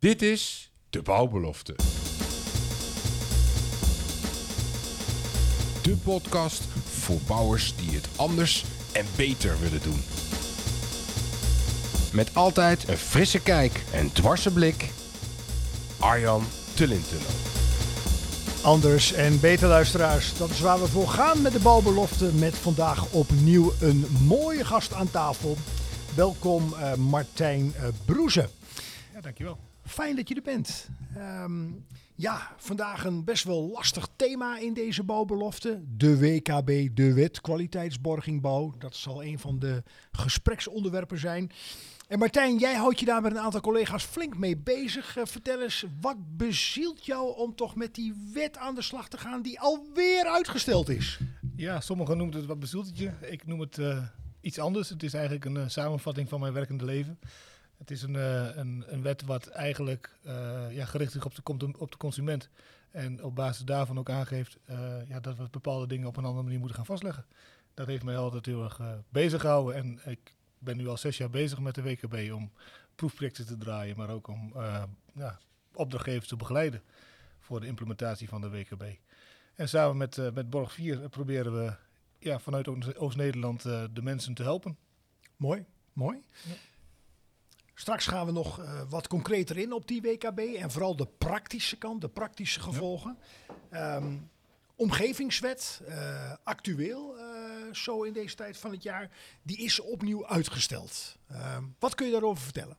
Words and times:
Dit 0.00 0.22
is 0.22 0.72
De 0.90 1.02
Bouwbelofte. 1.02 1.74
De 5.82 5.96
podcast 6.04 6.62
voor 6.84 7.18
bouwers 7.26 7.76
die 7.76 7.90
het 7.90 8.08
anders 8.16 8.64
en 8.92 9.06
beter 9.16 9.60
willen 9.60 9.82
doen. 9.82 10.00
Met 12.12 12.34
altijd 12.34 12.88
een 12.88 12.96
frisse 12.96 13.42
kijk 13.42 13.84
en 13.92 14.12
dwarse 14.12 14.52
blik. 14.52 14.90
Arjan 15.98 16.44
Tullintunnel. 16.74 17.30
Anders 18.62 19.12
en 19.12 19.40
beter 19.40 19.68
luisteraars, 19.68 20.38
dat 20.38 20.50
is 20.50 20.60
waar 20.60 20.80
we 20.80 20.86
voor 20.86 21.08
gaan 21.08 21.42
met 21.42 21.52
de 21.52 21.60
bouwbelofte. 21.60 22.32
Met 22.32 22.54
vandaag 22.54 23.12
opnieuw 23.12 23.72
een 23.80 24.06
mooie 24.26 24.64
gast 24.64 24.92
aan 24.92 25.10
tafel. 25.10 25.56
Welkom 26.14 26.74
eh, 26.74 26.94
Martijn 26.94 27.74
uh, 27.76 27.88
Broeze. 28.04 28.48
Ja, 29.14 29.20
dankjewel. 29.20 29.69
Fijn 29.90 30.16
dat 30.16 30.28
je 30.28 30.34
er 30.34 30.42
bent. 30.42 30.88
Ehm, 31.14 31.68
ja, 32.14 32.54
vandaag 32.56 33.04
een 33.04 33.24
best 33.24 33.44
wel 33.44 33.70
lastig 33.70 34.08
thema 34.16 34.58
in 34.58 34.74
deze 34.74 35.02
bouwbelofte. 35.02 35.82
De 35.96 36.18
WKB, 36.18 36.96
de 36.96 37.12
wet 37.12 37.40
kwaliteitsborging 37.40 38.40
bouw. 38.40 38.74
Dat 38.78 38.96
zal 38.96 39.24
een 39.24 39.38
van 39.38 39.58
de 39.58 39.82
gespreksonderwerpen 40.12 41.18
zijn. 41.18 41.50
En 42.08 42.18
Martijn, 42.18 42.58
jij 42.58 42.74
houdt 42.74 43.00
je 43.00 43.06
daar 43.06 43.22
met 43.22 43.32
een 43.32 43.38
aantal 43.38 43.60
collega's 43.60 44.04
flink 44.04 44.38
mee 44.38 44.56
bezig. 44.56 45.16
Uh, 45.16 45.24
vertel 45.24 45.62
eens, 45.62 45.84
wat 46.00 46.36
bezielt 46.36 47.06
jou 47.06 47.36
om 47.36 47.54
toch 47.54 47.74
met 47.74 47.94
die 47.94 48.14
wet 48.32 48.56
aan 48.56 48.74
de 48.74 48.82
slag 48.82 49.08
te 49.08 49.18
gaan 49.18 49.42
die 49.42 49.60
alweer 49.60 50.24
uitgesteld 50.24 50.88
is? 50.88 51.18
Ja, 51.56 51.80
sommigen 51.80 52.16
noemen 52.16 52.36
het 52.36 52.46
wat 52.46 52.60
bezielt 52.60 52.86
het 52.86 52.98
je. 52.98 53.10
Ik 53.20 53.46
noem 53.46 53.60
het 53.60 53.78
uh, 53.78 54.02
iets 54.40 54.58
anders. 54.58 54.88
Het 54.88 55.02
is 55.02 55.14
eigenlijk 55.14 55.44
een 55.44 55.56
uh, 55.56 55.68
samenvatting 55.68 56.28
van 56.28 56.40
mijn 56.40 56.52
werkende 56.52 56.84
leven. 56.84 57.18
Het 57.80 57.90
is 57.90 58.02
een, 58.02 58.14
een, 58.58 58.84
een, 58.86 59.02
wet 59.02 59.22
wat 59.22 59.46
eigenlijk 59.46 60.18
ja, 60.70 60.84
gericht 60.84 61.14
is 61.14 61.22
op 61.42 61.60
de, 61.60 61.78
op 61.78 61.90
de 61.90 61.96
consument. 61.96 62.48
En 62.90 63.24
op 63.24 63.34
basis 63.34 63.64
daarvan 63.64 63.98
ook 63.98 64.10
aangeeft 64.10 64.58
ja, 65.08 65.20
dat 65.20 65.36
we 65.36 65.48
bepaalde 65.50 65.86
dingen 65.86 66.08
op 66.08 66.16
een 66.16 66.24
andere 66.24 66.42
manier 66.42 66.58
moeten 66.58 66.76
gaan 66.76 66.86
vastleggen. 66.86 67.26
Dat 67.74 67.86
heeft 67.86 68.04
mij 68.04 68.16
altijd 68.16 68.46
heel 68.46 68.64
erg 68.64 68.80
bezig 69.08 69.40
gehouden. 69.40 69.74
En 69.74 70.00
ik 70.04 70.34
ben 70.58 70.76
nu 70.76 70.88
al 70.88 70.96
zes 70.96 71.16
jaar 71.16 71.30
bezig 71.30 71.58
met 71.58 71.74
de 71.74 71.82
WKB 71.82 72.32
om 72.32 72.52
proefprojecten 72.94 73.46
te 73.46 73.56
draaien, 73.56 73.96
maar 73.96 74.10
ook 74.10 74.28
om 74.28 74.52
ja, 75.14 75.38
opdrachtgevers 75.72 76.28
te 76.28 76.36
begeleiden 76.36 76.82
voor 77.40 77.60
de 77.60 77.66
implementatie 77.66 78.28
van 78.28 78.40
de 78.40 78.50
WKB. 78.50 78.84
En 79.54 79.68
samen 79.68 79.96
met, 79.96 80.16
uh, 80.16 80.30
met 80.30 80.50
Borg 80.50 80.72
4 80.72 81.08
proberen 81.08 81.64
we 81.64 81.74
ja, 82.18 82.38
vanuit 82.38 82.96
Oost-Nederland 82.96 83.64
uh, 83.64 83.84
de 83.92 84.02
mensen 84.02 84.34
te 84.34 84.42
helpen. 84.42 84.76
Mooi, 85.36 85.64
mooi. 85.92 86.22
Ja. 86.44 86.54
Straks 87.80 88.06
gaan 88.06 88.26
we 88.26 88.32
nog 88.32 88.60
wat 88.88 89.08
concreter 89.08 89.58
in 89.58 89.72
op 89.72 89.88
die 89.88 90.02
WKB 90.02 90.38
en 90.38 90.70
vooral 90.70 90.96
de 90.96 91.06
praktische 91.18 91.76
kant, 91.76 92.00
de 92.00 92.08
praktische 92.08 92.60
gevolgen. 92.60 93.18
Ja. 93.70 93.96
Um, 93.96 94.30
omgevingswet, 94.74 95.82
actueel 96.44 97.16
zo 97.72 98.02
in 98.02 98.12
deze 98.12 98.34
tijd 98.34 98.58
van 98.58 98.70
het 98.70 98.82
jaar, 98.82 99.10
die 99.42 99.56
is 99.58 99.80
opnieuw 99.80 100.26
uitgesteld. 100.26 101.16
Uh, 101.32 101.56
wat 101.78 101.94
kun 101.94 102.06
je 102.06 102.12
daarover 102.12 102.42
vertellen? 102.42 102.76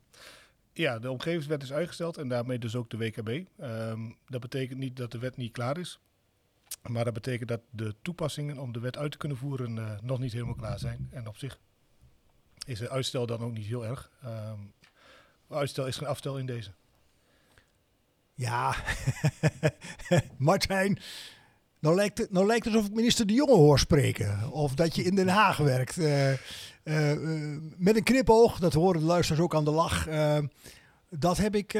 Ja, 0.74 1.00
de 1.00 1.12
omgevingswet 1.12 1.64
is 1.64 1.74
uitgesteld 1.74 2.18
en 2.18 2.28
daarmee 2.28 2.60
dus 2.60 2.76
ook 2.76 2.90
de 2.90 2.98
WKB. 2.98 3.28
Um, 3.28 3.48
ehm, 3.58 4.10
dat 4.28 4.42
betekent 4.42 4.80
niet 4.80 4.98
dat 4.98 5.12
de 5.12 5.20
wet 5.20 5.38
niet 5.38 5.52
klaar 5.52 5.78
is. 5.78 6.00
Maar 6.90 7.04
dat 7.04 7.14
betekent 7.14 7.50
dat 7.50 7.62
de 7.70 7.96
toepassingen 8.02 8.58
om 8.58 8.72
de 8.72 8.80
wet 8.80 8.98
uit 8.98 9.12
te 9.12 9.18
kunnen 9.18 9.38
voeren 9.38 10.00
nog 10.02 10.20
niet 10.20 10.34
helemaal 10.34 10.56
klaar 10.56 10.80
zijn. 10.80 11.08
En 11.12 11.28
op 11.28 11.38
zich 11.38 11.60
is 12.66 12.80
het 12.80 12.90
uitstel 12.90 13.26
dan 13.26 13.40
ook 13.40 13.54
niet 13.54 13.66
heel 13.66 13.86
erg. 13.86 14.12
Um, 14.26 14.74
uitstel 15.54 15.88
is 15.88 15.98
geen 15.98 16.08
afstel 16.08 16.38
in 16.38 16.46
deze. 16.46 16.72
Ja, 18.34 18.76
Martijn, 20.38 21.00
nou 21.80 21.96
lijkt, 21.96 22.18
het, 22.18 22.32
nou 22.32 22.46
lijkt 22.46 22.66
het 22.66 22.74
alsof 22.74 22.90
ik 22.90 22.96
minister 22.96 23.28
De 23.28 23.34
Jonge 23.34 23.56
hoor 23.56 23.80
spreken. 23.80 24.52
Of 24.52 24.75
dat 24.75 24.96
je 24.96 25.03
in 25.03 25.16
Den 25.16 25.28
Haag 25.28 25.58
werkt. 25.58 25.98
Uh, 25.98 26.31
uh, 26.31 26.38
uh, 26.84 27.58
met 27.78 27.96
een 27.96 28.03
knipoog, 28.03 28.59
dat 28.59 28.74
horen 28.74 29.00
de 29.00 29.06
luisteraars 29.06 29.44
ook 29.44 29.56
aan 29.56 29.66
de 29.66 29.72
lach. 29.72 30.08
dat 31.09 31.38
heb 31.38 31.56
ik 31.56 31.74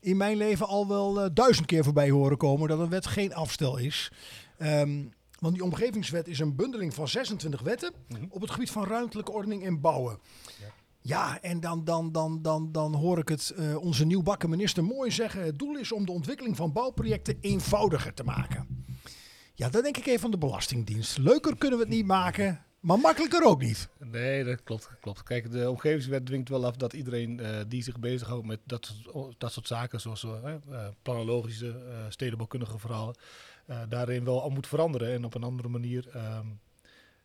in 0.00 0.16
mijn 0.16 0.36
leven 0.36 0.66
al 0.66 0.88
wel 0.88 1.34
duizend 1.34 1.66
keer 1.66 1.84
voorbij 1.84 2.10
horen 2.10 2.36
komen. 2.36 2.68
Dat 2.68 2.78
een 2.78 2.88
wet 2.88 3.06
geen 3.06 3.34
afstel 3.34 3.76
is. 3.76 4.12
Um, 4.58 5.12
want 5.42 5.54
die 5.54 5.64
omgevingswet 5.64 6.28
is 6.28 6.38
een 6.38 6.56
bundeling 6.56 6.94
van 6.94 7.08
26 7.08 7.60
wetten 7.60 7.92
mm 8.08 8.16
-hmm. 8.16 8.26
op 8.30 8.40
het 8.40 8.50
gebied 8.50 8.70
van 8.70 8.84
ruimtelijke 8.84 9.32
ordening 9.32 9.64
en 9.64 9.80
bouwen. 9.80 10.18
Ja. 10.60 10.66
Ja, 11.04 11.40
en 11.40 11.60
dan, 11.60 11.84
dan, 11.84 12.12
dan, 12.12 12.42
dan, 12.42 12.72
dan 12.72 12.94
hoor 12.94 13.18
ik 13.18 13.28
het 13.28 13.54
uh, 13.58 13.76
onze 13.76 14.04
nieuwbakken 14.04 14.50
minister 14.50 14.84
mooi 14.84 15.10
zeggen. 15.10 15.44
Het 15.44 15.58
doel 15.58 15.76
is 15.76 15.92
om 15.92 16.06
de 16.06 16.12
ontwikkeling 16.12 16.56
van 16.56 16.72
bouwprojecten 16.72 17.38
eenvoudiger 17.40 18.14
te 18.14 18.24
maken. 18.24 18.84
Ja, 19.54 19.68
dan 19.68 19.82
denk 19.82 19.96
ik 19.96 20.06
even 20.06 20.24
aan 20.24 20.30
de 20.30 20.38
Belastingdienst. 20.38 21.18
Leuker 21.18 21.56
kunnen 21.56 21.78
we 21.78 21.84
het 21.84 21.94
niet 21.94 22.06
maken, 22.06 22.64
maar 22.80 22.98
makkelijker 22.98 23.44
ook 23.44 23.60
niet. 23.60 23.88
Nee, 23.98 24.44
dat 24.44 24.62
klopt. 24.62 24.90
klopt. 25.00 25.22
Kijk, 25.22 25.50
de 25.50 25.70
omgevingswet 25.70 26.26
dwingt 26.26 26.48
wel 26.48 26.66
af 26.66 26.76
dat 26.76 26.92
iedereen 26.92 27.40
uh, 27.40 27.48
die 27.68 27.82
zich 27.82 27.98
bezighoudt 27.98 28.46
met 28.46 28.60
dat, 28.64 28.94
dat 29.38 29.52
soort 29.52 29.66
zaken, 29.66 30.00
zoals 30.00 30.24
uh, 30.24 30.54
planologische, 31.02 32.06
stedenbouwkundige 32.08 32.78
verhalen, 32.78 33.14
daarin 33.88 34.24
wel 34.24 34.42
al 34.42 34.50
moet 34.50 34.66
veranderen 34.66 35.12
en 35.12 35.24
op 35.24 35.34
een 35.34 35.42
andere 35.42 35.68
manier 35.68 36.06
um, 36.16 36.60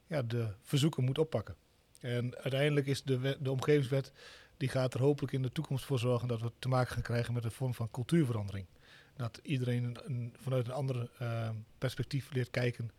ja, 0.08 0.22
de 0.22 0.48
verzoeken 0.62 1.04
moet 1.04 1.18
oppakken. 1.18 1.56
En 2.02 2.36
uiteindelijk 2.36 2.88
is 2.88 3.04
de, 3.04 3.20
wet, 3.20 3.38
de 3.42 3.52
omgevingswet, 3.52 4.12
die 4.58 4.70
gaat 4.70 4.94
er 4.94 5.00
hopelijk 5.00 5.34
in 5.34 5.42
de 5.42 5.52
toekomst 5.52 5.86
voor 5.86 6.00
zorgen 6.00 6.28
dat 6.28 6.42
we 6.42 6.52
te 6.60 6.68
maken 6.68 6.94
gaan 6.94 7.02
krijgen 7.02 7.34
met 7.34 7.44
een 7.44 7.52
vorm 7.52 7.74
van 7.74 7.92
cultuurverandering 7.92 8.66
dat 9.18 9.40
iedereen 9.44 9.98
een, 10.06 10.34
vanuit 10.40 10.66
een 10.66 10.74
ander 10.74 11.10
uh, 11.22 11.50
perspectief 11.78 12.32
leert 12.32 12.50
kijken 12.50 12.92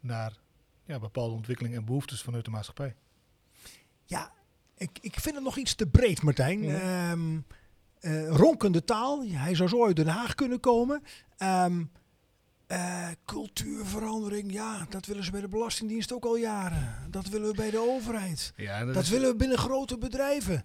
naar 0.00 0.32
ja, 0.84 0.98
bepaalde 0.98 1.34
ontwikkelingen 1.34 1.78
en 1.78 1.84
behoeftes 1.84 2.22
vanuit 2.22 2.44
de 2.44 2.50
maatschappij. 2.50 2.94
Ja, 4.04 4.32
ik, 4.76 4.98
ik 5.00 5.20
vind 5.20 5.34
het 5.34 5.44
nog 5.44 5.56
iets 5.56 5.74
te 5.74 5.86
breed, 5.86 6.22
Martijn. 6.22 6.62
Ja. 6.62 7.10
Um, 7.10 7.46
uh, 8.00 8.28
ronkende 8.28 8.84
taal, 8.84 9.24
hij 9.28 9.54
zou 9.54 9.68
zo 9.68 9.86
uit 9.86 9.96
Den 9.96 10.06
Haag 10.06 10.34
kunnen 10.34 10.60
komen. 10.60 11.02
Um, 11.38 11.90
uh, 12.68 13.08
cultuurverandering, 13.24 14.52
ja, 14.52 14.86
dat 14.88 15.06
willen 15.06 15.24
ze 15.24 15.30
bij 15.30 15.40
de 15.40 15.48
Belastingdienst 15.48 16.12
ook 16.12 16.24
al 16.24 16.36
jaren. 16.36 17.10
Dat 17.10 17.28
willen 17.28 17.48
we 17.48 17.54
bij 17.54 17.70
de 17.70 17.78
overheid. 17.78 18.52
Ja, 18.56 18.84
dat, 18.84 18.94
dat 18.94 19.08
willen 19.08 19.28
we 19.28 19.36
binnen 19.36 19.58
grote 19.58 19.98
bedrijven. 19.98 20.64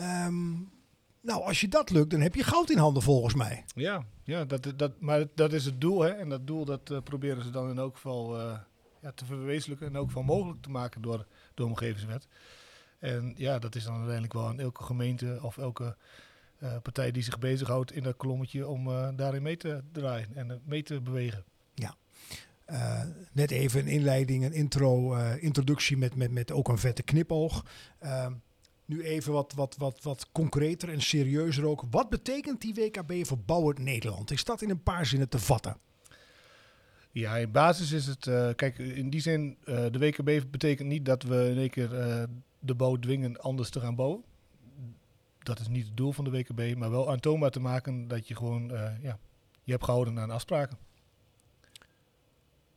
Um, 0.00 0.72
nou, 1.20 1.42
als 1.42 1.60
je 1.60 1.68
dat 1.68 1.90
lukt, 1.90 2.10
dan 2.10 2.20
heb 2.20 2.34
je 2.34 2.42
goud 2.42 2.70
in 2.70 2.78
handen 2.78 3.02
volgens 3.02 3.34
mij. 3.34 3.64
Ja, 3.74 4.04
ja 4.24 4.44
dat, 4.44 4.72
dat, 4.76 5.00
maar 5.00 5.26
dat 5.34 5.52
is 5.52 5.64
het 5.64 5.80
doel. 5.80 6.00
Hè? 6.00 6.08
En 6.08 6.28
dat 6.28 6.46
doel 6.46 6.64
dat 6.64 6.90
uh, 6.90 6.98
proberen 7.04 7.42
ze 7.42 7.50
dan 7.50 7.70
in 7.70 7.78
elk 7.78 7.94
geval 7.94 8.40
uh, 8.40 8.58
ja, 9.00 9.12
te 9.12 9.24
verwezenlijken 9.24 9.86
en 9.86 9.96
ook 9.96 10.10
van 10.10 10.24
mogelijk 10.24 10.62
te 10.62 10.70
maken 10.70 11.02
door 11.02 11.26
de 11.54 11.64
omgevingswet. 11.64 12.26
En 12.98 13.34
ja, 13.36 13.58
dat 13.58 13.74
is 13.74 13.84
dan 13.84 13.94
uiteindelijk 13.94 14.32
wel 14.32 14.46
aan 14.46 14.60
elke 14.60 14.82
gemeente 14.82 15.38
of 15.42 15.58
elke 15.58 15.96
partij 16.82 17.10
die 17.10 17.22
zich 17.22 17.38
bezighoudt 17.38 17.92
in 17.92 18.02
dat 18.02 18.16
kolommetje 18.16 18.66
om 18.68 18.84
daarin 19.16 19.42
mee 19.42 19.56
te 19.56 19.82
draaien 19.92 20.28
en 20.34 20.60
mee 20.64 20.82
te 20.82 21.00
bewegen. 21.00 21.44
Ja. 21.74 21.96
net 23.32 23.50
even 23.50 23.80
een 23.80 23.86
inleiding, 23.86 24.44
een 24.44 24.52
intro, 24.52 25.14
introductie 25.34 25.96
met, 25.96 26.14
met, 26.14 26.30
met 26.30 26.52
ook 26.52 26.68
een 26.68 26.78
vette 26.78 27.02
knipoog. 27.02 27.64
Ehm, 27.98 28.32
nu 28.84 29.02
even 29.02 29.32
wat, 29.32 29.52
wat, 29.56 29.76
wat, 29.78 30.02
wat 30.02 30.28
concreter 30.32 30.88
en 30.88 31.00
serieuzer 31.00 31.66
ook. 31.66 31.84
Wat 31.90 32.08
betekent 32.08 32.60
die 32.60 32.74
WKB 32.74 33.26
voor 33.26 33.38
Bouwend 33.38 33.78
Nederland? 33.78 34.30
Is 34.30 34.44
dat 34.44 34.62
in 34.62 34.70
een 34.70 34.82
paar 34.82 35.06
zinnen 35.06 35.28
te 35.28 35.38
vatten? 35.38 35.76
Ja, 37.10 37.36
in 37.36 37.50
basis 37.50 37.92
is 37.92 38.06
het, 38.06 38.24
kijk, 38.56 38.78
in 38.78 39.10
die 39.10 39.20
zin, 39.20 39.56
de 39.64 39.98
WKB 39.98 40.50
betekent 40.50 40.88
niet 40.88 41.04
dat 41.04 41.22
we 41.22 41.48
in 41.50 41.58
één 41.58 41.70
keer 41.70 41.88
de 42.58 42.74
bouw 42.74 42.96
dwingen 42.96 43.40
anders 43.40 43.70
te 43.70 43.80
gaan 43.80 43.94
bouwen. 43.94 44.22
Dat 45.44 45.60
is 45.60 45.68
niet 45.68 45.86
het 45.86 45.96
doel 45.96 46.12
van 46.12 46.24
de 46.24 46.30
WKB, 46.30 46.78
maar 46.78 46.90
wel 46.90 47.10
aantoonbaar 47.10 47.50
te 47.50 47.60
maken 47.60 48.08
dat 48.08 48.28
je 48.28 48.36
gewoon, 48.36 48.68
ja, 49.02 49.18
je 49.62 49.72
hebt 49.72 49.84
gehouden 49.84 50.18
aan 50.18 50.30
afspraken. 50.30 50.78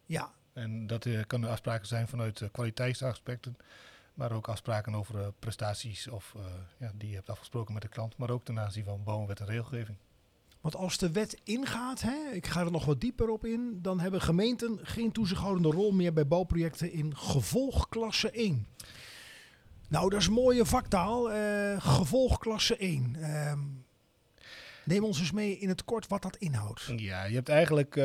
Ja. 0.05 0.31
En 0.53 0.87
dat 0.87 1.07
kan 1.27 1.43
afspraken 1.43 1.87
zijn 1.87 2.07
vanuit 2.07 2.49
kwaliteitsaspecten, 2.51 3.57
maar 4.13 4.31
ook 4.31 4.47
afspraken 4.47 4.95
over 4.95 5.19
uh, 5.19 5.27
prestaties 5.39 6.07
of 6.07 6.35
ja, 6.77 6.91
die 6.95 7.09
je 7.09 7.15
hebt 7.15 7.29
afgesproken 7.29 7.73
met 7.73 7.81
de 7.81 7.89
klant, 7.89 8.17
maar 8.17 8.29
ook 8.29 8.43
ten 8.43 8.59
aanzien 8.59 8.83
van 8.83 9.03
bouwwet 9.03 9.39
en 9.39 9.45
regelgeving. 9.45 9.97
Want 10.61 10.75
als 10.75 10.97
de 10.97 11.11
wet 11.11 11.39
ingaat, 11.43 12.01
hè, 12.01 12.31
ik 12.33 12.47
ga 12.47 12.61
er 12.61 12.71
nog 12.71 12.85
wat 12.85 13.01
dieper 13.01 13.29
op 13.29 13.45
in, 13.45 13.79
dan 13.81 13.99
hebben 13.99 14.21
gemeenten 14.21 14.79
geen 14.81 15.11
toezichthoudende 15.11 15.69
rol 15.69 15.91
meer 15.91 16.13
bij 16.13 16.27
bouwprojecten 16.27 16.91
in 16.91 17.17
gevolgklasse 17.17 18.31
1. 18.31 18.67
Nou, 19.87 20.09
dat 20.09 20.19
is 20.19 20.29
mooie 20.29 20.65
vaktaal, 20.65 21.31
uh, 21.31 21.81
gevolgklasse 21.81 22.77
1. 22.77 23.15
Uh, 23.19 23.53
neem 24.85 25.03
ons 25.03 25.19
eens 25.19 25.31
mee 25.31 25.57
in 25.57 25.69
het 25.69 25.83
kort 25.83 26.07
wat 26.07 26.21
dat 26.21 26.35
inhoudt. 26.35 26.93
Ja, 26.95 27.23
je 27.23 27.35
hebt 27.35 27.49
eigenlijk, 27.49 27.95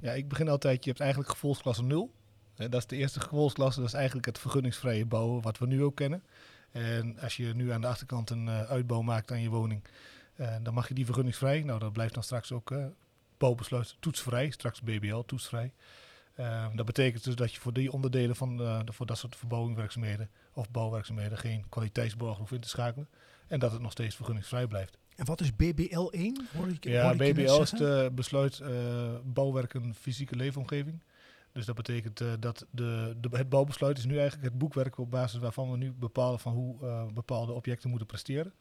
ja, 0.00 0.12
ik 0.12 0.28
begin 0.28 0.48
altijd, 0.48 0.84
je 0.84 0.90
hebt 0.90 1.02
eigenlijk 1.02 1.30
gevolgsklasse 1.30 1.82
0 1.82 2.14
dat 2.56 2.74
is 2.74 2.86
de 2.86 2.96
eerste 2.96 3.20
gevolgsklasse, 3.20 3.80
dat 3.80 3.88
is 3.88 3.94
eigenlijk 3.94 4.26
het 4.26 4.38
vergunningsvrije 4.38 5.06
bouwen, 5.06 5.42
wat 5.42 5.58
we 5.58 5.66
nu 5.66 5.82
ook 5.82 5.96
kennen. 5.96 6.22
En 6.72 7.18
als 7.20 7.36
je 7.36 7.54
nu 7.54 7.72
aan 7.72 7.80
de 7.80 7.86
achterkant 7.86 8.30
een 8.30 8.46
uh, 8.46 8.62
uitbouw 8.62 9.02
maakt 9.02 9.30
aan 9.30 9.42
je 9.42 9.48
woning, 9.48 9.82
En 10.34 10.62
dan 10.62 10.74
mag 10.74 10.88
je 10.88 10.94
die 10.94 11.04
vergunningsvrij. 11.04 11.62
Nou, 11.62 11.78
dat 11.78 11.92
blijft 11.92 12.14
dan 12.14 12.22
straks 12.22 12.52
ook 12.52 12.74
bouwbesluit 13.38 13.96
toetsvrij. 14.00 14.50
Straks 14.50 14.80
BBL 14.80 15.20
toetsvrij. 15.20 15.72
Uh, 16.40 16.66
dat 16.74 16.86
betekent 16.86 17.24
dus 17.24 17.34
dat 17.34 17.52
je 17.52 17.60
voor 17.60 17.72
die 17.72 17.92
onderdelen 17.92 18.36
van 18.36 18.82
voor 18.92 19.06
dat 19.06 19.18
soort 19.18 19.36
verbouwingswerkzaamheden 19.36 20.30
of 20.56 20.70
bouwwerkzaamheden 20.70 21.38
geen 21.38 21.68
kwaliteitsborg 21.68 22.38
hoeft 22.38 22.52
in 22.52 22.60
te 22.60 22.68
schakelen. 22.68 23.08
En 23.46 23.58
dat 23.58 23.72
het 23.72 23.80
nog 23.80 23.92
steeds 23.92 24.16
vergunningsvrij 24.16 24.66
blijft. 24.66 24.98
En 25.16 25.24
wat 25.24 25.40
is 25.40 25.56
BBL 25.56 26.08
1? 26.10 26.46
ja, 26.80 27.14
BBL 27.14 27.60
is 27.60 27.70
de 27.70 28.10
besluit 28.14 28.58
uh, 28.58 28.68
bouwwerken 29.24 29.94
fysieke 29.94 30.36
leefomgeving. 30.36 31.02
Dus 31.52 31.66
dat 31.66 31.74
betekent 31.74 32.20
uh, 32.20 32.32
dat 32.40 32.66
de, 32.70 33.16
de, 33.20 33.28
het 33.36 33.48
bouwbesluit 33.48 33.98
is 33.98 34.04
nu 34.04 34.18
eigenlijk 34.18 34.44
het 34.44 34.58
boekwerk 34.58 34.98
op 34.98 35.10
basis 35.10 35.40
waarvan 35.40 35.70
we 35.70 35.76
nu 35.76 35.92
bepalen 35.92 36.38
van 36.38 36.52
hoe 36.52 36.76
uh, 36.82 37.06
bepaalde 37.06 37.52
objecten 37.52 37.88
moeten 37.88 38.06
presteren. 38.06 38.54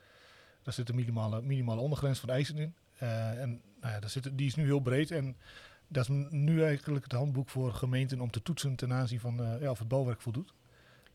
Daar 0.64 0.74
zit 0.74 0.90
een 0.90 0.96
minimale, 0.96 1.42
minimale 1.42 1.82
ondergrens 1.82 2.20
van 2.20 2.30
eisen 2.30 2.58
in. 2.58 2.76
en 2.98 3.62
nou 3.82 3.94
ja, 3.94 4.00
daar 4.00 4.10
zit, 4.10 4.38
die 4.38 4.48
is 4.48 4.56
nu 4.56 4.64
heel 4.64 4.80
breed 4.80 5.12
en 5.12 5.38
dat 5.88 6.10
is 6.10 6.28
nu 6.30 6.64
eigenlijk 6.64 7.04
het 7.04 7.14
handboek 7.14 7.50
voor 7.50 7.74
gemeenten 7.74 8.22
om 8.22 8.32
te 8.32 8.42
toetsen 8.42 8.76
ten 8.76 8.94
aanzien 8.94 9.20
van 9.20 9.58
ja, 9.60 9.70
of 9.70 9.80
het 9.80 9.88
bouwwerk 9.88 10.22
voldoet. 10.22 10.54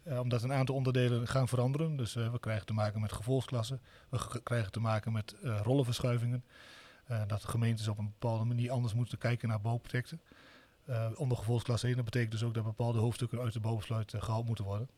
Uh, 0.05 0.21
omdat 0.21 0.43
een 0.43 0.53
aantal 0.53 0.75
onderdelen 0.75 1.29
gaan 1.29 1.49
veranderen. 1.49 1.97
Dus 1.97 2.17
uh, 2.17 2.33
we 2.33 2.41
krijgen 2.41 2.67
te 2.67 2.73
maken 2.73 3.01
met 3.01 3.13
gevolgsklassen. 3.13 3.81
We 4.09 4.41
krijgen 4.43 4.73
te 4.73 4.81
maken 4.81 5.13
met 5.13 5.35
uh, 5.43 5.61
rollenverschuivingen. 5.63 6.45
dat 7.27 7.45
gemeentes 7.45 7.89
op 7.89 7.99
een 7.99 8.15
bepaalde 8.19 8.45
manier 8.45 8.71
anders 8.71 8.95
moeten 8.95 9.19
kijken 9.19 9.49
naar 9.49 9.61
bouwprojecten. 9.61 10.21
onder 11.15 11.37
gevolgsklasse 11.37 11.87
1, 11.87 11.97
dat 11.97 12.05
betekent 12.05 12.33
dus 12.33 12.43
ook 12.43 12.55
dat 12.55 12.65
bepaalde 12.65 12.99
hoofdstukken 12.99 13.41
uit 13.41 13.53
de 13.53 13.61
bouwbesluit 13.61 14.15
gehaald 14.17 14.47
moeten 14.47 14.65
worden. 14.65 14.89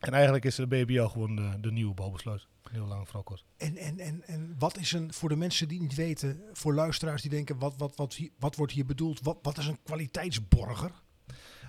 En 0.00 0.12
eigenlijk 0.12 0.44
is 0.44 0.54
de 0.54 0.66
BBL 0.66 1.06
gewoon 1.06 1.36
de, 1.36 1.60
de 1.60 1.72
nieuwe 1.72 1.94
bouwbesluit. 1.94 2.46
Heel 2.70 2.86
lang 2.86 3.04
vooral 3.04 3.22
kort. 3.22 3.44
En, 3.56 3.76
en, 3.76 3.98
en, 3.98 4.22
en 4.26 4.54
wat 4.58 4.78
is 4.78 4.92
een, 4.92 5.12
voor 5.12 5.28
de 5.28 5.36
mensen 5.36 5.68
die 5.68 5.80
niet 5.80 5.94
weten, 5.94 6.42
voor 6.52 6.74
luisteraars 6.74 7.22
die 7.22 7.30
denken, 7.30 7.58
wat, 7.58 7.74
wat, 7.76 7.96
wat, 7.96 8.18
wat 8.38 8.56
wordt 8.56 8.72
hier 8.72 8.86
bedoeld? 8.86 9.20
Wat, 9.20 9.38
wat 9.42 9.58
is 9.58 9.66
een 9.66 9.78
kwaliteitsborger? 9.82 10.90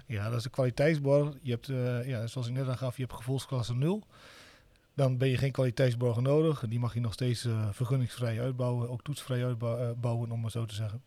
Ja, 0.07 0.29
dat 0.29 0.39
is 0.39 0.45
een 0.45 0.51
kwaliteitsborg. 0.51 1.35
Je 1.41 1.51
hebt, 1.51 1.67
uh, 1.67 2.07
ja, 2.07 2.27
zoals 2.27 2.47
ik 2.47 2.53
net 2.53 2.67
al 2.67 2.75
gaf, 2.75 2.95
je 2.95 3.01
hebt 3.01 3.15
gevolgsklasse 3.15 3.73
0. 3.73 4.03
Dan 4.93 5.17
ben 5.17 5.27
je 5.27 5.37
geen 5.37 5.51
kwaliteitsborgen 5.51 6.23
nodig. 6.23 6.63
Die 6.67 6.79
mag 6.79 6.93
je 6.93 6.99
nog 6.99 7.13
steeds 7.13 7.45
uh, 7.45 7.67
vergunningsvrij 7.71 8.41
uitbouwen, 8.41 8.89
ook 8.89 9.03
toetsvrij 9.03 9.45
uitbouwen, 9.45 10.31
om 10.31 10.41
maar 10.41 10.51
zo 10.51 10.65
te 10.65 10.75
zeggen. 10.75 11.03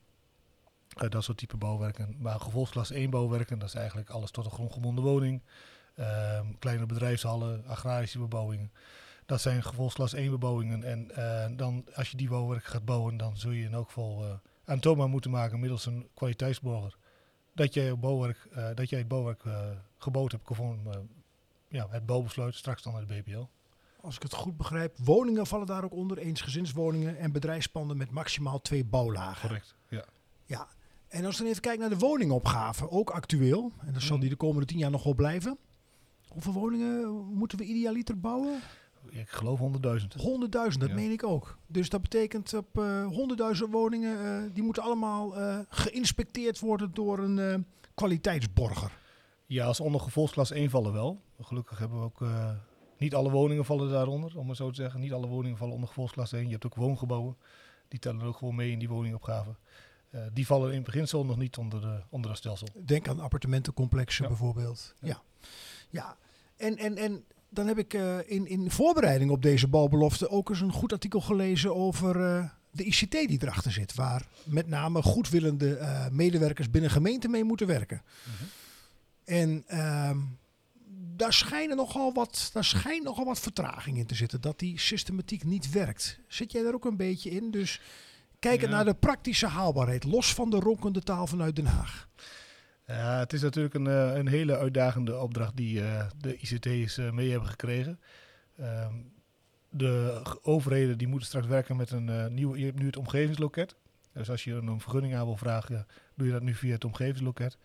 Dat 1.08 1.24
soort 1.24 1.38
type 1.38 1.56
bouwwerken. 1.56 2.16
Maar 2.18 2.40
gevolgsklasse 2.40 2.94
1 2.94 3.10
bouwwerken, 3.10 3.58
dat 3.58 3.68
is 3.68 3.74
eigenlijk 3.74 4.10
alles 4.10 4.30
tot 4.30 4.44
een 4.44 4.50
grondgebonden 4.50 5.04
woning. 5.04 5.42
Ehm, 5.94 6.46
kleine 6.58 6.86
bedrijfshallen, 6.86 7.64
agrarische 7.66 8.18
bebouwingen. 8.18 8.72
Dat 9.26 9.40
zijn 9.40 9.62
gevolgsklasse 9.62 10.16
1 10.16 10.30
bebouwingen. 10.30 10.84
En 10.84 11.56
dan, 11.56 11.84
als 11.94 12.10
je 12.10 12.16
die 12.16 12.28
bouwwerken 12.28 12.70
gaat 12.70 12.84
bouwen, 12.84 13.16
dan 13.16 13.36
zul 13.36 13.50
je 13.50 13.64
in 13.64 13.72
elk 13.72 13.86
geval 13.86 14.40
aantoonbaar 14.64 15.08
moeten 15.08 15.30
maken 15.30 15.60
middels 15.60 15.86
een 15.86 16.08
kwaliteitsborger 16.14 16.96
dat 17.52 17.74
jij, 17.74 17.98
bouwwerk, 17.98 18.48
uh, 18.56 18.68
dat 18.74 18.88
jij 18.88 18.98
het 18.98 19.08
bouwwerk 19.08 19.44
uh, 19.44 19.70
gebouwd 19.98 20.32
hebt 20.32 20.44
conform 20.44 20.86
uh, 20.86 20.92
ja, 21.68 21.86
het 21.90 22.06
bouwbesluit, 22.06 22.54
straks 22.54 22.82
dan 22.82 22.92
naar 22.92 23.06
de 23.06 23.22
BBL. 23.22 23.44
Als 24.00 24.16
ik 24.16 24.22
het 24.22 24.34
goed 24.34 24.56
begrijp, 24.56 24.96
woningen 24.98 25.46
vallen 25.46 25.66
daar 25.66 25.84
ook 25.84 25.92
onder, 25.94 26.18
eensgezinswoningen 26.18 27.18
en 27.18 27.32
bedrijfspanden 27.32 27.96
met 27.96 28.10
maximaal 28.10 28.60
twee 28.60 28.84
bouwlagen. 28.84 29.48
Correct, 29.48 29.74
ja. 29.88 30.04
Ja, 30.44 30.68
en 31.08 31.24
als 31.24 31.36
we 31.36 31.42
dan 31.42 31.50
even 31.50 31.62
kijken 31.62 31.80
naar 31.80 31.98
de 31.98 32.06
woningopgave, 32.06 32.90
ook 32.90 33.10
actueel, 33.10 33.72
en 33.86 33.92
dat 33.92 34.02
zal 34.02 34.18
die 34.18 34.28
de 34.28 34.36
komende 34.36 34.66
tien 34.66 34.78
jaar 34.78 34.90
nog 34.90 35.02
wel 35.02 35.14
blijven. 35.14 35.58
Hoeveel 36.28 36.52
woningen 36.52 37.24
moeten 37.24 37.58
we 37.58 37.64
idealiter 37.64 38.20
bouwen? 38.20 38.60
Ik 39.08 39.28
geloof 39.28 39.60
100.000. 39.60 39.64
100.000, 39.64 39.70
dat 40.50 40.88
ja. 40.88 40.94
meen 40.94 41.10
ik 41.10 41.24
ook. 41.24 41.58
Dus 41.66 41.88
dat 41.88 42.02
betekent 42.02 42.54
op 42.54 42.78
uh, 42.78 43.06
100.000 43.56 43.70
woningen, 43.70 44.24
uh, 44.24 44.54
die 44.54 44.62
moeten 44.62 44.82
allemaal 44.82 45.38
uh, 45.38 45.58
geïnspecteerd 45.68 46.58
worden 46.58 46.90
door 46.94 47.18
een 47.18 47.36
uh, 47.36 47.54
kwaliteitsborger. 47.94 48.98
Ja, 49.46 49.64
als 49.66 49.80
onder 49.80 50.00
gevolgsklas 50.00 50.50
1 50.50 50.70
vallen 50.70 50.92
wel. 50.92 51.20
Gelukkig 51.40 51.78
hebben 51.78 51.98
we 51.98 52.04
ook, 52.04 52.24
niet 52.98 53.14
alle 53.14 53.30
woningen 53.30 53.64
vallen 53.64 53.90
daaronder, 53.90 54.38
om 54.38 54.48
het 54.48 54.56
zo 54.56 54.68
te 54.68 54.74
zeggen. 54.74 55.00
Niet 55.00 55.12
alle 55.12 55.26
woningen 55.26 55.56
vallen 55.56 55.74
onder 55.74 55.88
gevolgsklas 55.88 56.32
1. 56.32 56.44
Je 56.44 56.50
hebt 56.50 56.66
ook 56.66 56.74
woongebouwen, 56.74 57.36
die 57.88 57.98
tellen 57.98 58.22
ook 58.22 58.36
gewoon 58.36 58.54
mee 58.54 58.70
in 58.70 58.78
die 58.78 58.88
woningopgave. 58.88 59.54
die 60.32 60.46
vallen 60.46 60.72
in 60.72 60.82
beginsel 60.82 61.24
nog 61.24 61.36
niet 61.36 61.56
onder, 61.56 61.80
de, 61.80 62.00
onder 62.08 62.30
dat 62.30 62.38
stelsel. 62.38 62.68
Denk 62.84 63.08
aan 63.08 63.20
appartementencomplexen 63.20 64.22
ja. 64.22 64.28
bijvoorbeeld. 64.28 64.94
Ja. 65.00 65.08
ja. 65.08 65.22
ja. 65.90 66.16
En, 66.56 66.76
en, 66.76 66.96
en 66.96 67.24
dan 67.50 67.66
heb 67.66 67.78
ik 67.78 67.94
uh, 67.94 68.18
in, 68.26 68.46
in 68.46 68.70
voorbereiding 68.70 69.30
op 69.30 69.42
deze 69.42 69.68
bouwbelofte 69.68 70.28
ook 70.28 70.48
eens 70.48 70.60
een 70.60 70.72
goed 70.72 70.92
artikel 70.92 71.20
gelezen 71.20 71.76
over 71.76 72.16
uh, 72.16 72.44
de 72.70 72.84
ICT 72.84 73.10
die 73.10 73.38
erachter 73.42 73.72
zit. 73.72 73.94
Waar 73.94 74.26
met 74.44 74.68
name 74.68 75.02
goedwillende 75.02 75.78
uh, 75.78 76.08
medewerkers 76.08 76.70
binnen 76.70 76.90
gemeenten 76.90 77.30
mee 77.30 77.44
moeten 77.44 77.66
werken. 77.66 78.02
-hmm. 78.24 78.48
En 79.24 79.64
ehm, 79.66 80.18
daar, 81.16 81.32
schijnen 81.32 81.76
nogal 81.76 82.12
wat, 82.12 82.50
daar 82.52 82.64
schijnt 82.64 83.04
nogal 83.04 83.24
wat 83.24 83.40
vertraging 83.40 83.98
in 83.98 84.06
te 84.06 84.14
zitten. 84.14 84.40
Dat 84.40 84.58
die 84.58 84.78
systematiek 84.78 85.44
niet 85.44 85.70
werkt. 85.70 86.18
Zit 86.28 86.52
jij 86.52 86.62
daar 86.62 86.74
ook 86.74 86.84
een 86.84 86.96
beetje 86.96 87.30
in? 87.30 87.50
Dus 87.50 87.80
kijken 88.38 88.68
ja. 88.68 88.74
naar 88.74 88.84
de 88.84 88.94
praktische 88.94 89.46
haalbaarheid. 89.46 90.04
Los 90.04 90.34
van 90.34 90.50
de 90.50 90.58
ronkende 90.58 91.02
taal 91.02 91.26
vanuit 91.26 91.56
Den 91.56 91.66
Haag. 91.66 92.08
Ja, 92.94 93.18
het 93.18 93.32
is 93.32 93.42
natuurlijk 93.42 93.74
een, 93.74 93.86
uh, 93.86 94.14
een 94.14 94.28
hele 94.28 94.58
uitdagende 94.58 95.18
opdracht 95.18 95.56
die 95.56 95.80
uh, 95.80 96.06
de 96.18 96.36
ICT's 96.36 96.98
uh, 96.98 97.10
mee 97.10 97.30
hebben 97.30 97.48
gekregen. 97.48 98.00
Um, 98.60 99.12
de 99.70 100.22
overheden 100.42 100.98
die 100.98 101.08
moeten 101.08 101.28
straks 101.28 101.46
werken 101.46 101.76
met 101.76 101.90
een 101.90 102.34
nieuw, 102.34 102.56
je 102.56 102.64
hebt 102.64 102.78
nu 102.78 102.86
het 102.86 102.96
omgevingsloket. 102.96 103.76
Dus 104.12 104.30
als 104.30 104.44
je 104.44 104.52
een 104.52 104.80
vergunning 104.80 105.14
aan 105.14 105.24
wil 105.24 105.36
vragen, 105.36 105.86
doe 106.14 106.26
je 106.26 106.32
dat 106.32 106.42
nu 106.42 106.54
via 106.54 106.72
het 106.72 106.84
omgevingsloket. 106.84 107.58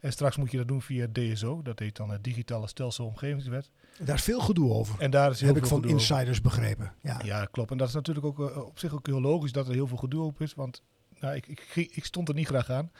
En 0.00 0.12
straks 0.12 0.36
moet 0.36 0.50
je 0.50 0.56
dat 0.56 0.68
doen 0.68 0.82
via 0.82 1.06
DSO, 1.12 1.62
dat 1.62 1.78
heet 1.78 1.96
dan 1.96 2.10
het 2.10 2.24
Digitale 2.24 2.66
Stelsel 2.66 3.06
Omgevingswet. 3.06 3.70
Daar 3.98 4.16
is 4.16 4.22
veel 4.22 4.40
gedoe 4.40 4.72
over. 4.72 5.00
En 5.00 5.10
daar 5.10 5.30
is 5.30 5.40
heel 5.40 5.54
Heb 5.54 5.66
veel 5.66 5.76
ik 5.76 5.82
van 5.82 5.90
insiders 5.90 6.28
over. 6.38 6.42
begrepen. 6.42 6.92
Ja. 7.02 7.20
ja, 7.24 7.44
klopt. 7.44 7.70
En 7.70 7.76
dat 7.76 7.88
is 7.88 7.94
natuurlijk 7.94 8.26
ook 8.26 8.56
op 8.66 8.78
zich 8.78 8.94
ook 8.94 9.06
heel 9.06 9.20
logisch 9.20 9.52
dat 9.52 9.68
er 9.68 9.74
heel 9.74 9.86
veel 9.86 9.96
gedoe 9.96 10.24
op 10.24 10.40
is. 10.40 10.54
Want 10.54 10.82
nou, 11.20 11.34
ik, 11.34 11.46
ik, 11.46 11.90
ik 11.94 12.04
stond 12.04 12.28
er 12.28 12.34
niet 12.34 12.46
graag 12.46 12.70
aan. 12.70 12.90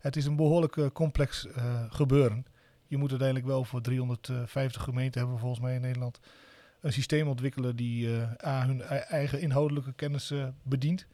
Het 0.00 0.16
is 0.16 0.24
een 0.24 0.36
behoorlijk 0.36 0.76
uh, 0.76 0.86
complex 0.92 1.46
uh, 1.46 1.84
gebeuren. 1.88 2.46
Je 2.86 2.96
moet 2.96 3.10
uiteindelijk 3.10 3.48
wel 3.48 3.64
voor 3.64 3.80
350 3.80 4.82
gemeenten 4.82 5.20
hebben, 5.20 5.38
volgens 5.38 5.60
mij 5.60 5.74
in 5.74 5.80
Nederland, 5.80 6.20
een 6.80 6.92
systeem 6.92 7.28
ontwikkelen 7.28 7.76
die 7.76 8.08
uh, 8.08 8.30
A, 8.44 8.66
hun 8.66 8.82
eigen 8.82 9.40
inhoudelijke 9.40 9.92
kennis 9.92 10.32
bedient. 10.62 11.06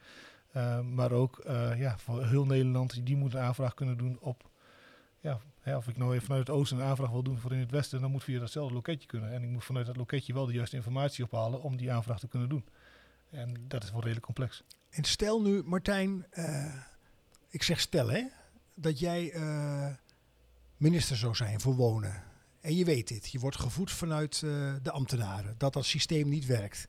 maar 0.94 1.12
ook 1.12 1.42
ja, 1.76 1.98
voor 1.98 2.26
heel 2.26 2.46
Nederland, 2.46 3.06
die 3.06 3.16
moet 3.16 3.34
een 3.34 3.40
aanvraag 3.40 3.74
kunnen 3.74 3.96
doen 3.96 4.18
op. 4.20 4.50
Ja, 5.20 5.40
hè, 5.60 5.76
of 5.76 5.88
ik 5.88 5.96
nou 5.96 6.12
even 6.12 6.26
vanuit 6.26 6.46
het 6.46 6.56
oosten 6.56 6.78
een 6.78 6.84
aanvraag 6.84 7.10
wil 7.10 7.22
doen 7.22 7.38
voor 7.38 7.52
in 7.52 7.58
het 7.58 7.70
westen, 7.70 8.00
dan 8.00 8.10
moet 8.10 8.24
via 8.24 8.38
datzelfde 8.38 8.74
loketje 8.74 9.06
kunnen. 9.06 9.32
En 9.32 9.42
ik 9.42 9.48
moet 9.48 9.64
vanuit 9.64 9.86
dat 9.86 9.96
loketje 9.96 10.32
wel 10.32 10.46
de 10.46 10.52
juiste 10.52 10.76
informatie 10.76 11.24
ophalen 11.24 11.62
om 11.62 11.76
die 11.76 11.92
aanvraag 11.92 12.18
te 12.18 12.28
kunnen 12.28 12.48
doen. 12.48 12.64
En 13.30 13.54
dat 13.68 13.82
is 13.82 13.90
wel 13.90 14.00
redelijk 14.00 14.24
complex. 14.24 14.62
En 14.90 15.04
stel 15.04 15.42
nu, 15.42 15.62
Martijn, 15.62 16.26
ik 17.48 17.62
zeg 17.62 17.80
stel 17.80 18.08
hè, 18.10 18.24
dat 18.74 18.98
jij 18.98 19.34
uh, 19.34 19.86
minister 20.76 21.16
zou 21.16 21.34
zijn 21.34 21.60
voor 21.60 21.74
wonen. 21.74 22.22
En 22.60 22.76
je 22.76 22.84
weet 22.84 23.08
dit, 23.08 23.32
je 23.32 23.38
wordt 23.38 23.58
gevoed 23.58 23.90
vanuit 23.90 24.40
uh, 24.44 24.74
de 24.82 24.90
ambtenaren, 24.90 25.54
dat 25.58 25.72
dat 25.72 25.84
systeem 25.84 26.28
niet 26.28 26.46
werkt. 26.46 26.88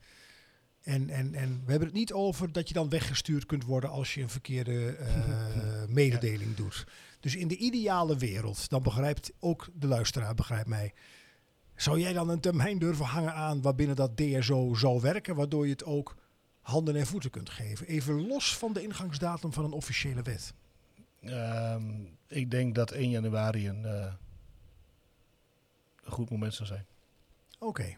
En, 0.82 1.10
en, 1.10 1.34
en 1.34 1.62
we 1.66 1.70
hebben 1.70 1.88
het 1.88 1.98
niet 1.98 2.14
over 2.14 2.52
dat 2.52 2.68
je 2.68 2.74
dan 2.74 2.90
weggestuurd 2.90 3.46
kunt 3.46 3.64
worden 3.64 3.90
als 3.90 4.14
je 4.14 4.22
een 4.22 4.30
verkeerde 4.30 4.72
uh, 4.98 5.94
mededeling 5.94 6.56
doet. 6.56 6.88
Dus 7.20 7.36
in 7.36 7.48
de 7.48 7.58
ideale 7.58 8.18
wereld, 8.18 8.70
dan 8.70 8.84
begrijpt 8.84 9.32
ook 9.40 9.70
de 9.74 9.88
luisteraar, 9.88 10.34
begrijpt 10.34 10.68
mij. 10.68 10.94
Zou 11.76 12.00
jij 12.00 12.14
dan 12.14 12.30
een 12.30 12.40
termijn 12.40 12.80
durven 12.80 13.06
hangen 13.06 13.34
aan 13.34 13.62
waarbinnen 13.62 13.96
dat 13.96 14.18
DSO 14.18 14.74
zou 14.74 15.02
werken, 15.02 15.36
waardoor 15.36 15.66
je 15.66 15.72
het 15.72 15.86
ook 15.86 16.16
handen 16.62 16.96
en 16.96 17.08
voeten 17.08 17.30
kunt 17.30 17.50
geven? 17.50 17.88
Even 17.88 18.28
los 18.28 18.58
van 18.58 18.74
de 18.74 18.84
ingangsdatum 18.84 19.54
van 19.54 19.64
een 19.64 19.72
officiële 19.72 20.22
wet. 20.22 20.54
Um, 21.28 22.18
ik 22.28 22.52
denk 22.52 22.76
dat 22.76 22.92
1 22.92 23.10
januari 23.10 23.70
een, 23.70 23.82
uh, 23.82 24.14
een 26.04 26.12
goed 26.12 26.30
moment 26.30 26.54
zou 26.54 26.68
zijn. 26.68 26.86
Oké, 27.60 27.66
okay. 27.66 27.98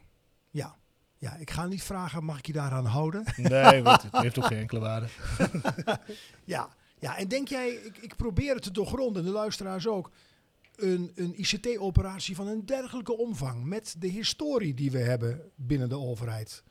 ja. 0.50 0.76
Ja, 1.20 1.36
ik 1.36 1.52
ga 1.52 1.66
niet 1.66 1.84
vragen, 1.84 2.24
mag 2.24 2.38
ik 2.38 2.46
je 2.46 2.54
daaraan 2.54 2.86
houden? 2.86 3.24
Nee, 3.36 3.84
het 3.84 4.06
heeft 4.12 4.38
ook 4.38 4.46
geen 4.46 4.58
enkele 4.58 4.80
waarde. 4.80 5.08
ja, 6.44 6.76
ja, 7.00 7.18
en 7.18 7.28
denk 7.28 7.48
jij, 7.48 7.70
ik, 7.70 7.98
ik 7.98 8.16
probeer 8.16 8.54
het 8.54 8.64
te 8.64 8.72
doorgronden, 8.72 9.24
de 9.24 9.30
luisteraars 9.30 9.88
ook, 9.88 10.12
een, 10.76 11.12
een 11.16 11.40
ICT-operatie 11.40 12.36
van 12.36 12.48
een 12.48 12.66
dergelijke 12.66 13.18
omvang, 13.18 13.66
met 13.66 13.96
de 13.98 14.08
historie 14.08 14.74
die 14.74 14.92
we 14.92 15.00
hebben 15.00 15.52
binnen 15.56 15.90
de 15.90 15.98
overheid, 15.98 16.64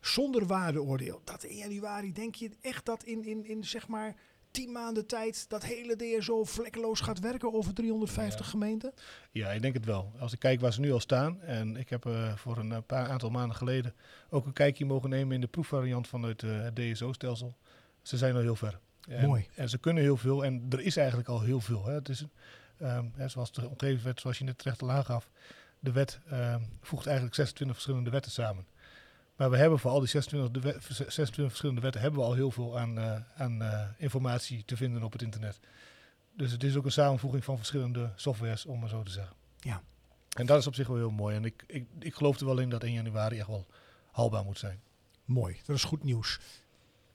zonder 0.00 0.46
waardeoordeel, 0.46 1.20
dat 1.24 1.44
in 1.44 1.56
januari, 1.56 2.12
denk 2.12 2.34
je 2.34 2.50
echt 2.60 2.84
dat 2.84 3.04
in, 3.04 3.24
in, 3.24 3.44
in 3.46 3.64
zeg 3.64 3.88
maar 3.88 4.16
tien 4.54 4.72
maanden 4.72 5.06
tijd 5.06 5.48
dat 5.48 5.64
hele 5.64 5.96
DSO 5.96 6.44
vlekkeloos 6.44 7.00
gaat 7.00 7.18
werken 7.18 7.52
over 7.52 7.74
350 7.74 8.50
gemeenten? 8.50 8.92
Ja, 9.30 9.50
ik 9.50 9.62
denk 9.62 9.74
het 9.74 9.84
wel. 9.84 10.12
Als 10.18 10.32
ik 10.32 10.38
kijk 10.38 10.60
waar 10.60 10.72
ze 10.72 10.80
nu 10.80 10.92
al 10.92 11.00
staan. 11.00 11.40
En 11.40 11.76
ik 11.76 11.88
heb 11.88 12.06
uh, 12.06 12.36
voor 12.36 12.58
een 12.58 12.86
paar 12.86 13.08
aantal 13.08 13.30
maanden 13.30 13.56
geleden 13.56 13.94
ook 14.30 14.46
een 14.46 14.52
kijkje 14.52 14.84
mogen 14.84 15.10
nemen 15.10 15.34
in 15.34 15.40
de 15.40 15.46
proefvariant 15.46 16.08
vanuit 16.08 16.42
uh, 16.42 16.62
het 16.62 16.76
DSO-stelsel. 16.76 17.56
Ze 18.02 18.16
zijn 18.16 18.34
al 18.34 18.40
heel 18.40 18.56
ver. 18.56 18.78
En, 19.08 19.26
Mooi. 19.26 19.46
En 19.54 19.68
ze 19.68 19.78
kunnen 19.78 20.02
heel 20.02 20.16
veel. 20.16 20.44
En 20.44 20.66
er 20.70 20.80
is 20.80 20.96
eigenlijk 20.96 21.28
al 21.28 21.40
heel 21.40 21.60
veel. 21.60 21.86
Hè. 21.86 21.92
Het 21.92 22.08
is, 22.08 22.24
um, 22.82 23.12
hè, 23.16 23.28
zoals 23.28 23.52
de 23.52 23.68
omgevingswet, 23.68 24.20
zoals 24.20 24.38
je 24.38 24.44
net 24.44 24.58
terecht 24.58 24.82
al 24.82 24.90
aangaf. 24.90 25.30
De 25.78 25.92
wet 25.92 26.20
um, 26.32 26.68
voegt 26.80 27.06
eigenlijk 27.06 27.36
26 27.36 27.76
verschillende 27.76 28.10
wetten 28.10 28.32
samen. 28.32 28.66
Maar 29.36 29.50
we 29.50 29.56
hebben 29.56 29.78
voor 29.78 29.90
al 29.90 29.98
die 29.98 30.08
26, 30.08 30.62
de 30.62 30.68
wet, 30.68 30.82
26 30.84 31.46
verschillende 31.46 31.80
wetten 31.80 32.00
hebben 32.00 32.20
we 32.20 32.26
al 32.26 32.34
heel 32.34 32.50
veel 32.50 32.78
aan, 32.78 32.98
uh, 32.98 33.16
aan 33.36 33.62
uh, 33.62 33.88
informatie 33.96 34.64
te 34.64 34.76
vinden 34.76 35.02
op 35.02 35.12
het 35.12 35.22
internet. 35.22 35.60
Dus 36.36 36.52
het 36.52 36.62
is 36.62 36.76
ook 36.76 36.84
een 36.84 36.92
samenvoeging 36.92 37.44
van 37.44 37.56
verschillende 37.56 38.12
softwares, 38.16 38.64
om 38.64 38.80
maar 38.80 38.88
zo 38.88 39.02
te 39.02 39.10
zeggen. 39.10 39.36
Ja. 39.58 39.82
En 40.36 40.46
dat 40.46 40.58
is 40.58 40.66
op 40.66 40.74
zich 40.74 40.86
wel 40.86 40.96
heel 40.96 41.10
mooi. 41.10 41.36
En 41.36 41.44
ik, 41.44 41.64
ik, 41.66 41.86
ik 41.98 42.14
geloof 42.14 42.40
er 42.40 42.46
wel 42.46 42.58
in 42.58 42.70
dat 42.70 42.82
1 42.82 42.92
januari 42.92 43.38
echt 43.38 43.46
wel 43.46 43.66
haalbaar 44.12 44.44
moet 44.44 44.58
zijn. 44.58 44.80
Mooi, 45.24 45.60
dat 45.64 45.76
is 45.76 45.84
goed 45.84 46.02
nieuws. 46.02 46.40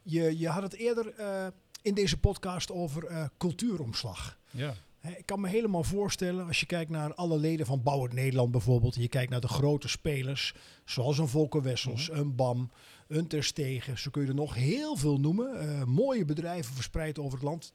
Je, 0.01 0.37
je 0.37 0.47
had 0.49 0.63
het 0.63 0.73
eerder 0.73 1.13
uh, 1.19 1.47
in 1.81 1.93
deze 1.93 2.17
podcast 2.17 2.71
over 2.71 3.29
cultuuromslag. 3.37 4.37
Ja. 4.49 4.73
Ik 5.01 5.25
kan 5.25 5.39
me 5.39 5.47
helemaal 5.47 5.83
voorstellen, 5.83 6.47
als 6.47 6.59
je 6.59 6.65
kijkt 6.65 6.91
naar 6.91 7.13
alle 7.13 7.37
leden 7.37 7.65
van 7.65 7.83
Bouwend 7.83 8.13
Nederland 8.13 8.51
bijvoorbeeld. 8.51 8.95
Je 8.95 9.07
kijkt 9.07 9.31
naar 9.31 9.41
de 9.41 9.47
grote 9.47 9.87
spelers, 9.87 10.53
zoals 10.85 11.17
een 11.17 11.27
Volker 11.27 11.61
Wessels, 11.61 12.09
een 12.11 12.35
BAM, 12.35 12.71
een 13.07 13.27
Terstegen. 13.27 13.97
Zo 13.97 14.09
kun 14.09 14.21
je 14.21 14.27
er 14.27 14.33
nog 14.35 14.53
heel 14.53 14.95
veel 14.95 15.19
noemen. 15.19 15.65
Uh, 15.65 15.83
mooie 15.83 16.25
bedrijven 16.25 16.73
verspreid 16.73 17.19
over 17.19 17.33
het 17.33 17.47
land. 17.47 17.73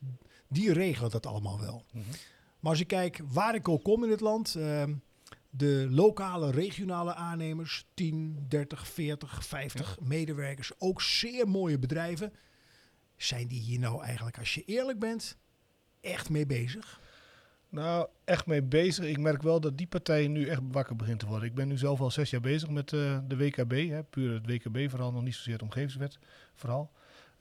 Die 0.49 0.73
regelen 0.73 1.11
dat 1.11 1.27
allemaal 1.27 1.61
wel. 1.61 1.85
Mhm. 1.93 2.05
Maar 2.61 2.71
als 2.73 2.81
ik 2.81 2.87
kijk 2.87 3.21
waar 3.33 3.55
ik 3.55 3.69
ook 3.69 3.83
kom 3.85 4.05
in 4.05 4.11
het 4.11 4.21
land. 4.21 4.55
Uh, 4.57 4.83
de 5.57 5.87
lokale, 5.91 6.51
regionale 6.51 7.15
aannemers, 7.15 7.87
10, 7.95 8.45
30, 8.49 8.89
40, 8.89 9.47
50 9.47 9.97
ja. 10.01 10.07
medewerkers. 10.07 10.73
Ook 10.79 11.03
zeer 11.03 11.49
mooie 11.49 11.79
bedrijven. 11.79 12.33
Zijn 13.17 13.49
die 13.49 13.61
hier 13.61 13.79
nou 13.79 14.03
eigenlijk, 14.03 14.39
als 14.39 14.55
je 14.55 14.65
eerlijk 14.65 14.99
bent, 14.99 15.37
echt 16.01 16.31
mee 16.31 16.47
bezig? 16.47 17.01
Nou, 17.75 18.09
echt 18.25 18.47
mee 18.47 18.63
bezig. 18.63 19.05
Ik 19.05 19.19
merk 19.19 19.43
wel 19.43 19.61
dat 19.61 19.79
die 19.79 19.87
partij 19.87 20.29
nu 20.29 20.49
echt 20.49 20.61
wakker 20.71 20.97
begint 20.97 21.19
te 21.19 21.27
worden. 21.27 21.49
Ik 21.49 21.55
ben 21.55 21.69
nu 21.69 21.77
zelf 21.77 22.01
al 22.01 22.11
zes 22.11 22.31
jaar 22.31 22.41
bezig 22.41 22.69
met 22.69 22.93
uh, 22.93 23.19
de 23.29 23.37
WKB. 23.37 23.89
Hè, 23.89 24.03
puur 24.03 24.33
het 24.33 24.47
WKB 24.47 24.91
vooral, 24.91 25.13
nog 25.13 25.23
niet 25.23 25.35
zozeer 25.35 25.59
de 25.59 25.65
omgevingswet 25.65 26.19
vooral. 26.55 26.91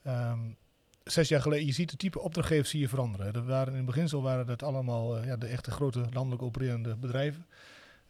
Um, 0.08 0.58
zes 1.04 1.28
jaar 1.28 1.42
geleden, 1.42 1.66
je 1.66 1.72
ziet 1.72 1.90
de 1.90 1.98
type 1.98 2.20
opdrachtgevers 2.20 2.70
zie 2.70 2.80
je 2.80 2.90
veranderen. 2.90 3.34
Er 3.34 3.46
waren, 3.46 3.72
in 3.72 3.78
het 3.78 3.86
beginsel 3.86 4.22
waren 4.22 4.46
dat 4.46 4.63
allemaal 4.63 5.18
uh, 5.18 5.25
ja, 5.25 5.38
de 5.38 5.48
echte 5.48 5.72
grote 5.72 6.06
landelijk 6.12 6.42
opererende 6.42 6.96
bedrijven. 6.96 7.46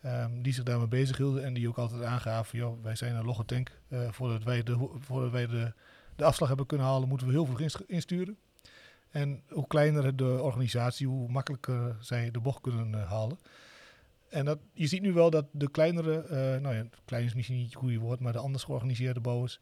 Um, 0.06 0.42
die 0.42 0.53
zich 0.53 0.63
daarmee 0.63 0.88
bezig 0.88 1.18
hielden 1.18 1.44
en 1.44 1.53
die 1.53 1.68
ook 1.68 1.77
altijd 1.77 2.03
aangaven, 2.03 2.58
joh, 2.58 2.84
wij 2.84 2.96
zijn 2.96 3.15
een 3.15 3.25
logge 3.25 3.46
tank. 3.46 3.72
Uh, 3.89 4.12
voordat 4.12 4.44
wij, 4.44 4.63
de, 4.63 4.89
voordat 5.00 5.32
wij 5.32 5.48
de, 5.48 5.74
de 6.15 6.24
afslag 6.24 6.48
hebben 6.48 6.65
kunnen 6.65 6.88
halen, 6.88 7.08
moeten 7.10 7.27
we 7.27 7.34
heel 7.34 7.46
veel 7.46 7.86
insturen. 7.88 8.38
En 9.13 9.43
hoe 9.50 9.67
kleiner 9.67 10.15
de 10.15 10.41
organisatie, 10.41 11.08
hoe 11.08 11.29
makkelijker 11.29 11.98
zij 12.00 12.32
de 12.32 12.39
bocht 12.39 12.62
kunnen 12.62 12.91
uh, 12.91 13.10
halen. 13.10 13.38
En 14.29 14.46
dat, 14.46 14.60
je 14.74 14.88
ziet 14.88 15.01
nu 15.01 15.13
wel 15.13 15.29
dat 15.29 15.46
de 15.51 15.72
kleinere, 15.72 16.24
uh, 16.24 16.62
nou 16.62 16.75
ja, 16.75 16.86
klein 17.05 17.25
is 17.25 17.34
misschien 17.34 17.58
niet 17.58 17.65
het 17.65 17.75
goede 17.75 17.98
woord, 17.98 18.20
maar 18.20 18.34
de 18.34 18.39
anders 18.39 18.63
georganiseerde 18.63 19.20
bouwers, 19.20 19.60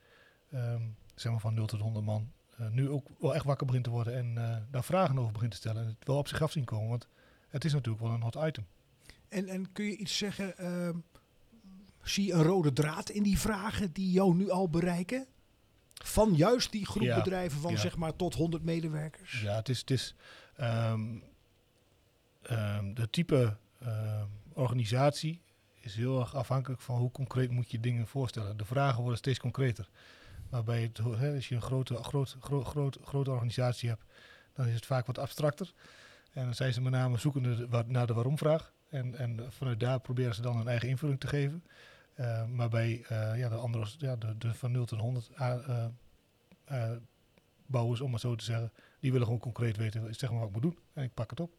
um, 0.54 0.96
zeg 1.16 1.32
maar 1.32 1.42
van 1.42 1.54
0 1.54 1.66
tot 1.66 1.80
100 1.80 2.06
man, 2.06 2.32
uh, 2.60 2.68
nu 2.70 2.90
ook 2.90 3.08
wel 3.20 3.36
echt 3.36 3.46
wakker 3.46 3.66
begint 3.66 3.84
te 3.84 3.90
worden 3.90 4.16
en 4.16 4.34
daar 4.72 4.84
vragen 4.84 5.20
over 5.20 5.32
begint 5.32 5.52
te 5.52 5.58
stellen. 5.58 5.82
En 5.82 5.88
het 5.88 6.08
wel 6.08 6.18
op 6.18 6.28
zich 6.28 6.42
af 6.42 6.52
zien 6.52 6.66
komen, 6.66 6.90
want 6.90 7.08
het 7.50 7.66
is 7.66 7.74
natuurlijk 7.74 8.04
wel 8.04 8.14
een 8.14 8.22
hot 8.22 8.36
item. 8.36 8.66
En, 9.28 9.48
en 9.48 9.72
kun 9.72 9.86
je 9.86 9.96
iets 9.96 10.18
zeggen, 10.18 10.58
ehm, 10.58 10.98
zie 12.04 12.26
je 12.26 12.34
een 12.34 12.44
rode 12.44 12.74
draad 12.74 13.10
in 13.10 13.24
die 13.24 13.40
vragen 13.40 13.94
die 13.94 14.12
jou 14.12 14.36
nu 14.36 14.50
al 14.50 14.70
bereiken? 14.70 15.28
Van 16.04 16.34
juist 16.36 16.72
die 16.72 16.86
groep 16.86 17.04
Ja, 17.04 17.16
bedrijven 17.16 17.62
van 17.62 17.72
ja. 17.72 17.78
zeg 17.78 17.98
maar 17.98 18.16
tot 18.16 18.34
100 18.34 18.64
medewerkers. 18.64 19.42
Ja, 19.42 19.56
het 19.56 19.70
is, 19.70 19.80
het 19.80 19.92
is 19.92 20.16
ehm, 20.56 21.18
ehm, 22.42 22.94
de 22.94 23.10
type 23.10 23.58
ehm, 23.80 24.28
organisatie 24.54 25.42
is 25.82 25.96
heel 25.96 26.20
erg 26.20 26.36
afhankelijk 26.36 26.82
van 26.82 26.98
hoe 26.98 27.12
concreet 27.12 27.52
moet 27.52 27.72
je 27.72 27.80
dingen 27.80 28.08
voorstellen. 28.08 28.58
De 28.58 28.66
vragen 28.66 29.00
worden 29.00 29.18
steeds 29.18 29.40
concreter. 29.40 29.90
Waarbij 30.50 30.82
het, 30.82 31.00
als 31.34 31.48
je 31.48 31.56
een 31.56 31.62
grote, 31.62 31.96
groot, 31.96 32.36
groot, 32.40 32.66
groot, 32.68 32.98
grote 33.04 33.32
organisatie 33.32 33.90
hebt, 33.90 34.04
dan 34.54 34.68
is 34.68 34.74
het 34.74 34.86
vaak 34.86 35.06
wat 35.06 35.18
abstracter. 35.18 35.74
En 36.32 36.44
dan 36.44 36.56
zijn 36.56 36.74
ze 36.74 36.82
met 36.82 36.92
name 36.92 37.18
zoekende 37.18 37.84
naar 37.88 38.08
de 38.08 38.14
waarom-vraag. 38.14 38.74
En, 38.90 39.16
en 39.16 39.46
vanuit 39.50 39.80
daar 39.80 40.00
proberen 40.00 40.36
ze 40.36 40.42
dan 40.42 40.60
een 40.60 40.68
eigen 40.68 40.90
invulling 40.90 41.20
te 41.20 41.28
geven. 41.28 41.64
Eh, 42.14 42.46
maar 42.46 42.70
bij 42.70 43.04
eh, 43.08 43.32
ja, 43.38 43.50
de 43.50 43.56
andere, 43.56 43.86
ja, 43.98 44.16
de, 44.16 44.38
de 44.38 44.54
van 44.54 44.72
0 44.72 44.86
tot 44.86 45.00
100 45.00 45.30
a- 45.40 45.62
eh, 45.68 45.86
eh, 46.84 46.92
bouwers, 47.66 48.02
om 48.02 48.10
maar 48.12 48.20
zo 48.20 48.36
te 48.36 48.44
zeggen, 48.44 48.72
die 49.00 49.12
willen 49.12 49.26
gewoon 49.26 49.42
concreet 49.42 49.78
weten, 49.78 50.16
zeg 50.16 50.30
maar 50.30 50.40
wat 50.40 50.48
ik 50.48 50.54
moet 50.54 50.64
doen. 50.64 50.78
En 50.94 51.04
ik 51.04 51.14
pak 51.14 51.30
het 51.30 51.40
op. 51.40 51.52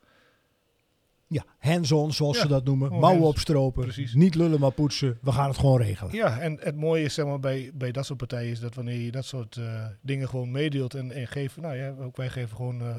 Ja, 1.26 1.44
hands-on 1.58 2.12
zoals 2.12 2.36
Ja, 2.36 2.42
ze 2.42 2.48
dat 2.48 2.64
noemen. 2.64 2.98
Mouwen 2.98 3.26
opstropen. 3.28 3.82
precies. 3.82 4.14
Niet 4.14 4.34
lullen 4.34 4.60
maar 4.60 4.70
poetsen. 4.72 5.18
We 5.22 5.32
gaan 5.32 5.48
het 5.48 5.58
gewoon 5.58 5.80
regelen. 5.80 6.12
Ja, 6.14 6.38
en 6.40 6.58
het 6.60 6.76
mooie 6.76 7.04
is 7.04 7.14
zeg 7.14 7.24
maar, 7.26 7.40
bij, 7.40 7.70
bij 7.74 7.92
dat 7.92 8.06
soort 8.06 8.18
partijen 8.18 8.50
is 8.50 8.60
dat 8.60 8.74
wanneer 8.74 9.00
je 9.00 9.10
dat 9.10 9.24
soort 9.24 9.56
eh, 9.56 9.86
dingen 10.00 10.28
gewoon 10.28 10.50
meedeelt 10.50 10.94
en, 10.94 11.10
en 11.12 11.26
geeft, 11.26 11.56
nou 11.56 11.76
ja, 11.76 11.94
ook 11.98 12.16
wij 12.16 12.30
geven 12.30 12.56
gewoon 12.56 12.80
eh, 12.82 12.96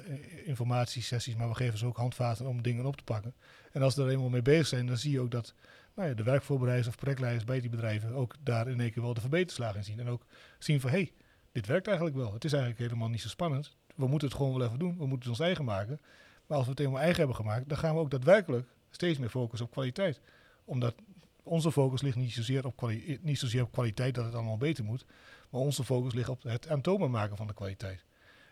informatiesessies, 0.47 1.35
maar 1.35 1.47
we 1.49 1.55
geven 1.55 1.77
ze 1.77 1.85
ook 1.85 1.97
handvaten 1.97 2.45
om 2.45 2.61
dingen 2.61 2.85
op 2.85 2.95
te 2.97 3.03
pakken. 3.03 3.33
En 3.71 3.81
als 3.81 3.93
ze 3.93 4.01
er 4.03 4.09
eenmaal 4.09 4.29
mee 4.29 4.41
bezig 4.41 4.67
zijn, 4.67 4.87
dan 4.87 4.97
zie 4.97 5.11
je 5.11 5.19
ook 5.19 5.31
dat 5.31 5.53
nou 5.95 6.13
de 6.13 6.23
werkvoorbereiders 6.23 6.87
of 6.87 6.95
projectleiders 6.95 7.43
bij 7.43 7.59
die 7.61 7.69
bedrijven 7.69 8.13
ook 8.13 8.35
daar 8.39 8.67
in 8.67 8.79
één 8.79 8.91
keer 8.91 9.03
wel 9.03 9.13
de 9.13 9.21
verbeterslagen 9.21 9.77
in 9.77 9.83
zien. 9.83 9.99
En 9.99 10.07
ook 10.07 10.25
zien 10.59 10.81
van, 10.81 10.89
hé, 10.89 10.95
hey, 10.95 11.13
dit 11.51 11.65
werkt 11.67 11.87
eigenlijk 11.87 12.17
wel. 12.17 12.33
Het 12.33 12.45
is 12.45 12.53
eigenlijk 12.53 12.81
helemaal 12.81 13.09
niet 13.09 13.21
zo 13.21 13.27
spannend. 13.27 13.75
We 13.95 14.07
moeten 14.07 14.27
het 14.27 14.37
gewoon 14.37 14.57
wel 14.57 14.67
even 14.67 14.79
doen. 14.79 14.97
We 14.97 15.05
moeten 15.05 15.19
het 15.19 15.27
ons 15.27 15.39
eigen 15.39 15.65
maken. 15.65 15.99
Maar 16.47 16.57
als 16.57 16.65
we 16.65 16.71
het 16.71 16.79
helemaal 16.79 17.01
eigen 17.01 17.17
hebben 17.19 17.35
gemaakt, 17.35 17.69
dan 17.69 17.77
gaan 17.77 17.93
we 17.95 17.99
ook 17.99 18.11
daadwerkelijk 18.11 18.67
steeds 18.89 19.19
meer 19.19 19.29
focussen 19.29 19.67
op 19.67 19.73
kwaliteit. 19.73 20.21
Omdat 20.65 20.95
onze 21.43 21.71
focus 21.71 22.01
ligt 22.01 22.15
niet 22.15 22.33
zozeer 22.33 22.65
op, 22.65 22.75
kwali- 22.75 23.19
niet 23.21 23.39
zozeer 23.39 23.61
op 23.61 23.71
kwaliteit 23.71 24.15
dat 24.15 24.25
het 24.25 24.33
allemaal 24.33 24.57
beter 24.57 24.83
moet. 24.83 25.05
Maar 25.49 25.61
onze 25.61 25.83
focus 25.83 26.13
ligt 26.13 26.29
op 26.29 26.43
het 26.43 26.67
aantoonbaar 26.67 27.09
maken 27.09 27.37
van 27.37 27.47
de 27.47 27.53
kwaliteit. 27.53 28.05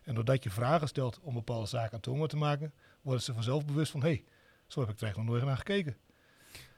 En 0.04 0.16
doordat 0.16 0.44
je 0.44 0.50
vragen 0.50 0.88
stelt 0.88 1.20
om 1.20 1.34
bepaalde 1.34 1.68
zaken 1.68 1.94
aantoonbaar 1.94 2.28
te 2.28 2.38
maken, 2.38 2.74
worden 3.02 3.24
ze 3.24 3.34
vanzelf 3.34 3.66
bewust 3.66 3.92
van, 3.92 4.02
hé, 4.02 4.08
hey, 4.08 4.24
zo 4.68 4.80
heb 4.80 4.90
ik 4.90 4.96
er 4.96 5.04
eigenlijk 5.04 5.32
nog 5.32 5.40
nooit 5.40 5.50
naar 5.50 5.58
gekeken. 5.58 5.98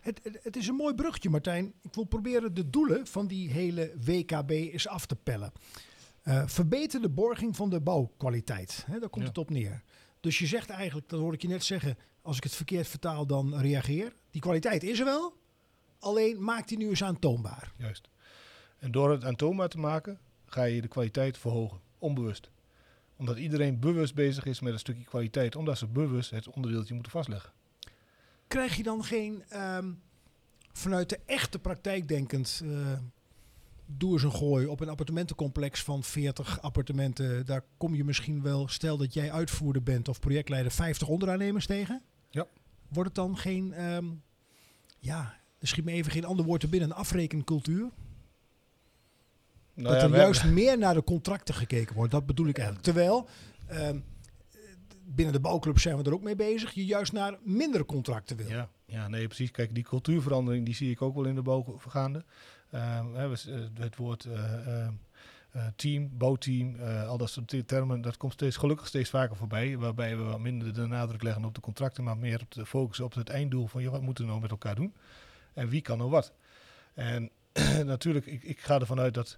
Het, 0.04 0.20
het, 0.24 0.40
het 0.44 0.56
is 0.56 0.68
een 0.68 0.76
mooi 0.76 0.94
bruggetje, 0.94 1.30
Martijn. 1.30 1.74
Ik 1.82 1.94
wil 1.94 2.04
proberen 2.04 2.54
de 2.54 2.70
doelen 2.70 3.08
van 3.08 3.28
die 3.28 3.50
hele 3.50 3.94
WKB 4.06 4.50
eens 4.50 4.88
af 4.88 5.06
te 5.06 5.16
pellen. 5.16 5.52
Eh 6.22 6.44
verbeter 6.48 7.02
de 7.02 7.10
borging 7.10 7.56
van 7.56 7.70
de 7.70 7.82
bouwkwaliteit. 7.82 8.86
Daar 8.90 9.10
komt 9.10 9.24
Ja. 9.24 9.30
het 9.30 9.38
op 9.38 9.50
neer. 9.50 9.84
Dus 10.20 10.40
je 10.40 10.46
zegt 10.48 10.70
eigenlijk, 10.70 11.10
dat 11.10 11.20
hoorde 11.20 11.36
ik 11.36 11.42
je 11.42 11.48
net 11.48 11.64
zeggen, 11.64 11.98
als 12.22 12.38
ik 12.38 12.44
het 12.44 12.56
verkeerd 12.56 12.88
vertaal, 12.88 13.26
dan 13.26 13.56
reageer. 13.60 14.14
Die 14.32 14.42
kwaliteit 14.42 14.84
is 14.84 15.00
er 15.00 15.06
wel, 15.06 15.38
alleen 16.00 16.44
maak 16.44 16.68
die 16.68 16.78
nu 16.78 16.90
eens 16.90 17.04
aantoonbaar. 17.04 17.74
Juist. 17.78 18.10
En 18.80 18.92
door 18.92 19.12
het 19.12 19.24
aantoonbaar 19.24 19.70
te 19.70 19.78
maken, 19.80 20.20
ga 20.46 20.64
je 20.64 20.82
de 20.82 20.88
kwaliteit 20.88 21.38
verhogen. 21.38 21.80
Onbewust. 21.98 22.50
Omdat 23.16 23.38
iedereen 23.38 23.80
bewust 23.80 24.16
bezig 24.16 24.46
is 24.46 24.60
met 24.60 24.74
een 24.74 24.80
stukje 24.80 25.04
kwaliteit. 25.04 25.56
Omdat 25.56 25.78
ze 25.78 25.88
bewust 25.88 26.30
het 26.30 26.50
onderdeeltje 26.50 26.94
moeten 26.94 27.12
vastleggen. 27.12 27.52
Krijg 28.54 28.76
je 28.76 28.84
dan 28.84 29.04
geen, 29.04 29.44
ehm, 29.50 29.92
vanuit 30.72 31.10
de 31.10 31.20
echte 31.26 31.60
praktijk 31.60 32.08
denkend, 32.08 32.62
eh, 32.64 32.70
doe 33.86 34.14
eens 34.14 34.24
een 34.24 34.32
gooi 34.32 34.66
op 34.66 34.80
een 34.80 34.90
appartementencomplex 34.90 35.84
van 35.84 36.04
40 36.04 36.62
appartementen. 36.62 37.46
Daar 37.46 37.64
kom 37.78 37.96
je 37.96 38.04
misschien 38.04 38.42
wel, 38.42 38.68
stel 38.68 38.98
dat 38.98 39.14
jij 39.14 39.32
uitvoerder 39.32 39.84
bent 39.84 40.08
of 40.08 40.20
projectleider, 40.20 40.72
50 40.72 41.08
onderaannemers 41.08 41.66
tegen? 41.66 42.02
Ja. 42.30 42.46
Wordt 42.88 43.10
het 43.10 43.16
dan 43.16 43.38
geen, 43.38 43.74
ehm, 43.74 44.06
ja, 45.00 45.38
er 45.60 45.68
schiet 45.68 45.86
me 45.86 45.92
even 45.92 46.12
geen 46.12 46.26
ander 46.26 46.46
woord 46.46 46.62
te 46.62 46.68
binnen, 46.68 46.90
een 46.90 46.96
afrekencultuur? 46.96 47.90
Nou 49.74 49.94
dat 49.94 50.02
ja, 50.02 50.08
er 50.08 50.16
juist 50.16 50.42
hebben- 50.42 50.64
meer 50.64 50.78
naar 50.78 50.94
de 50.94 51.04
contracten 51.04 51.56
gekeken 51.56 51.96
wordt, 51.96 52.12
dat 52.12 52.26
bedoel 52.26 52.48
ik 52.48 52.58
eigenlijk. 52.58 52.86
Terwijl, 52.86 53.28
ehm, 53.68 54.00
binnen 55.06 55.34
de 55.34 55.40
bouwclub 55.40 55.80
zijn 55.80 55.98
we 55.98 56.04
er 56.04 56.14
ook 56.14 56.24
mee 56.24 56.36
bezig, 56.36 56.72
je 56.72 56.86
juist 56.86 57.12
naar 57.12 57.38
mindere 57.44 57.86
contracten 57.86 58.38
wil. 58.38 58.50
Ja, 58.50 58.70
ja, 58.86 59.08
nee, 59.08 59.26
precies. 59.26 59.52
Kijk, 59.52 59.76
die 59.76 59.84
cultuurverandering 59.84 60.66
die 60.66 60.76
zie 60.76 60.92
ik 60.92 61.02
ook 61.02 61.16
wel 61.16 61.26
in 61.26 61.36
de 61.36 61.42
bouw 61.42 61.80
gaande. 61.88 62.24
Eh, 62.70 63.32
het 63.74 63.96
woord 63.96 64.26
eh, 64.26 64.86
eh, 64.86 65.68
team, 65.76 66.10
bouwteam, 66.18 66.80
al 67.08 67.18
dat 67.18 67.30
soort 67.30 67.48
te- 67.48 67.66
termen, 67.66 68.02
dat 68.02 68.18
komt 68.18 68.34
steeds 68.34 68.58
gelukkig 68.58 68.88
steeds 68.88 69.10
vaker 69.10 69.36
voorbij. 69.36 69.78
Waarbij 69.78 70.18
we 70.18 70.24
wat 70.24 70.40
minder 70.40 70.74
de 70.74 70.86
nadruk 70.86 71.24
leggen 71.24 71.46
op 71.46 71.56
de 71.56 71.62
contracten, 71.62 72.04
maar 72.04 72.18
meer 72.18 72.42
op 72.42 72.52
de 72.52 72.66
focus 72.66 73.00
op 73.00 73.14
het 73.14 73.30
einddoel 73.30 73.68
van 73.68 73.82
ja, 73.82 73.90
wat 73.90 74.02
moeten 74.02 74.24
we 74.24 74.30
nou 74.30 74.42
met 74.42 74.52
elkaar 74.52 74.76
doen? 74.76 74.94
En 75.54 75.70
wie 75.70 75.82
kan 75.82 75.98
nou 75.98 76.10
wat? 76.10 76.34
En 76.94 77.30
natuurlijk, 77.86 78.26
ik, 78.26 78.44
ik 78.44 78.60
ga 78.60 78.80
ervan 78.80 79.00
uit 79.00 79.14
dat 79.14 79.38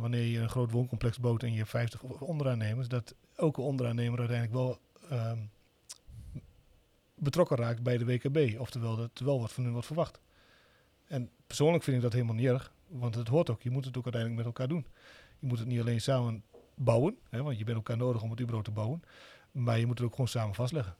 wanneer 0.00 0.24
je 0.24 0.38
een 0.38 0.48
groot 0.48 0.70
wooncomplex 0.70 1.18
bouwt 1.18 1.42
en 1.42 1.52
je 1.52 1.58
hebt 1.58 1.70
50 1.70 2.02
onderaannemers, 2.02 2.88
dat 2.88 3.14
elke 3.36 3.60
onderaannemer 3.60 4.18
uiteindelijk 4.18 4.58
wel 4.58 4.78
ehm, 5.08 5.38
betrokken 7.14 7.56
raakt 7.56 7.82
bij 7.82 7.98
de 7.98 8.04
WKB. 8.04 8.60
Oftewel, 8.60 8.96
dat 8.96 9.10
er 9.18 9.24
wel 9.24 9.40
wat 9.40 9.52
van 9.52 9.62
hun 9.62 9.72
wordt 9.72 9.86
verwacht. 9.86 10.20
En 11.06 11.30
persoonlijk 11.46 11.84
vind 11.84 11.96
ik 11.96 12.02
dat 12.02 12.12
helemaal 12.12 12.34
niet 12.34 12.46
erg, 12.46 12.72
want 12.86 13.14
het 13.14 13.28
hoort 13.28 13.50
ook. 13.50 13.62
Je 13.62 13.70
moet 13.70 13.84
het 13.84 13.96
ook 13.96 14.04
uiteindelijk 14.04 14.42
met 14.42 14.54
elkaar 14.54 14.68
doen. 14.68 14.86
Je 15.38 15.46
moet 15.46 15.58
het 15.58 15.68
niet 15.68 15.80
alleen 15.80 16.00
samen 16.00 16.42
bouwen, 16.74 17.16
hè, 17.30 17.42
want 17.42 17.58
je 17.58 17.64
bent 17.64 17.76
elkaar 17.76 17.96
nodig 17.96 18.22
om 18.22 18.30
het 18.30 18.38
überhaupt 18.38 18.68
te 18.68 18.74
bouwen. 18.74 19.02
Maar 19.52 19.78
je 19.78 19.86
moet 19.86 19.98
het 19.98 20.06
ook 20.06 20.12
gewoon 20.12 20.28
samen 20.28 20.54
vastleggen. 20.54 20.96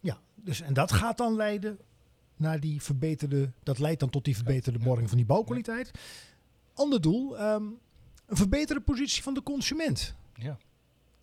Ja, 0.00 0.18
dus 0.34 0.60
en 0.60 0.74
dat 0.74 0.92
gaat 0.92 1.16
dan 1.16 1.36
leiden 1.36 1.78
naar 2.36 2.60
die 2.60 2.82
verbeterde, 2.82 3.50
dat 3.62 3.78
leidt 3.78 4.00
dan 4.00 4.10
tot 4.10 4.24
die 4.24 4.34
verbeterde 4.34 4.78
borging 4.78 5.08
van 5.08 5.16
die 5.16 5.26
bouwkwaliteit. 5.26 5.90
Ander 6.74 7.00
doel, 7.00 7.38
ehm, 7.38 7.64
een 8.26 8.36
verbeterde 8.36 8.82
positie 8.82 9.22
van 9.22 9.34
de 9.34 9.42
consument. 9.42 10.14
Ja. 10.34 10.58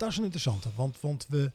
Dat 0.04 0.12
is 0.12 0.18
een 0.18 0.24
interessante, 0.24 0.68
want, 0.76 1.00
want 1.00 1.26
we, 1.28 1.52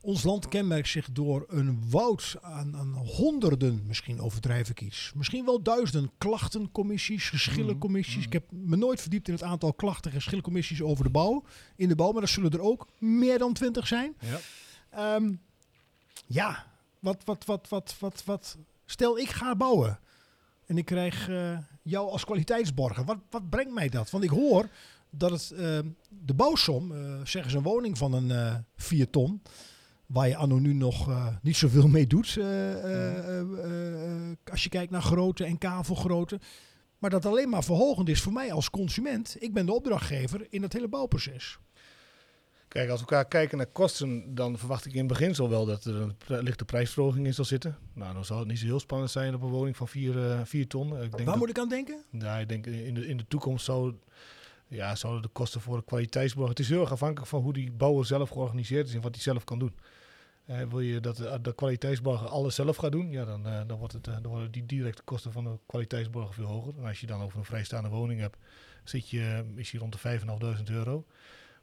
ons 0.00 0.22
land 0.22 0.48
kenmerkt 0.48 0.88
zich 0.88 1.08
door 1.12 1.44
een 1.48 1.90
woud 1.90 2.36
aan, 2.40 2.76
aan 2.76 2.94
honderden, 2.94 3.82
misschien 3.86 4.20
overdrijf 4.20 4.70
ik 4.70 4.80
iets, 4.80 5.12
misschien 5.14 5.44
wel 5.44 5.62
duizenden 5.62 6.10
klachtencommissies, 6.18 7.28
geschillencommissies. 7.28 8.16
Mhm. 8.16 8.26
Ik 8.26 8.32
heb 8.32 8.44
me 8.50 8.76
nooit 8.76 9.00
verdiept 9.00 9.28
in 9.28 9.34
het 9.34 9.42
aantal 9.42 9.72
klachten- 9.72 10.10
en 10.10 10.16
geschillencommissies 10.16 10.82
over 10.82 11.04
de 11.04 11.10
bouw, 11.10 11.44
in 11.76 11.88
de 11.88 11.94
bouw, 11.94 12.12
maar 12.12 12.22
er 12.22 12.28
zullen 12.28 12.50
er 12.50 12.60
ook 12.60 12.88
meer 12.98 13.38
dan 13.38 13.52
twintig 13.52 13.86
zijn. 13.86 14.16
Ja. 14.20 14.38
Ehm, 14.90 15.32
ja, 16.26 16.66
wat, 16.98 17.24
wat, 17.24 17.44
wat, 17.44 17.68
wat, 17.68 17.96
wat, 17.98 18.24
wat. 18.24 18.56
Stel, 18.84 19.18
ik 19.18 19.28
ga 19.28 19.56
bouwen. 19.56 19.98
En 20.66 20.78
ik 20.78 20.84
krijg 20.84 21.28
eh, 21.28 21.58
jou 21.82 22.10
als 22.10 22.24
kwaliteitsborger. 22.24 23.04
Wat, 23.04 23.18
wat 23.30 23.50
brengt 23.50 23.72
mij 23.72 23.88
dat? 23.88 24.10
Want 24.10 24.24
ik 24.24 24.30
hoor 24.30 24.68
dat 25.14 25.30
het, 25.30 25.50
ehm, 25.50 25.86
de 26.08 26.34
bouwsom, 26.34 26.92
eh 26.92 27.20
zeggen 27.24 27.50
ze 27.50 27.56
een 27.56 27.62
woning 27.62 27.98
van 27.98 28.12
een 28.12 28.30
eh 28.30 28.54
4 28.76 29.10
ton. 29.10 29.42
Waar 30.06 30.28
je 30.28 30.36
anno 30.36 30.58
nu 30.58 30.72
nog 30.74 31.08
eh, 31.08 31.26
niet 31.42 31.56
zoveel 31.56 31.88
mee 31.88 32.06
doet. 32.06 32.36
eh, 32.38 32.72
eh, 32.72 33.18
eh, 33.18 33.40
eh, 33.40 34.30
eh, 34.30 34.36
als 34.50 34.62
je 34.62 34.68
kijkt 34.68 34.90
naar 34.92 35.02
grootte 35.02 35.44
en 35.44 35.58
kavelgrootte. 35.58 36.40
Maar 36.98 37.10
dat 37.10 37.26
alleen 37.26 37.48
maar 37.48 37.64
verhogend 37.64 38.08
is 38.08 38.20
voor 38.20 38.32
mij 38.32 38.52
als 38.52 38.70
consument. 38.70 39.36
Ik 39.38 39.52
ben 39.52 39.66
de 39.66 39.72
opdrachtgever 39.72 40.46
in 40.50 40.62
het 40.62 40.72
hele 40.72 40.88
bouwproces. 40.88 41.58
Kijk, 42.68 42.90
als 42.90 43.00
we 43.00 43.06
elkaar 43.06 43.28
kijken 43.28 43.56
naar 43.56 43.66
kosten, 43.66 44.34
dan 44.34 44.58
verwacht 44.58 44.86
ik 44.86 44.94
in 44.94 45.06
beginsel 45.06 45.48
wel 45.48 45.64
dat 45.66 45.84
er 45.84 45.94
een 46.00 46.42
lichte 46.42 46.64
prijsverhoging 46.64 47.26
in 47.26 47.34
zal 47.34 47.44
zitten. 47.44 47.78
Nou, 47.94 48.14
dan 48.14 48.24
zal 48.24 48.38
het 48.38 48.48
niet 48.48 48.58
zo 48.58 48.64
heel 48.64 48.80
spannend 48.80 49.10
zijn 49.10 49.34
op 49.34 49.42
een 49.42 49.48
woning 49.48 49.76
van 49.76 49.88
4 49.88 50.66
ton. 50.68 50.86
Ik 50.92 50.98
denk 51.00 51.12
Waar 51.12 51.24
dat- 51.24 51.36
moet 51.36 51.48
ik 51.48 51.58
aan 51.58 51.68
denken? 51.68 52.04
Nou, 52.10 52.40
ik 52.40 52.48
denk 52.48 52.66
in 52.66 52.94
de, 52.94 53.06
in 53.06 53.16
de 53.16 53.26
toekomst 53.28 53.64
zou, 53.64 53.94
ja, 54.72 54.94
zouden 54.94 55.22
de 55.22 55.28
kosten 55.28 55.60
voor 55.60 55.76
de 55.76 55.84
kwaliteitsborg... 55.84 56.48
Het 56.48 56.58
is 56.58 56.68
heel 56.68 56.80
erg 56.80 56.92
afhankelijk 56.92 57.30
van 57.30 57.42
hoe 57.42 57.52
die 57.52 57.72
bouwer 57.72 58.06
zelf 58.06 58.30
georganiseerd 58.30 58.88
is 58.88 58.94
en 58.94 59.00
wat 59.00 59.14
hij 59.14 59.22
zelf 59.22 59.44
kan 59.44 59.58
doen. 59.58 59.76
Eh, 60.44 60.62
wil 60.68 60.80
je 60.80 61.00
dat 61.00 61.16
de, 61.16 61.38
de 61.42 61.54
kwaliteitsborger 61.54 62.28
alles 62.28 62.54
zelf 62.54 62.76
gaat 62.76 62.92
doen, 62.92 63.10
ja, 63.10 63.24
dan, 63.24 63.46
eh, 63.46 63.60
dan, 63.66 63.78
wordt 63.78 63.92
het, 63.92 64.06
eh, 64.06 64.14
dan 64.22 64.30
worden 64.30 64.50
die 64.50 64.66
directe 64.66 65.02
kosten 65.02 65.32
van 65.32 65.44
de 65.44 65.58
kwaliteitsborger 65.66 66.34
veel 66.34 66.46
hoger. 66.46 66.74
En 66.78 66.84
als 66.84 67.00
je 67.00 67.06
dan 67.06 67.22
over 67.22 67.38
een 67.38 67.44
vrijstaande 67.44 67.88
woning 67.88 68.20
hebt, 68.20 68.36
zit 68.84 69.10
je 69.10 69.20
eh, 69.20 69.54
misschien 69.54 69.80
rond 69.80 69.92
de 69.92 69.98
5.500 69.98 70.70
euro. 70.70 71.04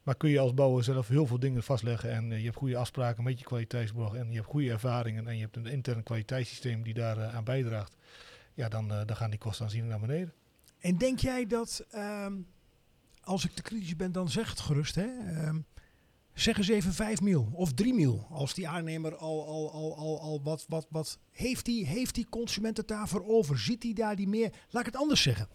Maar 0.04 0.18
kun 0.18 0.30
je 0.30 0.40
als 0.40 0.54
bouwer 0.54 0.84
zelf 0.84 1.08
heel 1.08 1.26
veel 1.26 1.40
dingen 1.40 1.64
vastleggen 1.64 2.12
en 2.12 2.32
eh, 2.32 2.38
je 2.38 2.44
hebt 2.44 2.58
goede 2.58 2.78
afspraken 2.78 3.24
met 3.24 3.40
je 3.40 3.46
kwaliteitsborg 3.46 4.14
en 4.14 4.30
je 4.30 4.36
hebt 4.36 4.48
goede 4.48 4.70
ervaringen 4.70 5.28
en 5.28 5.36
je 5.36 5.42
hebt 5.42 5.56
een 5.56 5.66
intern 5.66 6.04
kwaliteitssysteem 6.04 6.84
die 6.84 6.94
daar 6.94 7.18
eh, 7.18 7.36
aan 7.36 7.44
bijdraagt, 7.44 7.96
ja, 8.54 8.70
dan, 8.70 8.92
eh, 8.92 9.06
dan 9.06 9.16
gaan 9.16 9.30
die 9.30 9.40
kosten 9.40 9.66
aanzienlijk 9.66 9.92
naar 9.92 10.08
beneden. 10.08 10.34
En 10.80 10.98
denk 10.98 11.20
jij 11.20 11.48
dat, 11.48 11.86
ehm, 11.92 12.34
als 13.30 13.46
ik 13.46 13.52
te 13.52 13.62
kritisch 13.62 13.96
ben, 13.96 14.12
dan 14.12 14.30
zeg 14.30 14.50
het 14.50 14.60
gerust, 14.60 14.96
hè? 14.96 15.08
Ehm, 15.08 15.60
zeg 16.34 16.58
eens 16.58 16.68
even 16.68 16.94
5 16.94 17.22
mil 17.22 17.50
of 17.54 17.74
3 17.74 17.94
mil. 17.94 18.28
Als 18.30 18.54
die 18.54 18.68
aannemer 18.68 19.16
al, 19.16 19.48
al, 19.48 19.72
al, 19.72 19.98
al, 19.98 20.22
al 20.22 20.42
wat, 20.44 20.66
wat, 20.68 20.88
wat 20.90 21.20
heeft 21.32 21.66
die, 21.66 21.86
heeft 21.86 22.16
die 22.16 22.30
consument 22.30 22.78
het 22.78 22.88
daarvoor 22.88 23.28
over? 23.28 23.60
Ziet 23.60 23.84
hij 23.84 23.94
daar 23.94 24.16
die 24.16 24.28
meer? 24.28 24.54
Laat 24.70 24.86
ik 24.86 24.92
het 24.92 25.02
anders 25.02 25.22
zeggen. 25.22 25.48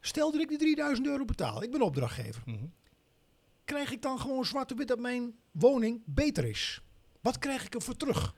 Stel 0.00 0.32
dat 0.32 0.40
ik 0.40 0.48
die 0.48 0.58
3000 0.58 1.06
euro 1.06 1.24
betaal, 1.24 1.62
ik 1.62 1.70
ben 1.70 1.82
opdrachtgever. 1.82 2.42
Mhm. 2.46 2.66
Krijg 3.64 3.92
ik 3.92 4.02
dan 4.02 4.20
gewoon 4.20 4.44
zwart 4.44 4.72
op 4.72 4.78
wit 4.78 4.88
dat 4.88 4.98
mijn 4.98 5.34
woning 5.50 6.02
beter 6.04 6.44
is? 6.44 6.80
Wat 7.20 7.38
krijg 7.38 7.64
ik 7.64 7.74
ervoor 7.74 7.96
terug? 7.96 8.34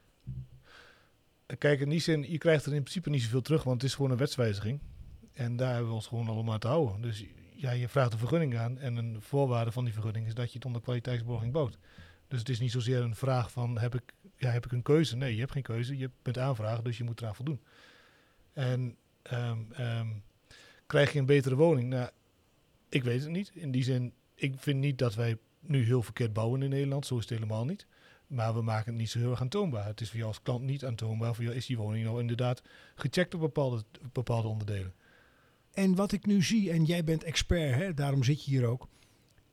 Kijk, 1.59 1.81
in 1.81 1.89
die 1.89 2.01
zin, 2.01 2.31
je 2.31 2.39
krijgt 2.39 2.67
er 2.67 2.75
in 2.75 2.83
principe 2.83 3.11
niet 3.11 3.23
zoveel 3.23 3.43
terug, 3.43 3.63
want 3.63 3.83
het 3.83 3.91
is 3.91 3.97
gewoon 3.97 4.11
een 4.11 4.17
wetswijziging. 4.17 4.81
En 5.33 5.57
daar 5.57 5.71
hebben 5.71 5.89
we 5.89 5.95
ons 5.95 6.07
gewoon 6.07 6.29
allemaal 6.29 6.59
te 6.59 6.67
houden. 6.67 7.01
Dus 7.01 7.25
ja, 7.61 7.71
je 7.71 7.89
vraagt 7.89 8.13
een 8.13 8.19
vergunning 8.19 8.59
aan 8.59 8.79
en 8.79 8.97
een 8.97 9.17
voorwaarde 9.21 9.73
van 9.73 9.85
die 9.85 9.93
vergunning 9.93 10.27
is 10.27 10.35
dat 10.35 10.49
je 10.49 10.55
het 10.55 10.65
onder 10.65 10.83
kwaliteitsborging 10.83 11.53
bouwt. 11.53 11.79
Dus 12.29 12.39
het 12.39 12.49
is 12.49 12.61
niet 12.61 12.71
zozeer 12.71 13.01
een 13.01 13.15
vraag 13.15 13.51
van 13.51 13.79
heb 13.79 13.95
ik, 13.95 14.03
ja, 14.37 14.51
heb 14.51 14.65
ik 14.65 14.73
een 14.73 14.83
keuze? 14.83 15.17
Nee, 15.17 15.35
je 15.35 15.41
hebt 15.41 15.53
geen 15.53 15.63
keuze. 15.63 15.99
Je 15.99 16.11
bent 16.23 16.39
aanvragen, 16.39 16.85
dus 16.85 16.99
je 16.99 17.05
moet 17.05 17.21
eraan 17.21 17.35
voldoen. 17.35 17.61
En 18.53 18.97
ehm, 19.23 19.59
ehm, 19.73 20.07
krijg 20.87 21.13
je 21.13 21.19
een 21.19 21.27
betere 21.27 21.55
woning? 21.55 21.89
Nou, 21.89 22.11
ik 22.89 23.05
weet 23.05 23.21
het 23.21 23.31
niet. 23.31 23.51
In 23.55 23.71
die 23.71 23.83
zin, 23.83 24.13
ik 24.35 24.55
vind 24.59 24.79
niet 24.81 24.99
dat 24.99 25.15
wij 25.15 25.39
nu 25.61 25.85
heel 25.85 26.03
verkeerd 26.03 26.33
bouwen 26.33 26.63
in 26.63 26.71
Nederland. 26.71 27.07
Zo 27.07 27.15
is 27.15 27.21
het 27.21 27.31
helemaal 27.31 27.65
niet. 27.65 27.87
Maar 28.27 28.55
we 28.55 28.63
maken 28.63 28.91
het 28.91 29.01
niet 29.01 29.11
zo 29.11 29.19
heel 29.19 29.31
erg 29.31 29.41
aantoonbaar. 29.41 29.87
Het 29.87 30.01
is 30.01 30.09
voor 30.09 30.17
jou 30.17 30.29
als 30.29 30.43
klant 30.43 30.63
niet 30.63 30.85
aantoonbaar. 30.85 31.35
Voor 31.35 31.45
jou 31.45 31.57
is 31.57 31.67
die 31.67 31.77
woning 31.77 32.05
nou 32.05 32.21
inderdaad 32.21 32.63
gecheckt 32.95 33.35
op 33.35 33.41
bepaalde, 33.41 33.85
bepaalde 34.13 34.49
onderdelen. 34.49 34.95
En 35.79 35.95
wat 35.95 36.13
ik 36.13 36.27
nu 36.27 36.43
zie, 36.43 36.71
en 36.71 36.85
jij 36.85 37.05
bent 37.05 37.25
expert, 37.25 37.75
hè, 37.75 37.95
daarom 37.95 38.25
zit 38.25 38.45
je 38.45 38.51
hier 38.51 38.67
ook. 38.67 38.89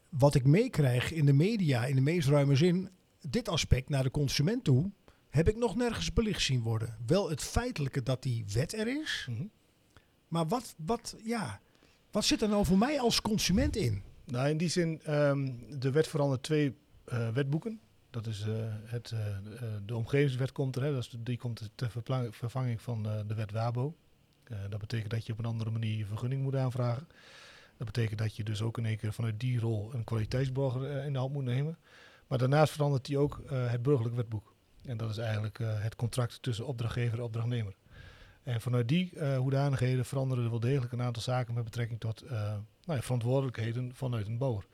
Wat 0.10 0.36
ik 0.36 0.46
meekrijg 0.46 1.12
in 1.12 1.26
de 1.26 1.34
media, 1.34 1.86
in 1.86 1.96
de 1.96 2.02
meest 2.02 2.28
ruime 2.28 2.56
zin, 2.56 2.90
dit 3.22 3.50
aspect 3.50 3.90
naar 3.90 4.04
de 4.04 4.12
consument 4.12 4.64
toe, 4.64 4.92
heb 5.30 5.48
ik 5.50 5.56
nog 5.58 5.76
nergens 5.76 6.14
belicht 6.14 6.42
zien 6.42 6.62
worden. 6.62 6.98
Wel 7.06 7.30
het 7.30 7.42
feitelijke 7.42 8.04
dat 8.04 8.24
die 8.24 8.46
wet 8.54 8.74
er 8.74 8.88
is, 9.02 9.28
Mhm. 9.30 9.44
maar 10.28 10.48
wat, 10.48 10.76
wat, 10.86 11.16
ja, 11.24 11.62
wat 12.12 12.26
zit 12.26 12.42
er 12.42 12.50
nou 12.50 12.66
voor 12.66 12.78
mij 12.78 13.00
als 13.00 13.22
consument 13.22 13.76
in? 13.76 14.02
Nou, 14.26 14.50
in 14.50 14.58
die 14.58 14.70
zin, 14.70 15.02
ehm, 15.04 15.52
de 15.80 15.92
wet 15.92 16.08
verandert 16.08 16.44
twee 16.44 16.76
eh, 17.06 17.30
wetboeken. 17.30 17.80
Dat 18.10 18.28
is 18.28 18.42
eh, 18.42 18.54
het, 18.86 19.12
eh, 19.12 19.20
de 19.86 19.96
omgevingswet 19.96 20.52
komt 20.52 20.76
er, 20.76 20.84
hè, 20.84 20.92
dat 20.92 21.02
is, 21.02 21.16
die 21.20 21.38
komt 21.38 21.70
ter 21.76 21.92
vervanging 22.32 22.82
van 22.82 23.04
de 23.04 23.34
wet 23.36 23.52
WABO. 23.52 23.96
Eh, 24.50 24.58
dat 24.70 24.80
betekent 24.80 25.12
dat 25.12 25.26
je 25.26 25.32
op 25.34 25.40
een 25.40 25.46
andere 25.46 25.72
manier 25.72 25.98
je 25.98 26.06
vergunning 26.06 26.42
moet 26.42 26.56
aanvragen. 26.56 27.08
Dat 27.78 27.88
betekent 27.88 28.20
dat 28.20 28.36
je 28.36 28.44
dus 28.44 28.62
ook 28.62 28.78
in 28.78 28.86
één 28.86 28.98
keer 28.98 29.14
vanuit 29.14 29.40
die 29.40 29.60
rol 29.60 29.94
een 29.94 30.04
kwaliteitsborger 30.04 30.98
eh, 30.98 31.06
in 31.06 31.14
de 31.14 31.20
hand 31.20 31.34
moet 31.34 31.44
nemen. 31.44 31.78
Maar 32.28 32.38
daarnaast 32.38 32.74
verandert 32.74 33.06
die 33.06 33.18
ook 33.18 33.42
eh, 33.50 33.72
het 33.72 33.82
burgerlijk 33.82 34.16
wetboek. 34.16 34.54
En 34.86 34.98
dat 34.98 35.10
is 35.10 35.18
eigenlijk 35.18 35.58
het 35.58 35.96
contract 35.96 36.42
tussen 36.42 36.66
opdrachtgever 36.66 37.18
en 37.18 37.24
opdrachtnemer. 37.24 37.76
En 38.44 38.62
vanuit 38.62 38.88
die 38.88 39.16
eh, 39.16 39.38
hoedanigheden 39.38 40.06
veranderen 40.06 40.44
er 40.44 40.50
wel 40.50 40.60
degelijk 40.60 40.92
een 40.92 41.02
aantal 41.02 41.22
zaken 41.22 41.54
met 41.54 41.64
betrekking 41.64 42.00
tot 42.00 42.24
nou 42.30 42.64
ja, 42.86 43.02
verantwoordelijkheden 43.02 43.96
vanuit 43.96 44.28
een 44.28 44.38
bouwer. 44.38 44.66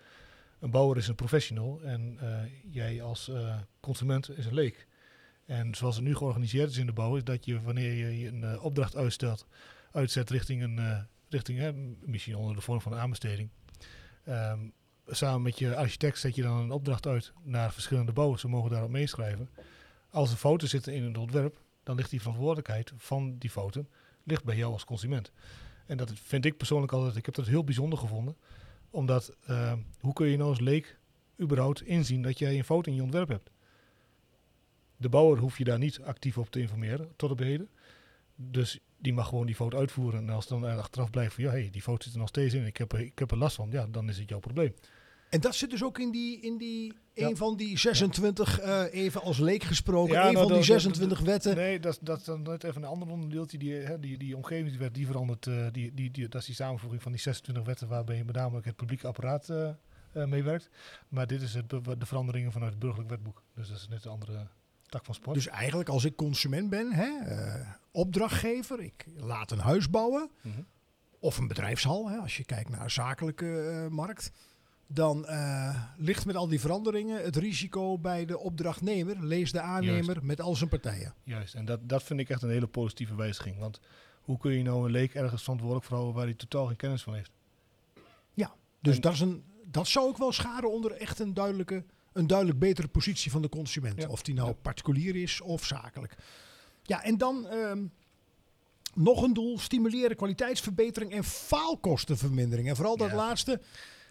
Een 0.59 0.71
bouwer 0.71 0.97
is 0.97 1.07
een 1.07 1.15
professional 1.15 1.81
en 1.81 2.19
jij 2.71 3.01
als 3.01 3.31
consument 3.79 4.37
is 4.37 4.45
een 4.45 4.53
leek. 4.53 4.87
En 5.51 5.75
zoals 5.75 5.95
het 5.95 6.03
nu 6.03 6.15
georganiseerd 6.15 6.69
is 6.69 6.77
in 6.77 6.85
de 6.85 6.93
bouw, 6.93 7.15
is 7.15 7.23
dat 7.23 7.45
je 7.45 7.61
wanneer 7.61 7.93
je 7.93 8.27
een 8.27 8.43
eh, 8.43 8.63
opdracht 8.63 8.95
uitstelt, 8.95 9.47
uitzet 9.91 10.29
richting 10.29 10.61
een, 10.61 10.79
eh, 10.79 10.99
richting, 11.29 11.59
hè, 11.59 11.73
misschien 12.05 12.35
onder 12.35 12.55
de 12.55 12.61
vorm 12.61 12.81
van 12.81 12.91
een 12.91 12.99
aanbesteding. 12.99 13.49
Ehm, 14.23 14.59
samen 15.07 15.41
met 15.41 15.59
je 15.59 15.75
architect 15.75 16.19
zet 16.19 16.35
je 16.35 16.41
dan 16.41 16.57
een 16.57 16.71
opdracht 16.71 17.07
uit 17.07 17.33
naar 17.43 17.73
verschillende 17.73 18.11
bouwers. 18.11 18.41
Ze 18.41 18.47
mogen 18.47 18.71
daarop 18.71 18.89
meeschrijven. 18.89 19.49
Als 20.09 20.31
er 20.31 20.37
fouten 20.37 20.67
zitten 20.67 20.93
in 20.93 21.03
het 21.03 21.17
ontwerp, 21.17 21.61
dan 21.83 21.95
ligt 21.95 22.09
die 22.09 22.19
verantwoordelijkheid 22.19 22.93
van 22.97 23.37
die 23.37 23.49
fouten 23.49 23.87
ligt 24.23 24.43
bij 24.43 24.55
jou 24.55 24.73
als 24.73 24.85
consument. 24.85 25.31
En 25.85 25.97
dat 25.97 26.11
vind 26.13 26.45
ik 26.45 26.57
persoonlijk 26.57 26.91
altijd, 26.91 27.15
ik 27.15 27.25
heb 27.25 27.35
dat 27.35 27.47
heel 27.47 27.63
bijzonder 27.63 27.99
gevonden. 27.99 28.37
Omdat, 28.89 29.35
ehm, 29.45 29.79
hoe 29.99 30.13
kun 30.13 30.27
je 30.27 30.37
nou 30.37 30.49
als 30.49 30.59
leek 30.59 30.99
überhaupt 31.39 31.81
inzien 31.81 32.21
dat 32.21 32.39
jij 32.39 32.57
een 32.57 32.63
fout 32.63 32.87
in 32.87 32.95
je 32.95 33.03
ontwerp 33.03 33.27
hebt? 33.27 33.49
De 35.01 35.09
bouwer 35.09 35.37
hoef 35.39 35.57
je 35.57 35.63
daar 35.63 35.77
niet 35.79 36.01
actief 36.01 36.37
op 36.37 36.49
te 36.51 36.59
informeren, 36.59 37.09
tot 37.15 37.31
op 37.31 37.39
heden. 37.39 37.69
Dus 38.35 38.79
die 38.97 39.13
mag 39.13 39.27
gewoon 39.27 39.45
die 39.45 39.55
fout 39.55 39.73
uitvoeren. 39.73 40.19
En 40.19 40.29
als 40.29 40.47
dan 40.47 40.65
er 40.65 40.77
achteraf 40.77 41.09
blijkt 41.09 41.33
van, 41.33 41.43
ja, 41.43 41.49
hey, 41.49 41.69
die 41.71 41.81
fout 41.81 42.03
zit 42.03 42.13
er 42.13 42.19
nog 42.19 42.27
steeds 42.27 42.53
in, 42.53 42.65
ik 42.65 42.77
heb, 42.77 42.93
er, 42.93 42.99
ik 42.99 43.19
heb 43.19 43.31
er 43.31 43.37
last 43.37 43.55
van, 43.55 43.71
ja, 43.71 43.87
dan 43.87 44.09
is 44.09 44.17
het 44.17 44.29
jouw 44.29 44.39
probleem. 44.39 44.73
En 45.29 45.41
dat 45.41 45.55
zit 45.55 45.69
dus 45.69 45.83
ook 45.83 45.99
in 45.99 46.11
die, 46.11 46.39
in 46.41 46.57
die 46.57 46.93
Ja. 47.13 47.27
een 47.27 47.37
van 47.37 47.57
die 47.57 47.77
26, 47.77 48.59
eh, 48.59 48.83
even 48.91 49.21
als 49.21 49.37
leek 49.39 49.63
gesproken, 49.63 50.13
Ja, 50.13 50.27
een 50.27 50.33
nou, 50.33 50.35
van 50.47 50.47
die 50.47 50.57
dat- 50.57 50.67
dat- 50.67 50.81
26 50.81 51.19
wetten. 51.19 51.55
Nee, 51.55 51.79
dat, 51.79 51.93
is- 51.93 51.99
dat 52.01 52.19
is 52.19 52.23
dan 52.25 52.41
net 52.41 52.63
even 52.63 52.81
een 52.83 52.87
ander 52.89 53.07
onderdeeltje. 53.09 53.57
Die, 53.57 53.73
hè, 53.73 53.99
die, 53.99 54.17
die 54.17 54.35
omgevingswet, 54.35 54.93
die 54.93 55.05
verandert, 55.05 55.47
eh, 55.47 55.65
die, 55.71 55.93
die, 55.93 56.11
die, 56.11 56.27
dat 56.27 56.41
is 56.41 56.47
die 56.47 56.55
samenvoeging 56.55 57.01
van 57.01 57.11
die 57.11 57.21
26 57.21 57.65
wetten 57.65 57.87
waarbij 57.87 58.23
met 58.23 58.35
name 58.35 58.59
het 58.63 58.75
publieke 58.75 59.07
apparaat 59.07 59.49
eh 59.49 59.69
meewerkt. 60.25 60.69
Maar 61.09 61.27
dit 61.27 61.41
is 61.41 61.53
het, 61.53 61.69
de 61.69 62.05
veranderingen 62.05 62.51
vanuit 62.51 62.71
het 62.71 62.79
burgerlijk 62.79 63.09
wetboek. 63.09 63.43
Dus 63.55 63.67
dat 63.67 63.77
is 63.77 63.87
net 63.87 64.05
een 64.05 64.11
andere 64.11 64.47
tak 64.91 65.05
van 65.05 65.13
sport. 65.15 65.35
Dus 65.35 65.47
eigenlijk 65.47 65.89
als 65.89 66.05
ik 66.05 66.15
consument 66.15 66.69
ben, 66.69 66.91
hè, 66.91 67.19
eh, 67.19 67.67
opdrachtgever, 67.91 68.79
ik 68.81 69.05
laat 69.15 69.51
een 69.51 69.59
huis 69.59 69.89
bouwen. 69.89 70.29
Mhm. 70.41 70.61
of 71.19 71.37
een 71.37 71.47
bedrijfshal, 71.47 72.09
hè, 72.09 72.17
als 72.17 72.37
je 72.37 72.45
kijkt 72.45 72.69
naar 72.69 72.81
een 72.81 72.91
zakelijke 72.91 73.59
eh, 73.61 73.87
markt, 73.87 74.31
dan 74.87 75.25
eh, 75.25 75.83
ligt 75.97 76.25
met 76.25 76.35
al 76.35 76.47
die 76.47 76.59
veranderingen 76.59 77.23
het 77.23 77.35
risico 77.35 77.97
bij 77.97 78.25
de 78.25 78.39
opdrachtnemer, 78.39 79.23
lees 79.25 79.51
de 79.51 79.61
aannemer, 79.61 80.25
met 80.25 80.41
al 80.41 80.55
zijn 80.55 80.69
partijen. 80.69 81.13
Juist, 81.23 81.55
en 81.55 81.65
dat, 81.65 81.89
dat 81.89 82.03
vind 82.03 82.19
ik 82.19 82.29
echt 82.29 82.41
een 82.41 82.49
hele 82.49 82.67
positieve 82.67 83.15
wijziging. 83.15 83.59
Want 83.59 83.79
hoe 84.21 84.37
kun 84.37 84.51
je 84.51 84.63
nou 84.63 84.85
een 84.85 84.91
leek 84.91 85.13
ergens 85.13 85.41
verantwoordelijk 85.41 85.87
voor 85.87 85.95
houden 85.97 86.17
waar 86.17 86.25
hij 86.25 86.35
totaal 86.35 86.65
geen 86.65 86.75
kennis 86.75 87.03
van 87.03 87.13
heeft? 87.13 87.31
Dus 88.81 88.95
En- 88.95 89.01
dat, 89.01 89.13
is 89.13 89.19
een, 89.19 89.43
dat 89.65 89.87
zou 89.87 90.09
ik 90.09 90.17
wel 90.17 90.31
scharen 90.31 90.71
onder 90.71 90.91
echt 90.91 91.19
een 91.19 91.33
duidelijke, 91.33 91.83
een 92.13 92.27
duidelijk 92.27 92.59
betere 92.59 92.87
positie 92.87 93.31
van 93.31 93.41
de 93.41 93.49
consument. 93.49 94.01
Ja. 94.01 94.07
Of 94.07 94.21
die 94.21 94.33
nou 94.33 94.47
Ja. 94.47 94.53
particulier 94.53 95.15
is 95.15 95.41
of 95.41 95.65
zakelijk. 95.65 96.15
Ja, 96.83 97.03
en 97.03 97.17
dan 97.17 97.47
ehm, 97.47 97.85
nog 98.93 99.23
een 99.23 99.33
doel, 99.33 99.59
stimuleren 99.59 100.15
kwaliteitsverbetering 100.15 101.11
en 101.11 101.23
faalkostenvermindering. 101.23 102.67
En 102.69 102.75
vooral 102.75 102.97
dat 102.97 103.11
laatste, 103.11 103.61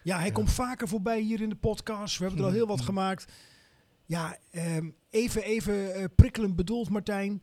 ja, 0.03 0.19
hij 0.19 0.31
komt 0.31 0.51
vaker 0.51 0.87
voorbij 0.87 1.19
hier 1.21 1.41
in 1.41 1.49
de 1.49 1.55
podcast. 1.55 2.17
We 2.17 2.23
hebben 2.23 2.41
er 2.41 2.47
al 2.49 2.55
heel 2.55 2.67
wat 2.67 2.77
Mhm. 2.77 2.85
gemaakt. 2.85 3.31
Ja, 4.05 4.37
ehm, 4.51 4.89
even, 5.09 5.43
even 5.43 5.93
eh, 5.95 6.03
prikkelend 6.15 6.55
bedoeld, 6.55 6.89
Martijn. 6.89 7.41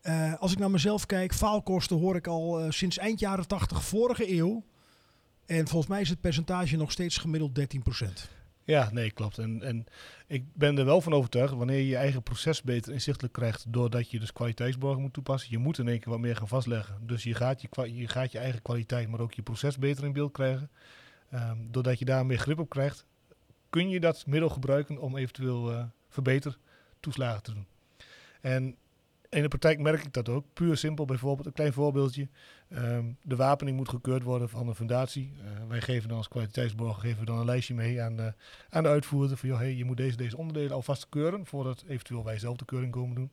Eh, 0.00 0.34
als 0.40 0.52
ik 0.52 0.58
naar 0.58 0.70
mezelf 0.70 1.06
kijk, 1.06 1.34
faalkosten 1.34 1.96
hoor 1.98 2.16
ik 2.16 2.26
al 2.26 2.60
eh, 2.60 2.70
sinds 2.70 2.98
eind 2.98 3.20
jaren 3.20 3.46
80 3.46 3.84
vorige 3.84 4.32
eeuw. 4.32 4.64
En 5.46 5.68
volgens 5.68 5.90
mij 5.90 6.00
is 6.00 6.08
het 6.08 6.20
percentage 6.20 6.76
nog 6.76 6.90
steeds 6.92 7.16
gemiddeld 7.16 7.54
13%. 7.54 8.28
Ja, 8.68 8.88
nee, 8.92 9.10
klopt. 9.10 9.38
En, 9.38 9.62
en 9.62 9.86
ik 10.26 10.44
ben 10.54 10.78
er 10.78 10.84
wel 10.84 11.00
van 11.00 11.12
overtuigd, 11.12 11.54
wanneer 11.54 11.76
je 11.76 11.86
je 11.86 11.96
eigen 11.96 12.22
proces 12.22 12.62
beter 12.62 12.92
inzichtelijk 12.92 13.34
krijgt, 13.34 13.64
doordat 13.72 14.10
je 14.10 14.18
dus 14.18 14.32
kwaliteitsborging 14.32 15.02
moet 15.02 15.12
toepassen, 15.12 15.50
je 15.50 15.58
moet 15.58 15.78
in 15.78 15.88
één 15.88 15.98
keer 16.00 16.10
wat 16.10 16.20
meer 16.20 16.36
gaan 16.36 16.48
vastleggen. 16.48 17.06
Dus 17.06 17.22
je 17.22 17.34
gaat 17.34 17.62
je, 17.62 17.68
je, 17.94 18.08
gaat 18.08 18.32
je 18.32 18.38
eigen 18.38 18.62
kwaliteit, 18.62 19.08
maar 19.08 19.20
ook 19.20 19.32
je 19.32 19.42
proces 19.42 19.78
beter 19.78 20.04
in 20.04 20.12
beeld 20.12 20.32
krijgen. 20.32 20.70
Ehm, 21.30 21.56
doordat 21.70 21.98
je 21.98 22.04
daar 22.04 22.26
meer 22.26 22.38
grip 22.38 22.58
op 22.58 22.68
krijgt, 22.68 23.04
kun 23.70 23.88
je 23.88 24.00
dat 24.00 24.26
middel 24.26 24.48
gebruiken 24.48 24.98
om 24.98 25.16
eventueel 25.16 25.72
eh 25.72 25.84
verbeter 26.08 26.58
toeslagen 27.00 27.42
te 27.42 27.52
doen. 27.52 27.66
En 28.40 28.76
in 29.28 29.42
de 29.42 29.48
praktijk 29.48 29.78
merk 29.78 30.04
ik 30.04 30.12
dat 30.12 30.28
ook. 30.28 30.44
Puur 30.52 30.76
simpel, 30.76 31.04
bijvoorbeeld 31.04 31.46
een 31.46 31.52
klein 31.52 31.72
voorbeeldje. 31.72 32.28
Ehm, 32.68 33.04
de 33.22 33.36
wapening 33.36 33.76
moet 33.76 33.88
gekeurd 33.88 34.22
worden 34.22 34.48
van 34.48 34.68
een 34.68 34.74
fundatie. 34.74 35.32
Eh, 35.44 35.66
wij 35.68 35.80
geven 35.80 36.08
dan 36.08 36.16
als 36.16 36.28
kwaliteitsborger 36.28 37.00
geven 37.00 37.18
we 37.18 37.24
dan 37.24 37.38
een 37.38 37.44
lijstje 37.44 37.74
mee 37.74 38.02
aan 38.02 38.16
de, 38.16 38.34
aan 38.70 38.82
de 38.82 38.88
uitvoerder. 38.88 39.36
Van 39.36 39.48
joh, 39.48 39.58
hey, 39.58 39.74
je 39.74 39.84
moet 39.84 39.96
deze, 39.96 40.16
deze 40.16 40.36
onderdelen 40.36 40.72
alvast 40.72 41.08
keuren. 41.08 41.46
Voordat 41.46 41.84
eventueel 41.88 42.24
wij 42.24 42.38
zelf 42.38 42.56
de 42.56 42.64
keuring 42.64 42.92
komen 42.92 43.14
doen. 43.14 43.32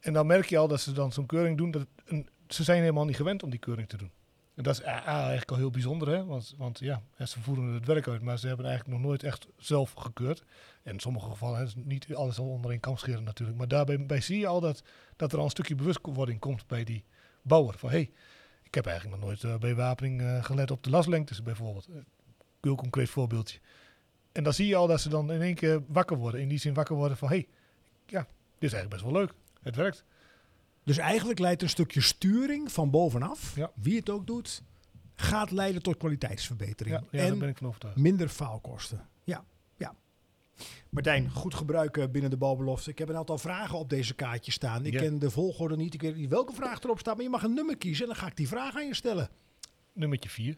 En 0.00 0.12
dan 0.12 0.26
merk 0.26 0.44
je 0.44 0.58
al 0.58 0.68
dat 0.68 0.80
ze 0.80 0.92
dan 0.92 1.12
zo'n 1.12 1.26
keuring 1.26 1.56
doen. 1.56 1.70
Dat 1.70 1.86
een, 2.04 2.28
ze 2.48 2.64
zijn 2.64 2.80
helemaal 2.80 3.04
niet 3.04 3.16
gewend 3.16 3.42
om 3.42 3.50
die 3.50 3.58
keuring 3.58 3.88
te 3.88 3.96
doen. 3.96 4.10
En 4.54 4.62
dat 4.62 4.74
is 4.74 4.80
eigenlijk 4.80 5.50
al 5.50 5.56
heel 5.56 5.70
bijzonder, 5.70 6.08
hè? 6.08 6.24
Want, 6.24 6.54
want 6.58 6.78
ja, 6.78 7.02
ze 7.26 7.40
voeren 7.40 7.74
het 7.74 7.86
werk 7.86 8.08
uit, 8.08 8.22
maar 8.22 8.38
ze 8.38 8.46
hebben 8.46 8.66
eigenlijk 8.66 8.96
nog 8.98 9.06
nooit 9.06 9.22
echt 9.22 9.46
zelf 9.56 9.92
gekeurd. 9.92 10.44
En 10.82 10.92
in 10.92 11.00
sommige 11.00 11.30
gevallen 11.30 11.62
is 11.62 11.74
niet 11.76 12.14
alles 12.14 12.38
al 12.38 12.48
onder 12.48 12.70
één 12.70 12.80
kam 12.80 12.96
scheren 12.96 13.24
natuurlijk. 13.24 13.58
Maar 13.58 13.68
daarbij 13.68 14.06
bij 14.06 14.20
zie 14.20 14.38
je 14.38 14.46
al 14.46 14.60
dat, 14.60 14.82
dat 15.16 15.32
er 15.32 15.38
al 15.38 15.44
een 15.44 15.50
stukje 15.50 15.74
bewustwording 15.74 16.40
komt 16.40 16.66
bij 16.66 16.84
die 16.84 17.04
bouwer. 17.44 17.78
Van 17.78 17.90
hé, 17.90 17.96
hey, 17.96 18.10
ik 18.62 18.74
heb 18.74 18.86
eigenlijk 18.86 19.16
nog 19.20 19.26
nooit 19.28 19.44
eh, 19.44 19.56
bij 19.58 19.74
wapening 19.74 20.20
eh, 20.20 20.44
gelet 20.44 20.70
op 20.70 20.82
de 20.82 20.90
laslengtes 20.90 21.42
bijvoorbeeld. 21.42 21.88
Heel 22.60 22.74
concreet 22.74 23.08
voorbeeldje. 23.10 23.58
En 24.32 24.44
dan 24.44 24.52
zie 24.52 24.66
je 24.66 24.76
al 24.76 24.86
dat 24.86 25.00
ze 25.00 25.08
dan 25.08 25.32
in 25.32 25.40
één 25.42 25.54
keer 25.54 25.82
wakker 25.88 26.16
worden. 26.16 26.40
In 26.40 26.48
die 26.48 26.58
zin 26.58 26.74
wakker 26.74 26.94
worden 26.96 27.16
van 27.16 27.28
hé, 27.28 27.34
hey, 27.34 27.46
ja, 28.06 28.20
dit 28.58 28.72
is 28.72 28.72
eigenlijk 28.72 28.90
best 28.90 29.02
wel 29.02 29.12
leuk. 29.22 29.32
Het 29.62 29.76
werkt. 29.76 30.04
Dus 30.84 30.98
eigenlijk 30.98 31.38
leidt 31.38 31.62
een 31.62 31.68
stukje 31.68 32.00
sturing 32.00 32.72
van 32.72 32.90
bovenaf, 32.90 33.56
Ja. 33.56 33.70
wie 33.74 33.96
het 33.96 34.10
ook 34.10 34.26
doet, 34.26 34.62
gaat 35.14 35.50
leiden 35.50 35.82
tot 35.82 35.96
kwaliteitsverbetering. 35.96 36.96
Ja, 36.96 37.02
ja 37.10 37.18
daar 37.22 37.32
en 37.32 37.38
ben 37.38 37.48
ik 37.48 37.58
van 37.58 37.66
overtuigd. 37.66 37.96
minder 37.96 38.28
faalkosten. 38.28 39.08
Ja. 39.24 39.44
Martijn, 40.88 41.30
goed 41.30 41.54
gebruik 41.54 41.96
eh, 41.96 42.08
binnen 42.08 42.30
de 42.30 42.36
bouwbelofte. 42.36 42.90
Ik 42.90 42.98
heb 42.98 43.08
een 43.08 43.16
aantal 43.16 43.38
vragen 43.38 43.78
op 43.78 43.88
deze 43.90 44.14
kaartje 44.14 44.52
staan. 44.52 44.86
Ik 44.86 44.92
Ja. 44.92 45.00
ken 45.00 45.18
de 45.18 45.30
volgorde 45.30 45.76
niet. 45.76 45.94
Ik 45.94 46.00
weet 46.02 46.16
niet 46.16 46.28
welke 46.30 46.52
vraag 46.54 46.82
erop 46.82 46.98
staat, 46.98 47.14
maar 47.14 47.24
je 47.24 47.30
mag 47.30 47.42
een 47.42 47.54
nummer 47.54 47.76
kiezen 47.76 48.02
en 48.06 48.10
dan 48.12 48.20
ga 48.20 48.26
ik 48.26 48.36
die 48.36 48.48
vraag 48.48 48.76
aan 48.76 48.86
je 48.86 48.94
stellen. 48.94 49.28
Nummertje 49.92 50.30
4. 50.30 50.56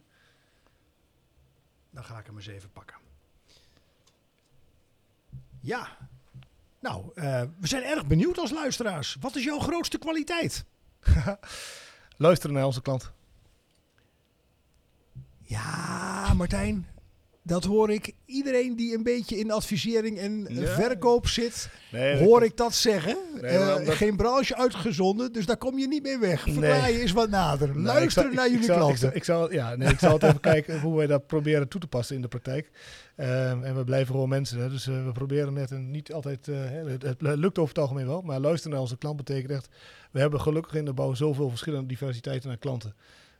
Dan 1.89 2.03
ga 2.03 2.19
ik 2.19 2.25
hem 2.25 2.35
eens 2.35 2.47
even 2.47 2.71
pakken. 2.71 2.95
Ja. 5.59 5.97
Nou, 6.79 7.11
eh, 7.15 7.41
we 7.59 7.67
zijn 7.67 7.83
erg 7.83 8.05
benieuwd 8.07 8.37
als 8.37 8.51
luisteraars. 8.51 9.17
Wat 9.19 9.35
is 9.35 9.43
jouw 9.43 9.59
grootste 9.59 9.97
kwaliteit? 9.97 10.65
Luisteren 12.17 12.55
naar 12.55 12.65
onze 12.65 12.81
klant. 12.81 13.11
Ja, 15.41 16.33
Martijn. 16.33 16.87
Dat 17.47 17.63
hoor 17.63 17.91
ik. 17.91 18.11
Iedereen 18.25 18.75
die 18.75 18.95
een 18.95 19.03
beetje 19.03 19.37
in 19.37 19.51
advisering 19.51 20.17
en 20.19 20.45
Ja. 20.49 20.65
verkoop 20.67 21.27
zit, 21.27 21.69
Nee, 21.91 22.17
hoor 22.23 22.43
ik 22.43 22.57
dat 22.57 22.73
zeggen. 22.75 23.17
Nee, 23.41 23.51
Eh, 23.57 23.75
Geen 23.95 24.15
branche 24.15 24.55
uitgezonden, 24.57 25.33
dus 25.33 25.45
daar 25.45 25.57
kom 25.57 25.79
je 25.79 25.87
niet 25.87 26.03
mee 26.03 26.17
weg. 26.17 26.41
Verklaar 26.41 26.81
Nee. 26.81 26.93
je 26.93 26.99
eens 27.01 27.11
wat 27.11 27.29
nader. 27.29 27.79
Nou, 27.79 28.09
zal- 28.09 28.23
naar 28.23 28.45
ik- 28.45 28.51
jullie 28.51 28.67
ik 28.67 28.75
klanten. 28.75 28.91
Ik 28.93 28.97
zal, 28.97 29.11
ik 29.13 29.23
zal- 29.23 29.53
ja, 29.53 29.75
nee, 29.75 29.89
ik 29.89 29.99
zal 29.99 30.13
het 30.13 30.23
even 30.23 30.39
kijken 30.39 30.79
hoe 30.81 30.97
wij 30.97 31.07
dat 31.07 31.27
proberen 31.27 31.67
toe 31.67 31.81
te 31.81 31.87
passen 31.87 32.15
in 32.15 32.21
de 32.21 32.27
praktijk. 32.27 32.69
Ehm, 33.15 33.63
en 33.63 33.75
we 33.75 33.83
blijven 33.83 34.13
gewoon 34.13 34.29
mensen, 34.29 34.59
hè, 34.59 34.69
dus 34.69 34.87
eh, 34.87 35.05
we 35.05 35.11
proberen 35.11 35.53
net 35.53 35.71
en 35.71 35.91
niet 35.91 36.13
altijd, 36.13 36.47
eh, 36.47 36.55
het, 36.69 37.01
het 37.01 37.21
lukt 37.21 37.57
over 37.57 37.73
het 37.73 37.83
algemeen 37.83 38.07
wel, 38.07 38.21
maar 38.21 38.39
luisteren 38.39 38.71
naar 38.71 38.81
onze 38.81 38.97
klant 38.97 39.17
betekent 39.17 39.51
echt, 39.51 39.67
we 40.11 40.19
hebben 40.19 40.41
gelukkig 40.41 40.73
in 40.75 40.85
de 40.85 40.93
bouw 40.93 41.13
zoveel 41.13 41.49
verschillende 41.49 41.87
diversiteiten 41.87 42.49
aan 42.49 42.59
klanten. 42.59 42.95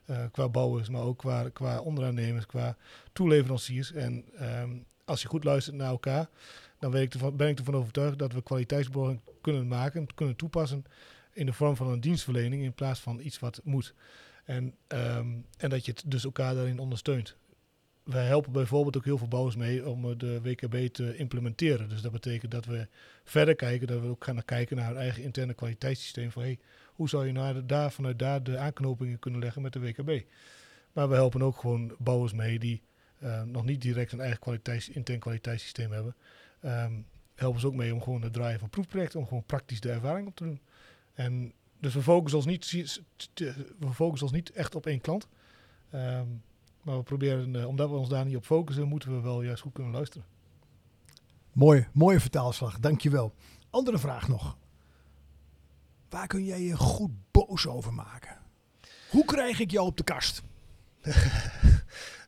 Eh, 0.08 0.24
qua 0.32 0.48
bouwers, 0.48 0.88
maar 0.88 1.02
ook 1.02 1.18
qua, 1.18 1.48
qua 1.48 1.80
onderaannemers, 1.80 2.46
qua 2.46 2.76
toeleveranciers. 3.12 3.92
En 3.92 4.24
ehm, 4.36 4.70
als 5.04 5.22
je 5.22 5.28
goed 5.28 5.44
luistert 5.44 5.76
naar 5.76 5.88
elkaar, 5.88 6.28
dan 6.78 6.90
ben 6.90 7.02
ik, 7.02 7.14
ervan, 7.14 7.36
ben 7.36 7.48
ik 7.48 7.58
ervan 7.58 7.74
overtuigd 7.74 8.18
dat 8.18 8.32
we 8.32 8.42
kwaliteitsborging 8.42 9.20
kunnen 9.40 9.68
maken, 9.68 10.14
kunnen 10.14 10.36
toepassen 10.36 10.84
in 11.32 11.46
de 11.46 11.52
vorm 11.52 11.76
van 11.76 11.88
een 11.88 12.00
dienstverlening 12.00 12.62
in 12.62 12.72
plaats 12.72 13.00
van 13.00 13.20
iets 13.20 13.38
wat 13.38 13.60
moet. 13.64 13.94
En, 14.44 14.74
ehm, 14.86 15.26
en 15.58 15.70
dat 15.70 15.84
je 15.84 15.92
het 15.92 16.02
dus 16.06 16.24
elkaar 16.24 16.54
daarin 16.54 16.78
ondersteunt. 16.78 17.36
Wij 18.02 18.26
helpen 18.26 18.52
bijvoorbeeld 18.52 18.96
ook 18.96 19.04
heel 19.04 19.18
veel 19.18 19.28
bouwers 19.28 19.56
mee 19.56 19.88
om 19.88 20.10
eh, 20.10 20.18
de 20.18 20.40
WKB 20.40 20.92
te 20.92 21.16
implementeren. 21.16 21.88
Dus 21.88 22.02
dat 22.02 22.12
betekent 22.12 22.50
dat 22.50 22.64
we 22.64 22.88
verder 23.24 23.54
kijken, 23.54 23.86
dat 23.86 24.00
we 24.00 24.08
ook 24.08 24.24
gaan 24.24 24.44
kijken 24.44 24.76
naar 24.76 24.86
hun 24.88 24.96
eigen 24.96 25.22
interne 25.22 25.54
kwaliteitssysteem. 25.54 26.30
Van 26.30 26.42
hey, 26.42 26.58
hoe 26.98 27.08
zou 27.08 27.26
je 27.26 27.32
nou 27.32 27.66
daar, 27.66 27.92
vanuit 27.92 28.18
daar 28.18 28.42
de 28.42 28.58
aanknopingen 28.58 29.18
kunnen 29.18 29.40
leggen 29.40 29.62
met 29.62 29.72
de 29.72 29.80
WKB? 29.80 30.24
Maar 30.92 31.08
we 31.08 31.14
helpen 31.14 31.42
ook 31.42 31.56
gewoon 31.56 31.94
bouwers 31.98 32.32
mee 32.32 32.58
die 32.58 32.82
eh, 33.18 33.42
nog 33.42 33.64
niet 33.64 33.80
direct 33.82 34.12
een 34.12 34.20
eigen 34.20 34.38
kwaliteits, 34.40 34.88
intern 34.88 35.18
kwaliteitssysteem 35.18 35.92
hebben. 35.92 36.14
Ehm, 36.60 36.92
helpen 37.34 37.60
ze 37.60 37.66
ook 37.66 37.74
mee 37.74 37.94
om 37.94 38.02
gewoon 38.02 38.22
het 38.22 38.32
draaien 38.32 38.58
van 38.58 38.70
proefprojecten, 38.70 39.20
om 39.20 39.26
gewoon 39.26 39.44
praktisch 39.44 39.80
de 39.80 39.90
ervaring 39.90 40.26
op 40.28 40.36
te 40.36 40.44
doen. 40.44 40.60
En 41.14 41.52
dus 41.80 41.94
we 41.94 42.02
focussen 42.02 42.38
ons 42.38 42.46
niet, 42.48 42.62
t- 43.34 43.38
we 43.78 43.92
focussen 43.92 44.26
ons 44.26 44.36
niet 44.36 44.50
echt 44.50 44.74
op 44.74 44.86
één 44.86 45.00
klant. 45.00 45.28
Ehm, 45.90 46.26
maar 46.82 46.96
we 46.96 47.02
proberen, 47.02 47.56
eh, 47.56 47.66
omdat 47.66 47.90
we 47.90 47.96
ons 47.96 48.08
daar 48.08 48.24
niet 48.24 48.36
op 48.36 48.44
focussen, 48.44 48.88
moeten 48.88 49.14
we 49.14 49.20
wel 49.20 49.42
juist 49.42 49.62
goed 49.62 49.72
kunnen 49.72 49.92
luisteren. 49.92 50.26
Mooi, 51.52 51.86
mooie 51.92 52.20
vertaalslag, 52.20 52.78
dankjewel. 52.78 53.34
Andere 53.70 53.98
vraag 53.98 54.28
nog. 54.28 54.56
Waar 56.10 56.26
kun 56.26 56.44
jij 56.44 56.60
je 56.62 56.76
goed 56.76 57.10
boos 57.30 57.66
over 57.66 57.92
maken? 57.92 58.36
Hoe 59.10 59.24
krijg 59.24 59.60
ik 59.60 59.70
jou 59.70 59.86
op 59.86 59.96
de 59.96 60.04
kast? 60.04 60.42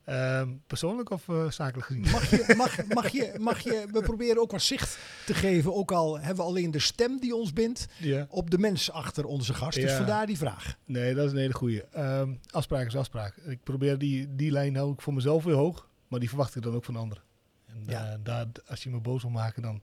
Ehm, 0.04 0.48
persoonlijk 0.66 1.10
of 1.10 1.28
eh, 1.28 1.50
zakelijk 1.50 1.86
gezien? 1.86 2.02
Mag 2.10 2.30
je, 2.30 2.54
mag, 2.56 2.86
mag, 2.86 3.08
je, 3.08 3.34
mag 3.38 3.60
je, 3.60 3.86
we 3.92 4.00
proberen 4.02 4.40
ook 4.40 4.50
wat 4.50 4.62
zicht 4.62 4.98
te 5.26 5.34
geven, 5.34 5.74
ook 5.74 5.92
al 5.92 6.18
hebben 6.18 6.36
we 6.44 6.50
alleen 6.50 6.70
de 6.70 6.78
stem 6.78 7.20
die 7.20 7.34
ons 7.34 7.52
bindt, 7.52 7.86
op 8.28 8.50
de 8.50 8.58
mens 8.58 8.90
achter 8.90 9.24
onze 9.24 9.54
gast. 9.54 9.80
Dus 9.80 9.92
vandaar 9.92 10.26
die 10.26 10.38
vraag. 10.38 10.76
Nee, 10.84 11.14
dat 11.14 11.26
is 11.26 11.32
een 11.32 11.38
hele 11.38 11.52
goeie. 11.54 11.82
Ehm, 11.84 12.34
afspraak 12.50 12.86
is 12.86 12.96
afspraak. 12.96 13.36
Ik 13.36 13.62
probeer 13.62 13.98
die, 13.98 14.34
die 14.34 14.50
lijn 14.50 14.76
hou 14.76 14.92
ik 14.92 15.00
voor 15.00 15.14
mezelf 15.14 15.44
weer 15.44 15.54
hoog, 15.54 15.88
maar 16.08 16.20
die 16.20 16.28
verwacht 16.28 16.56
ik 16.56 16.62
dan 16.62 16.74
ook 16.74 16.84
van 16.84 16.96
anderen. 16.96 17.22
En 17.66 17.82
Ja. 17.86 18.10
eh, 18.12 18.18
daar, 18.22 18.46
als 18.66 18.82
je 18.82 18.90
me 18.90 19.00
boos 19.00 19.22
wil 19.22 19.30
maken, 19.30 19.62
dan, 19.62 19.82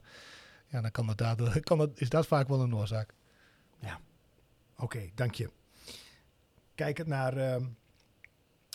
ja, 0.68 0.82
dan 0.82 0.92
kan 0.92 1.08
dat, 1.16 1.60
kan 1.60 1.78
dat, 1.78 1.90
is 1.96 2.10
dat 2.10 2.28
vaak 2.28 2.48
wel 2.48 2.62
een 2.62 2.76
oorzaak. 2.76 3.14
Oké, 4.80 5.10
dank 5.16 5.36
je. 5.36 5.50
Kijkend 6.76 7.08
naar 7.08 7.38
ehm, 7.38 7.66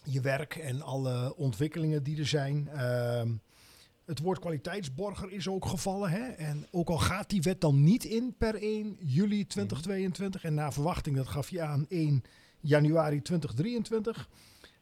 je 0.05 0.21
werk 0.21 0.57
en 0.57 0.83
alle 0.83 1.37
ontwikkelingen 1.37 2.03
die 2.03 2.19
er 2.19 2.27
zijn. 2.27 2.69
ehm, 2.69 3.33
het 4.05 4.19
woord 4.19 4.39
kwaliteitsborger 4.39 5.33
is 5.33 5.49
ook 5.49 5.67
gevallen. 5.67 6.11
Hè? 6.11 6.29
En 6.29 6.67
ook 6.71 6.89
al 6.89 6.99
gaat 6.99 7.31
die 7.31 7.43
wet 7.43 7.61
dan 7.61 7.83
niet 7.83 8.05
in 8.05 8.35
per 8.39 8.55
1 8.63 8.97
juli 9.01 9.47
2022. 9.47 10.45
En 10.45 10.55
naar 10.55 10.73
verwachting, 10.73 11.17
dat 11.17 11.29
gaf 11.29 11.51
je 11.51 11.63
aan, 11.63 11.87
1 11.89 12.23
januari 12.61 13.23
2023. 13.23 14.29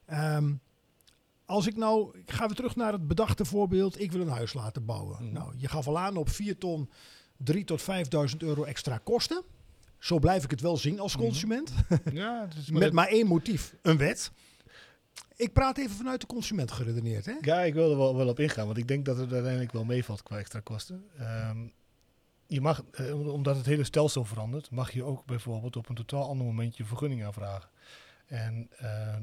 Ehm, 0.06 0.52
als 1.44 1.66
ik 1.66 1.76
nou, 1.76 2.18
ik 2.18 2.30
ga 2.30 2.46
weer 2.46 2.56
terug 2.56 2.76
naar 2.76 2.92
het 2.92 3.08
bedachte 3.08 3.44
voorbeeld. 3.44 4.00
Ik 4.00 4.12
wil 4.12 4.20
een 4.20 4.28
huis 4.28 4.52
laten 4.52 4.84
bouwen. 4.84 5.24
Mhm. 5.24 5.32
Nou, 5.32 5.54
je 5.56 5.68
gaf 5.68 5.86
al 5.86 5.98
aan 5.98 6.16
op 6.16 6.28
4 6.28 6.58
ton 6.58 6.90
3 7.36 7.64
tot 7.64 7.82
5.000 7.82 8.42
euro 8.42 8.64
extra 8.64 8.98
kosten. 8.98 9.42
Zo 10.00 10.18
blijf 10.18 10.44
ik 10.44 10.50
het 10.50 10.60
wel 10.60 10.76
zien 10.76 11.00
als 11.00 11.14
Mhm. 11.16 11.24
consument. 11.24 11.72
ja, 12.12 12.40
het 12.48 12.54
is 12.56 12.70
Met 12.70 12.92
maar 12.92 13.06
één 13.08 13.26
motief, 13.26 13.74
een 13.82 13.96
wet. 13.96 14.32
Ik 15.36 15.52
praat 15.52 15.78
even 15.78 15.96
vanuit 15.96 16.20
de 16.20 16.26
consument 16.26 16.70
geredeneerd. 16.72 17.26
Hè? 17.26 17.34
Ja, 17.40 17.60
ik 17.60 17.74
wil 17.74 17.90
er 17.90 17.96
wel, 17.96 18.16
wel 18.16 18.28
op 18.28 18.38
ingaan, 18.40 18.66
want 18.66 18.78
ik 18.78 18.88
denk 18.88 19.04
dat 19.04 19.16
het 19.16 19.32
uiteindelijk 19.32 19.72
wel 19.72 19.84
meevalt 19.84 20.22
qua 20.22 20.38
extra 20.38 20.60
kosten. 20.60 21.04
Ehm, 21.18 21.58
je 22.46 22.60
mag, 22.60 22.82
eh, 22.92 23.32
omdat 23.32 23.56
het 23.56 23.66
hele 23.66 23.84
stelsel 23.84 24.24
verandert, 24.24 24.70
mag 24.70 24.90
je 24.90 25.04
ook 25.04 25.24
bijvoorbeeld 25.24 25.76
op 25.76 25.88
een 25.88 25.94
totaal 25.94 26.28
ander 26.28 26.46
moment 26.46 26.76
je 26.76 26.84
vergunning 26.84 27.24
aanvragen. 27.24 27.68
En 28.26 28.68
ehm, 28.76 29.22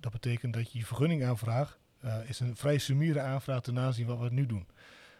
dat 0.00 0.12
betekent 0.12 0.52
dat 0.54 0.72
je 0.72 0.78
je 0.78 0.86
vergunning 0.86 1.24
aanvraagt, 1.24 1.78
eh, 2.00 2.16
is 2.28 2.40
een 2.40 2.56
vrij 2.56 2.78
summiere 2.78 3.20
aanvraag 3.20 3.60
ten 3.62 3.78
aanzien 3.78 4.06
van 4.06 4.18
wat 4.18 4.28
we 4.28 4.34
nu 4.34 4.46
doen. 4.46 4.66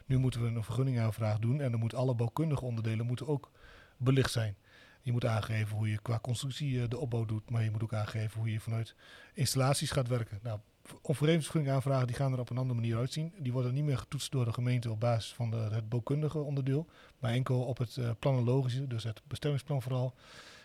Nu 0.07 0.19
moeten 0.19 0.41
we 0.43 0.47
een 0.49 0.65
vergunningaanvraag 0.65 1.39
doen 1.39 1.61
en 1.61 1.71
dan 1.71 1.81
moeten 1.81 1.99
alle 1.99 2.15
bouwkundige 2.15 2.65
onderdelen 2.65 3.07
moeten 3.07 3.27
ook 3.29 3.51
belicht 3.97 4.33
zijn. 4.33 4.57
Je 5.05 5.13
moet 5.13 5.25
aangeven 5.25 5.77
hoe 5.77 5.91
je 5.91 5.99
qua 6.03 6.19
constructie 6.19 6.83
eh, 6.83 6.89
de 6.89 6.99
opbouw 6.99 7.25
doet, 7.25 7.51
maar 7.51 7.65
je 7.65 7.71
moet 7.71 7.83
ook 7.83 7.95
aangeven 7.95 8.41
hoe 8.41 8.53
je 8.53 8.61
vanuit 8.61 8.95
installaties 9.35 9.91
gaat 9.91 10.09
werken. 10.09 10.39
Nou, 10.43 10.59
overeenstemming 11.03 11.73
aanvragen 11.73 12.07
die 12.07 12.17
gaan 12.17 12.33
er 12.33 12.39
op 12.39 12.51
een 12.51 12.59
andere 12.59 12.81
manier 12.81 12.97
uitzien. 12.97 13.33
Die 13.39 13.53
worden 13.53 13.75
niet 13.75 13.85
meer 13.85 13.99
getoetst 13.99 14.33
door 14.33 14.45
de 14.45 14.53
gemeente 14.53 14.91
op 14.91 15.01
basis 15.01 15.33
van 15.33 15.51
de, 15.51 15.57
het 15.57 15.89
bouwkundige 15.89 16.39
onderdeel, 16.39 16.87
maar 17.19 17.33
enkel 17.33 17.65
op 17.65 17.79
het 17.79 17.97
uh, 17.97 18.11
planologische, 18.19 18.87
dus 18.87 19.05
het 19.05 19.21
bestemmingsplan 19.27 19.83
vooral, 19.83 20.15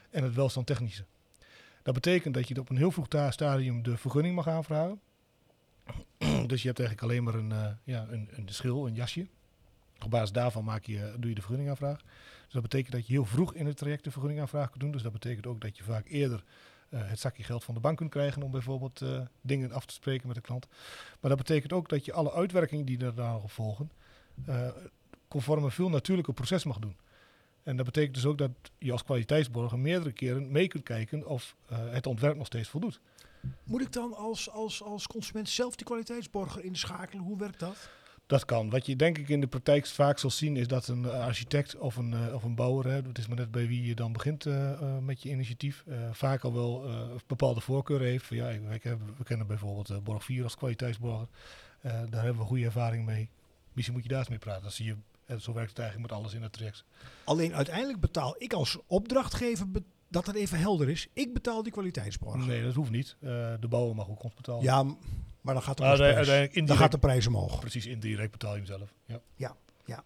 en 0.09 0.23
het 0.23 0.35
welstandtechnische. 0.35 1.05
Dat 1.83 1.93
betekent 1.93 2.33
dat 2.33 2.47
je 2.47 2.59
op 2.59 2.69
een 2.69 2.77
heel 2.77 2.91
vroeg 2.91 3.07
stadium 3.29 3.83
de 3.83 3.97
vergunning 3.97 4.35
mag 4.35 4.47
aanvragen. 4.47 4.99
dus 6.47 6.61
je 6.61 6.67
hebt 6.67 6.79
eigenlijk 6.79 7.01
alleen 7.01 7.23
maar 7.23 7.33
een, 7.33 7.49
uh, 7.51 7.67
ja, 7.83 8.07
een, 8.09 8.29
een 8.31 8.47
schil, 8.49 8.87
een 8.87 8.95
jasje. 8.95 9.27
Op 10.03 10.09
basis 10.09 10.31
daarvan 10.31 10.63
maak 10.63 10.85
je, 10.85 11.15
doe 11.17 11.29
je 11.29 11.35
de 11.35 11.41
vergunningaanvraag. 11.41 12.01
Dus 12.49 12.61
dat 12.61 12.69
betekent 12.69 12.95
dat 12.95 13.07
je 13.07 13.13
heel 13.13 13.25
vroeg 13.25 13.53
in 13.53 13.65
het 13.65 13.77
traject 13.77 14.03
de 14.03 14.11
vergunningaanvraag 14.11 14.69
kunt 14.69 14.81
doen. 14.81 14.91
Dus 14.91 15.01
dat 15.01 15.11
betekent 15.11 15.47
ook 15.47 15.61
dat 15.61 15.77
je 15.77 15.83
vaak 15.83 16.07
eerder 16.07 16.43
uh, 16.89 16.99
het 17.03 17.19
zakje 17.19 17.43
geld 17.43 17.63
van 17.63 17.73
de 17.73 17.79
bank 17.79 17.97
kunt 17.97 18.09
krijgen 18.09 18.41
om 18.41 18.51
bijvoorbeeld 18.51 19.01
uh, 19.01 19.21
dingen 19.41 19.71
af 19.71 19.85
te 19.85 19.93
spreken 19.93 20.27
met 20.27 20.35
de 20.35 20.41
klant. 20.41 20.67
Maar 21.19 21.29
dat 21.29 21.37
betekent 21.37 21.73
ook 21.73 21.89
dat 21.89 22.05
je 22.05 22.13
alle 22.13 22.33
uitwerkingen 22.33 22.85
die 22.85 23.05
er 23.05 23.15
daarop 23.15 23.51
volgen, 23.51 23.91
uh, 24.47 24.67
conform 25.27 25.63
een 25.63 25.71
veel 25.71 25.89
natuurlijker 25.89 26.33
proces 26.33 26.63
mag 26.63 26.79
doen. 26.79 26.97
En 27.63 27.75
dat 27.75 27.85
betekent 27.85 28.15
dus 28.15 28.25
ook 28.25 28.37
dat 28.37 28.51
je 28.77 28.91
als 28.91 29.03
kwaliteitsborger 29.03 29.79
meerdere 29.79 30.11
keren 30.11 30.51
mee 30.51 30.67
kunt 30.67 30.83
kijken 30.83 31.25
of 31.25 31.55
het 31.67 32.07
ontwerp 32.07 32.37
nog 32.37 32.45
steeds 32.45 32.69
voldoet. 32.69 32.99
Moet 33.63 33.81
ik 33.81 33.91
dan 33.91 34.15
als, 34.15 34.49
als, 34.49 34.83
als 34.83 35.07
consument 35.07 35.49
zelf 35.49 35.75
die 35.75 35.85
kwaliteitsborger 35.85 36.63
inschakelen? 36.63 37.23
Hoe 37.23 37.37
werkt 37.37 37.59
dat? 37.59 37.89
Dat 38.29 38.45
kan. 38.45 38.69
Wat 38.69 38.85
je 38.85 38.95
denk 38.95 39.17
ik 39.17 39.29
in 39.29 39.41
de 39.41 39.47
praktijk 39.47 39.85
vaak 39.85 40.19
zal 40.19 40.29
zien 40.29 40.57
is 40.57 40.67
dat 40.67 40.87
een 40.87 41.05
architect 41.05 41.77
of 41.77 41.95
een, 41.95 42.11
uh, 42.11 42.33
of 42.33 42.43
een 42.43 42.55
bouwer, 42.55 42.85
hè, 42.85 42.95
het 42.95 43.17
is 43.17 43.27
maar 43.27 43.37
net 43.37 43.51
bij 43.51 43.67
wie 43.67 43.85
je 43.85 43.95
dan 43.95 44.11
begint 44.11 44.45
uh, 44.45 44.53
uh, 44.53 44.97
met 44.97 45.21
je 45.21 45.29
initiatief, 45.29 45.83
vaak 46.11 46.43
al 46.43 46.53
wel 46.53 46.85
bepaalde 47.27 47.61
voorkeuren 47.61 48.07
heeft. 48.07 48.27
Ja, 48.27 48.49
ik, 48.49 48.81
we 49.17 49.23
kennen 49.23 49.47
bijvoorbeeld 49.47 50.03
Borg 50.03 50.23
4 50.23 50.43
als 50.43 50.55
kwaliteitsborger. 50.55 51.27
daar 51.81 52.23
hebben 52.23 52.37
we 52.37 52.47
goede 52.47 52.65
ervaring 52.65 53.05
mee. 53.05 53.29
Misschien 53.73 53.95
moet 53.95 54.03
je 54.03 54.09
daar 54.09 54.19
eens 54.19 54.29
mee 54.29 54.37
praten. 54.37 54.61
Dan 54.61 54.71
zie 54.71 54.85
je, 54.85 54.95
zo 55.39 55.53
werkt 55.53 55.69
het 55.69 55.79
eigenlijk 55.79 56.11
met 56.11 56.19
alles 56.19 56.33
in 56.33 56.41
het 56.41 56.53
traject. 56.53 56.83
Alleen 57.23 57.55
uiteindelijk 57.55 57.99
betaal 57.99 58.35
ik 58.37 58.53
als 58.53 58.77
opdrachtgever 58.87 59.67
dat 60.07 60.25
het 60.25 60.35
even 60.35 60.59
helder 60.59 60.89
is. 60.89 61.07
Ik 61.13 61.33
betaal 61.33 61.63
die 61.63 61.71
kwaliteitsborg. 61.71 62.45
Nee, 62.45 62.63
dat 62.63 62.73
hoeft 62.73 62.91
niet. 62.91 63.15
de 63.19 63.67
bouwer 63.69 63.95
mag 63.95 64.09
ook 64.09 64.23
ons 64.23 64.33
betalen. 64.33 64.63
Ja, 64.63 64.85
maar 65.53 65.63
dan 65.63 65.67
gaat 65.75 65.77
de, 65.77 65.83
prijs, 65.83 66.27
indirect, 66.27 66.67
dan 66.67 66.77
gaat 66.77 66.91
de 66.91 66.97
prijs 66.97 67.27
omhoog. 67.27 67.59
Precies, 67.59 67.85
indirect 67.85 68.31
betaal 68.31 68.51
je 68.51 68.57
hem 68.57 68.65
zelf. 68.65 68.93
Ja, 69.05 69.19
ja. 69.35 69.55
ja. 69.85 70.03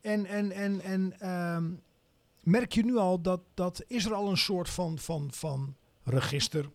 En, 0.00 0.26
en, 0.26 0.52
en, 0.52 0.80
en 0.80 1.30
um, 1.30 1.82
merk 2.42 2.72
je 2.72 2.84
nu 2.84 2.96
al 2.96 3.20
dat, 3.20 3.40
dat 3.54 3.84
is 3.86 4.04
er 4.04 4.14
al 4.14 4.30
een 4.30 4.36
soort 4.36 4.70
van, 4.70 4.98
van, 4.98 5.30
van 5.32 5.76
register 6.04 6.70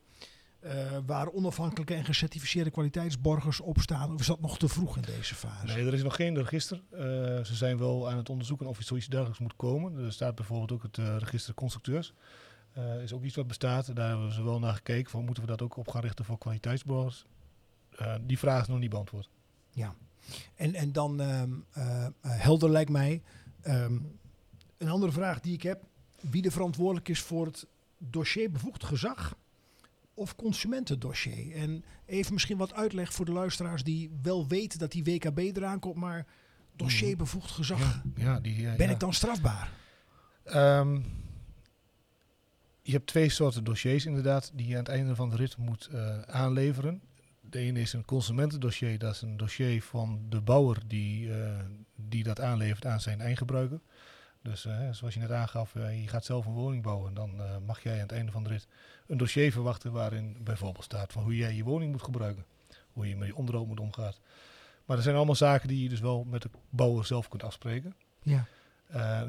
uh, 0.62 0.72
waar 1.06 1.32
onafhankelijke 1.32 1.94
en 1.94 2.06
gecertificeerde 2.06 2.72
kwaliteitsborgers 2.72 3.60
op 3.60 3.80
staan? 3.80 4.14
Of 4.14 4.20
is 4.20 4.28
dat 4.28 4.42
nog 4.42 4.58
te 4.58 4.68
vroeg 4.68 4.96
in 4.96 5.02
deze 5.02 5.36
fase? 5.36 5.66
Nee, 5.66 5.86
er 5.86 5.94
is 5.94 6.04
nog 6.04 6.16
geen 6.16 6.36
register. 6.36 6.82
Uh, 6.94 7.00
ze 7.44 7.56
zijn 7.56 7.78
wel 7.78 8.10
aan 8.10 8.18
het 8.18 8.30
onderzoeken 8.30 8.68
of 8.68 8.78
er 8.78 8.84
zoiets 8.84 9.08
dergelijks 9.08 9.40
moet 9.40 9.56
komen. 9.56 10.06
Er 10.06 10.14
staat 10.14 10.36
bijvoorbeeld 10.36 10.72
ook 10.72 10.84
het 10.84 10.98
uh, 10.98 11.16
register 11.18 11.54
constructeurs. 11.54 12.14
is 13.04 13.14
ook 13.14 13.24
iets 13.24 13.36
wat 13.36 13.48
bestaat. 13.48 13.96
Daar 13.96 14.10
hebben 14.10 14.32
ze 14.32 14.44
wel 14.44 14.60
naar 14.60 14.74
gekeken. 14.74 15.12
Van, 15.12 15.26
moeten 15.26 15.44
we 15.44 15.50
dat 15.50 15.62
ook 15.62 15.78
op 15.78 15.88
gaan 15.88 16.02
richten 16.02 16.26
voor 16.26 16.38
kwaliteitsborgers? 16.38 17.26
Uh, 18.02 18.16
die 18.22 18.38
vraag 18.38 18.62
is 18.62 18.68
nog 18.68 18.80
niet 18.80 18.90
beantwoord. 18.90 19.30
Ja, 19.72 19.96
en, 20.56 20.74
en 20.74 20.92
dan 20.92 21.20
um, 21.20 21.66
helder 22.22 22.70
lijkt 22.70 22.92
mij 22.92 23.22
um, 23.64 24.20
een 24.78 24.90
andere 24.90 25.12
vraag 25.12 25.40
die 25.40 25.54
ik 25.54 25.64
heb. 25.64 25.84
Wie 26.20 26.42
de 26.42 26.52
verantwoordelijk 26.52 27.10
is 27.10 27.22
voor 27.22 27.46
het 27.46 27.68
dossier 27.98 28.52
bevoegd 28.52 28.84
gezag 28.84 29.38
of 30.14 30.36
consumentendossier? 30.36 31.56
En 31.56 31.84
even 32.06 32.34
misschien 32.34 32.58
wat 32.58 32.74
uitleg 32.74 33.14
voor 33.14 33.26
de 33.26 33.32
luisteraars 33.32 33.84
die 33.84 34.12
wel 34.22 34.48
weten 34.48 34.80
dat 34.80 34.92
die 34.92 35.04
WKB 35.04 35.38
eraan 35.38 35.80
komt, 35.80 35.96
maar 35.96 36.26
dossier 36.76 37.18
bevoegd 37.18 37.52
gezag, 37.52 37.80
ja, 37.80 38.04
ja, 38.16 38.40
die, 38.40 38.76
ben 38.76 38.90
ik 38.90 39.00
dan 39.00 39.14
strafbaar? 39.14 39.72
Um, 40.46 41.06
je 42.82 42.92
hebt 42.92 43.08
twee 43.08 43.30
soorten 43.30 43.64
dossiers 43.64 44.06
inderdaad 44.06 44.52
die 44.54 44.68
je 44.68 44.74
aan 44.74 44.80
het 44.80 44.90
einde 44.90 45.16
van 45.16 45.30
de 45.30 45.36
rit 45.36 45.58
moet 45.58 45.90
uh, 45.92 46.22
aanleveren. 46.22 47.02
De 47.50 47.60
ene 47.60 47.80
is 47.80 47.94
een 47.94 48.06
consumentendossier, 48.06 49.00
dat 49.00 49.14
is 49.14 49.22
een 49.22 49.38
dossier 49.38 49.82
van 49.82 50.26
de 50.30 50.42
bouwer 50.42 50.78
die, 50.88 51.28
uh, 51.28 51.36
die 51.96 52.24
dat 52.24 52.42
aanlevert 52.42 52.86
aan 52.86 53.02
zijn 53.02 53.22
eindgebruiker. 53.22 53.80
Dus 54.42 54.66
uh, 54.66 54.92
zoals 54.92 55.14
je 55.14 55.20
net 55.20 55.32
aangaf, 55.32 55.76
uh, 55.76 56.02
je 56.02 56.08
gaat 56.08 56.26
zelf 56.26 56.46
een 56.46 56.54
woning 56.54 56.84
bouwen, 56.84 57.14
dan 57.14 57.42
mag 57.66 57.84
jij 57.84 57.94
aan 57.94 58.00
het 58.00 58.12
einde 58.12 58.32
van 58.32 58.44
de 58.44 58.50
rit 58.50 58.68
een 59.08 59.18
dossier 59.18 59.52
verwachten 59.52 59.92
waarin 59.92 60.38
bijvoorbeeld 60.44 60.84
staat 60.84 61.12
van 61.12 61.24
hoe 61.24 61.36
jij 61.36 61.54
je 61.54 61.64
woning 61.64 61.92
moet 61.92 62.04
gebruiken, 62.04 62.46
hoe 62.92 63.08
je 63.08 63.16
met 63.16 63.28
je 63.28 63.36
onderhoud 63.36 63.68
moet 63.68 63.80
omgaan. 63.80 64.14
Maar 64.86 64.98
er 64.98 65.04
zijn 65.04 65.16
allemaal 65.16 65.36
zaken 65.36 65.68
die 65.68 65.84
je 65.84 65.90
dus 65.90 66.00
wel 66.00 66.24
met 66.24 66.42
de 66.42 66.50
bouwer 66.70 67.06
zelf 67.06 67.28
kunt 67.28 67.44
afspreken. 67.44 67.96
Ja. 68.22 68.46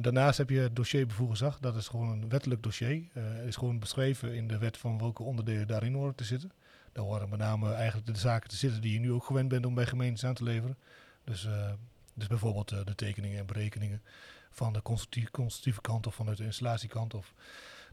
daarnaast 0.01 0.39
heb 0.39 0.51
je 0.51 0.59
het 0.59 0.77
dossier 0.77 1.07
bevoegd 1.07 1.31
gezag, 1.31 1.59
dat 1.59 1.77
is 1.77 1.89
gewoon 1.89 2.09
een 2.09 2.29
wettelijk 2.29 2.63
dossier. 2.63 3.03
het 3.13 3.47
is 3.47 3.57
gewoon 3.57 3.79
beschreven 3.79 4.35
in 4.35 4.49
de 4.49 4.59
wet 4.59 4.77
van 4.77 4.99
welke 4.99 5.23
onderdelen 5.23 5.67
daarin 5.67 5.95
horen 5.95 6.15
te 6.15 6.25
zitten. 6.25 6.53
Daar 6.99 7.07
horen 7.07 7.29
met 7.29 7.39
name 7.39 7.73
eigenlijk 7.73 8.07
de 8.07 8.19
zaken 8.19 8.49
te 8.49 8.57
zitten 8.57 8.81
die 8.81 8.93
je 8.93 8.99
nu 8.99 9.13
ook 9.13 9.25
gewend 9.25 9.49
bent 9.49 9.67
om 9.67 9.75
bij 9.75 9.87
gemeentes 9.87 10.25
aan 10.25 10.35
te 10.35 10.43
leveren. 10.43 10.77
Dus, 11.25 11.45
uh, 11.45 11.73
dus 12.15 12.27
bijvoorbeeld 12.27 12.73
uh, 12.73 12.85
de 12.85 12.95
tekeningen 12.95 13.39
en 13.39 13.47
berekeningen 13.47 14.03
van 14.51 14.73
de 14.73 14.83
constructieve, 14.83 15.81
kant 15.81 16.07
of 16.07 16.15
vanuit 16.15 16.37
de 16.37 16.45
installatiekant. 16.45 17.15
Of, 17.15 17.35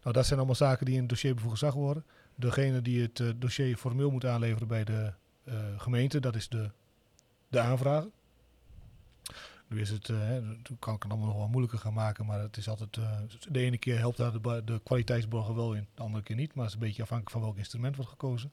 nou, 0.01 0.13
dat 0.13 0.25
zijn 0.25 0.37
allemaal 0.37 0.55
zaken 0.55 0.85
die 0.85 0.93
in 0.93 0.99
het 0.99 1.09
dossier 1.09 1.33
bevoegd 1.33 1.59
gezag 1.59 1.73
worden. 1.73 2.05
Degene 2.35 2.81
die 2.81 3.01
het 3.01 3.19
uh, 3.19 3.31
dossier 3.35 3.77
formeel 3.77 4.11
moet 4.11 4.25
aanleveren 4.25 4.67
bij 4.67 4.83
de 4.83 5.13
gemeente, 5.77 6.19
dat 6.19 6.35
is 6.35 6.49
de, 6.49 6.69
de 7.47 7.59
aanvrager. 7.59 8.09
Nu 9.67 9.81
is 9.81 9.89
het, 9.89 10.07
uh, 10.07 10.17
kan 10.79 10.95
ik 10.95 11.03
het 11.03 11.11
allemaal 11.11 11.27
nog 11.27 11.37
wel 11.37 11.47
moeilijker 11.47 11.79
gaan 11.79 11.93
maken, 11.93 12.25
maar 12.25 12.39
het 12.39 12.57
is 12.57 12.69
altijd, 12.69 12.99
de 13.49 13.59
ene 13.59 13.77
keer 13.77 13.97
helpt 13.97 14.17
daar 14.17 14.41
de, 14.41 14.61
de 14.65 14.81
kwaliteitsborger 14.83 15.55
wel 15.55 15.73
in, 15.73 15.87
de 15.95 16.01
andere 16.01 16.23
keer 16.23 16.35
niet. 16.35 16.53
Maar 16.53 16.65
het 16.65 16.73
is 16.73 16.79
een 16.79 16.87
beetje 16.87 17.01
afhankelijk 17.01 17.35
van 17.35 17.45
welk 17.45 17.57
instrument 17.57 17.95
wordt 17.95 18.11
gekozen. 18.11 18.51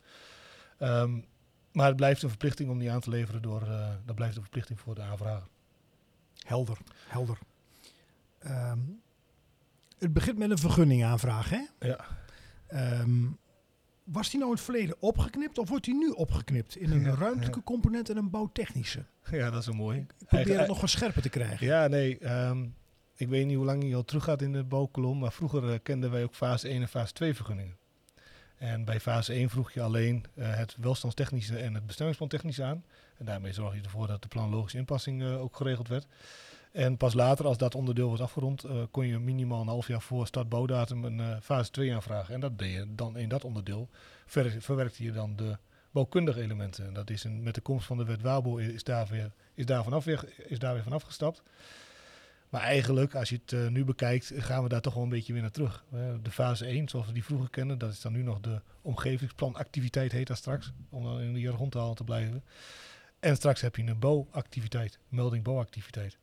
Um, 0.82 1.24
maar 1.72 1.86
het 1.86 1.96
blijft 1.96 2.22
een 2.22 2.28
verplichting 2.28 2.70
om 2.70 2.78
die 2.78 2.90
aan 2.90 3.00
te 3.00 3.10
leveren 3.10 3.42
door, 3.42 3.62
uh, 3.62 3.88
dat 4.04 4.14
blijft 4.14 4.36
een 4.36 4.42
verplichting 4.42 4.80
voor 4.80 4.94
de 4.94 5.02
aanvrager. 5.02 5.48
Helder, 6.46 6.78
helder. 7.06 7.38
Um, 8.46 9.00
het 9.98 10.12
begint 10.12 10.38
met 10.38 10.50
een 10.50 10.58
vergunningaanvraag, 10.58 11.50
hè? 11.50 11.62
Ja. 11.78 12.06
Um, 13.00 13.38
was 14.04 14.30
die 14.30 14.38
nou 14.38 14.50
in 14.50 14.56
het 14.56 14.64
verleden 14.64 14.96
opgeknipt 14.98 15.58
of 15.58 15.68
wordt 15.68 15.84
die 15.84 15.94
nu 15.94 16.08
opgeknipt 16.08 16.76
in 16.76 16.90
een 16.90 17.02
ja, 17.02 17.14
ruimtelijke 17.14 17.58
ja. 17.58 17.64
component 17.64 18.10
en 18.10 18.16
een 18.16 18.30
bouwtechnische? 18.30 19.04
Ja, 19.30 19.50
dat 19.50 19.60
is 19.60 19.66
een 19.66 19.76
mooi. 19.76 19.98
Ik 19.98 20.26
probeer 20.26 20.58
het 20.58 20.68
nog 20.68 20.80
wat 20.80 20.90
scherper 20.90 21.22
te 21.22 21.28
krijgen. 21.28 21.66
Ja, 21.66 21.86
nee. 21.86 22.32
Um, 22.46 22.74
ik 23.16 23.28
weet 23.28 23.46
niet 23.46 23.56
hoe 23.56 23.64
lang 23.64 23.88
je 23.88 23.94
al 23.94 24.04
terug 24.04 24.24
gaat 24.24 24.42
in 24.42 24.52
de 24.52 24.64
bouwkolom, 24.64 25.18
maar 25.18 25.32
vroeger 25.32 25.64
uh, 25.64 25.78
kenden 25.82 26.10
wij 26.10 26.22
ook 26.22 26.34
fase 26.34 26.68
1 26.68 26.82
en 26.82 26.88
fase 26.88 27.12
2 27.12 27.34
vergunningen. 27.34 27.76
En 28.62 28.84
bij 28.84 29.00
fase 29.00 29.32
1 29.32 29.48
vroeg 29.50 29.72
je 29.72 29.80
alleen 29.80 30.24
uh, 30.34 30.56
het 30.56 30.76
welstandstechnische 30.80 31.58
en 31.58 31.74
het 31.74 31.86
bestemmingsplan 31.86 32.66
aan. 32.66 32.84
En 33.18 33.24
daarmee 33.24 33.52
zorg 33.52 33.74
je 33.74 33.80
ervoor 33.80 34.06
dat 34.06 34.22
de 34.22 34.28
planlogische 34.28 34.78
inpassing 34.78 35.22
uh, 35.22 35.40
ook 35.40 35.56
geregeld 35.56 35.88
werd. 35.88 36.06
En 36.72 36.96
pas 36.96 37.14
later, 37.14 37.46
als 37.46 37.58
dat 37.58 37.74
onderdeel 37.74 38.10
was 38.10 38.20
afgerond, 38.20 38.64
uh, 38.64 38.82
kon 38.90 39.06
je 39.06 39.18
minimaal 39.18 39.60
een 39.60 39.66
half 39.66 39.86
jaar 39.86 40.02
voor 40.02 40.26
start 40.26 40.48
bouwdatum 40.48 41.04
een 41.04 41.42
fase 41.42 41.70
2 41.70 41.94
aanvragen. 41.94 42.34
En 42.34 42.40
dat 42.40 42.58
deed 42.58 42.72
je 42.72 42.94
dan 42.94 43.16
in 43.16 43.28
dat 43.28 43.44
onderdeel. 43.44 43.88
Ver, 44.26 44.56
verwerkte 44.58 45.02
je 45.02 45.12
dan 45.12 45.36
de 45.36 45.56
bouwkundige 45.90 46.40
elementen. 46.40 46.86
En 46.86 46.94
dat 46.94 47.10
is 47.10 47.24
een, 47.24 47.42
met 47.42 47.54
de 47.54 47.60
komst 47.60 47.86
van 47.86 47.96
de 47.96 48.04
wet 48.04 48.22
Wabo 48.22 48.56
is 48.56 48.84
daar 48.84 49.06
weer, 49.06 49.32
is 49.54 49.66
daar 49.66 49.84
vanaf 49.84 50.04
weer, 50.04 50.24
is 50.46 50.58
daar 50.58 50.74
weer 50.74 50.82
vanaf 50.82 51.02
gestapt. 51.02 51.42
Maar 52.52 52.60
eigenlijk, 52.60 53.14
als 53.14 53.28
je 53.28 53.40
het 53.42 53.52
uh, 53.52 53.68
nu 53.68 53.84
bekijkt, 53.84 54.32
gaan 54.36 54.62
we 54.62 54.68
daar 54.68 54.80
toch 54.80 54.94
wel 54.94 55.02
een 55.02 55.08
beetje 55.08 55.32
weer 55.32 55.42
naar 55.42 55.50
terug. 55.50 55.84
Uh, 55.94 56.00
de 56.22 56.30
fase 56.30 56.66
1, 56.66 56.88
zoals 56.88 57.06
we 57.06 57.12
die 57.12 57.24
vroeger 57.24 57.50
kennen, 57.50 57.78
dat 57.78 57.92
is 57.92 58.00
dan 58.00 58.12
nu 58.12 58.22
nog 58.22 58.40
de 58.40 58.60
omgevingsplanactiviteit, 58.82 60.12
heet 60.12 60.26
dat 60.26 60.36
straks, 60.36 60.72
om 60.88 61.04
dan 61.04 61.20
in 61.20 61.32
de 61.32 61.40
jargontaal 61.40 61.94
te 61.94 62.04
blijven. 62.04 62.44
En 63.20 63.36
straks 63.36 63.60
heb 63.60 63.76
je 63.76 63.82
een 63.82 63.98
bouwactiviteit, 63.98 64.98
melding 65.08 65.44
bouwactiviteit. 65.44 66.18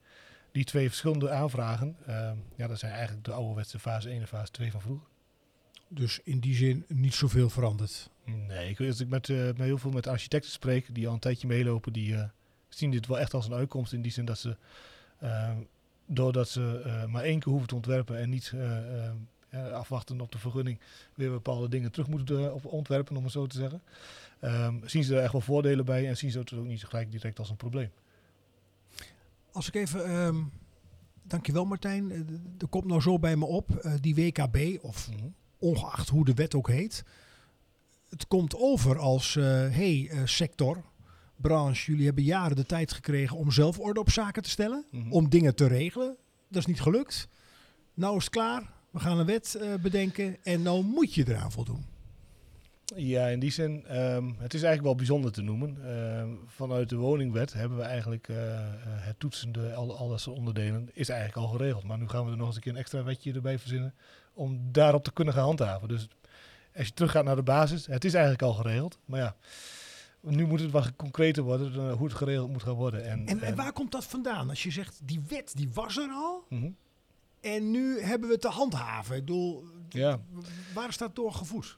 Die 0.51 0.63
twee 0.63 0.87
verschillende 0.87 1.29
aanvragen, 1.29 1.95
uh, 2.07 2.31
ja, 2.55 2.67
dat 2.67 2.79
zijn 2.79 2.91
eigenlijk 2.91 3.25
de 3.25 3.31
ouderwetse 3.31 3.79
fase 3.79 4.09
1 4.09 4.21
en 4.21 4.27
fase 4.27 4.51
2 4.51 4.71
van 4.71 4.81
vroeger. 4.81 5.07
Dus 5.87 6.19
in 6.23 6.39
die 6.39 6.55
zin 6.55 6.85
niet 6.87 7.13
zoveel 7.13 7.49
veranderd. 7.49 8.09
Nee, 8.23 8.69
ik, 8.69 8.79
als 8.79 8.99
ik 8.99 9.07
met, 9.07 9.29
eh, 9.29 9.37
met 9.37 9.57
heel 9.57 9.77
veel 9.77 9.91
met 9.91 10.07
architecten 10.07 10.51
spreek 10.51 10.95
die 10.95 11.07
al 11.07 11.13
een 11.13 11.19
tijdje 11.19 11.47
meelopen, 11.47 11.93
die 11.93 12.15
eh, 12.15 12.23
zien 12.67 12.91
dit 12.91 13.07
wel 13.07 13.19
echt 13.19 13.33
als 13.33 13.45
een 13.45 13.53
uitkomst 13.53 13.93
in 13.93 14.01
die 14.01 14.11
zin 14.11 14.25
dat 14.25 14.37
ze, 14.37 14.57
eh, 15.17 15.51
doordat 16.11 16.49
ze 16.49 16.81
eh, 16.85 17.05
maar 17.05 17.23
één 17.23 17.39
keer 17.39 17.51
hoeven 17.51 17.67
te 17.67 17.75
ontwerpen 17.75 18.17
en 18.17 18.29
niet 18.29 18.51
eh, 18.55 19.05
eh, 19.49 19.71
afwachten 19.71 20.21
op 20.21 20.31
de 20.31 20.37
vergunning, 20.37 20.79
weer 21.15 21.31
bepaalde 21.31 21.69
dingen 21.69 21.91
terug 21.91 22.07
moeten 22.07 22.53
op 22.53 22.65
ontwerpen, 22.65 23.17
om 23.17 23.23
het 23.23 23.31
zo 23.31 23.47
te 23.47 23.57
zeggen, 23.57 23.81
ehm, 24.39 24.75
zien 24.85 25.03
ze 25.03 25.15
er 25.15 25.21
echt 25.21 25.31
wel 25.31 25.41
voordelen 25.41 25.85
bij 25.85 26.07
en 26.07 26.17
zien 26.17 26.31
ze 26.31 26.39
het 26.39 26.53
ook 26.53 26.65
niet 26.65 26.85
gelijk 26.85 27.11
direct 27.11 27.39
als 27.39 27.49
een 27.49 27.55
probleem. 27.55 27.89
Als 29.51 29.67
ik 29.67 29.75
even... 29.75 30.05
ehm 30.05 30.37
dankjewel 31.23 31.65
Martijn. 31.65 32.11
Er 32.57 32.67
komt 32.67 32.85
nou 32.85 33.01
zo 33.01 33.19
bij 33.19 33.35
me 33.35 33.45
op, 33.45 33.95
die 34.01 34.15
WKB, 34.15 34.83
of 34.83 35.09
ongeacht 35.57 36.09
hoe 36.09 36.25
de 36.25 36.33
wet 36.33 36.55
ook 36.55 36.67
heet. 36.67 37.03
Het 38.09 38.27
komt 38.27 38.55
over 38.55 38.97
als, 38.97 39.33
hey 39.33 40.11
sector, 40.25 40.83
branche, 41.41 41.91
jullie 41.91 42.05
hebben 42.05 42.23
jaren 42.23 42.55
de 42.55 42.65
tijd 42.65 42.91
gekregen 42.91 43.37
om 43.37 43.51
zelf 43.51 43.79
orde 43.79 43.99
op 43.99 44.09
zaken 44.09 44.43
te 44.43 44.49
stellen. 44.49 44.85
Mhm. 44.91 45.11
Om 45.11 45.29
dingen 45.29 45.55
te 45.55 45.67
regelen. 45.67 46.17
Dat 46.47 46.61
is 46.61 46.65
niet 46.65 46.81
gelukt. 46.81 47.27
Nou 47.93 48.17
is 48.17 48.23
het 48.23 48.33
klaar. 48.33 48.77
We 48.91 48.99
gaan 48.99 49.19
een 49.19 49.25
wet 49.25 49.55
eh, 49.55 49.73
bedenken 49.81 50.37
en 50.43 50.61
nou 50.61 50.83
moet 50.83 51.13
je 51.13 51.27
eraan 51.27 51.51
voldoen. 51.51 51.85
Ja, 52.95 53.27
in 53.27 53.39
die 53.39 53.51
zin, 53.51 53.85
ehm, 53.85 54.25
het 54.25 54.53
is 54.53 54.63
eigenlijk 54.63 54.83
wel 54.83 54.95
bijzonder 54.95 55.31
te 55.31 55.41
noemen. 55.41 55.77
Ehm, 55.85 56.29
vanuit 56.45 56.89
de 56.89 56.95
woningwet 56.95 57.53
hebben 57.53 57.77
we 57.77 57.83
eigenlijk 57.83 58.27
eh, 58.27 58.57
eh, 58.57 58.67
het 58.83 59.19
toetsende, 59.19 59.73
al, 59.73 59.97
al 59.97 60.09
dat 60.09 60.21
soort 60.21 60.37
onderdelen, 60.37 60.89
is 60.93 61.09
eigenlijk 61.09 61.39
al 61.39 61.47
geregeld. 61.47 61.83
Maar 61.83 61.97
nu 61.97 62.07
gaan 62.07 62.25
we 62.25 62.31
er 62.31 62.37
nog 62.37 62.47
eens 62.47 62.55
een 62.55 62.61
keer 62.61 62.71
een 62.71 62.77
extra 62.77 63.03
wetje 63.03 63.33
erbij 63.33 63.59
verzinnen 63.59 63.93
om 64.33 64.71
daarop 64.71 65.03
te 65.03 65.13
kunnen 65.13 65.33
gaan 65.33 65.43
handhaven. 65.43 65.87
Dus 65.87 66.07
als 66.75 66.87
je 66.87 66.93
teruggaat 66.93 67.23
naar 67.23 67.35
de 67.35 67.43
basis, 67.43 67.85
het 67.85 68.05
is 68.05 68.13
eigenlijk 68.13 68.43
al 68.43 68.53
geregeld. 68.53 68.99
Maar 69.05 69.19
ja, 69.19 69.35
nu 70.21 70.45
moet 70.45 70.59
het 70.59 70.71
wat 70.71 70.95
concreter 70.95 71.43
worden, 71.43 71.73
eh, 71.73 71.93
hoe 71.93 72.07
het 72.07 72.15
geregeld 72.15 72.49
moet 72.51 72.63
gaan 72.63 72.73
worden. 72.73 73.05
En, 73.05 73.27
En, 73.27 73.41
en 73.41 73.55
waar 73.55 73.73
komt 73.73 73.91
dat 73.91 74.05
vandaan? 74.05 74.49
Als 74.49 74.63
je 74.63 74.71
zegt, 74.71 74.99
die 75.03 75.21
wet 75.27 75.51
die 75.55 75.69
was 75.73 75.97
er 75.97 76.09
al 76.09 76.45
mhm. 76.49 76.69
en 77.41 77.71
nu 77.71 78.01
hebben 78.01 78.27
we 78.27 78.33
het 78.33 78.41
te 78.41 78.49
handhaven. 78.49 79.15
Ik 79.15 79.25
bedoel, 79.25 79.63
Ja. 79.89 80.19
waar 80.73 80.89
is 80.89 80.97
dat 80.97 81.15
door 81.15 81.33
gevoed? 81.33 81.77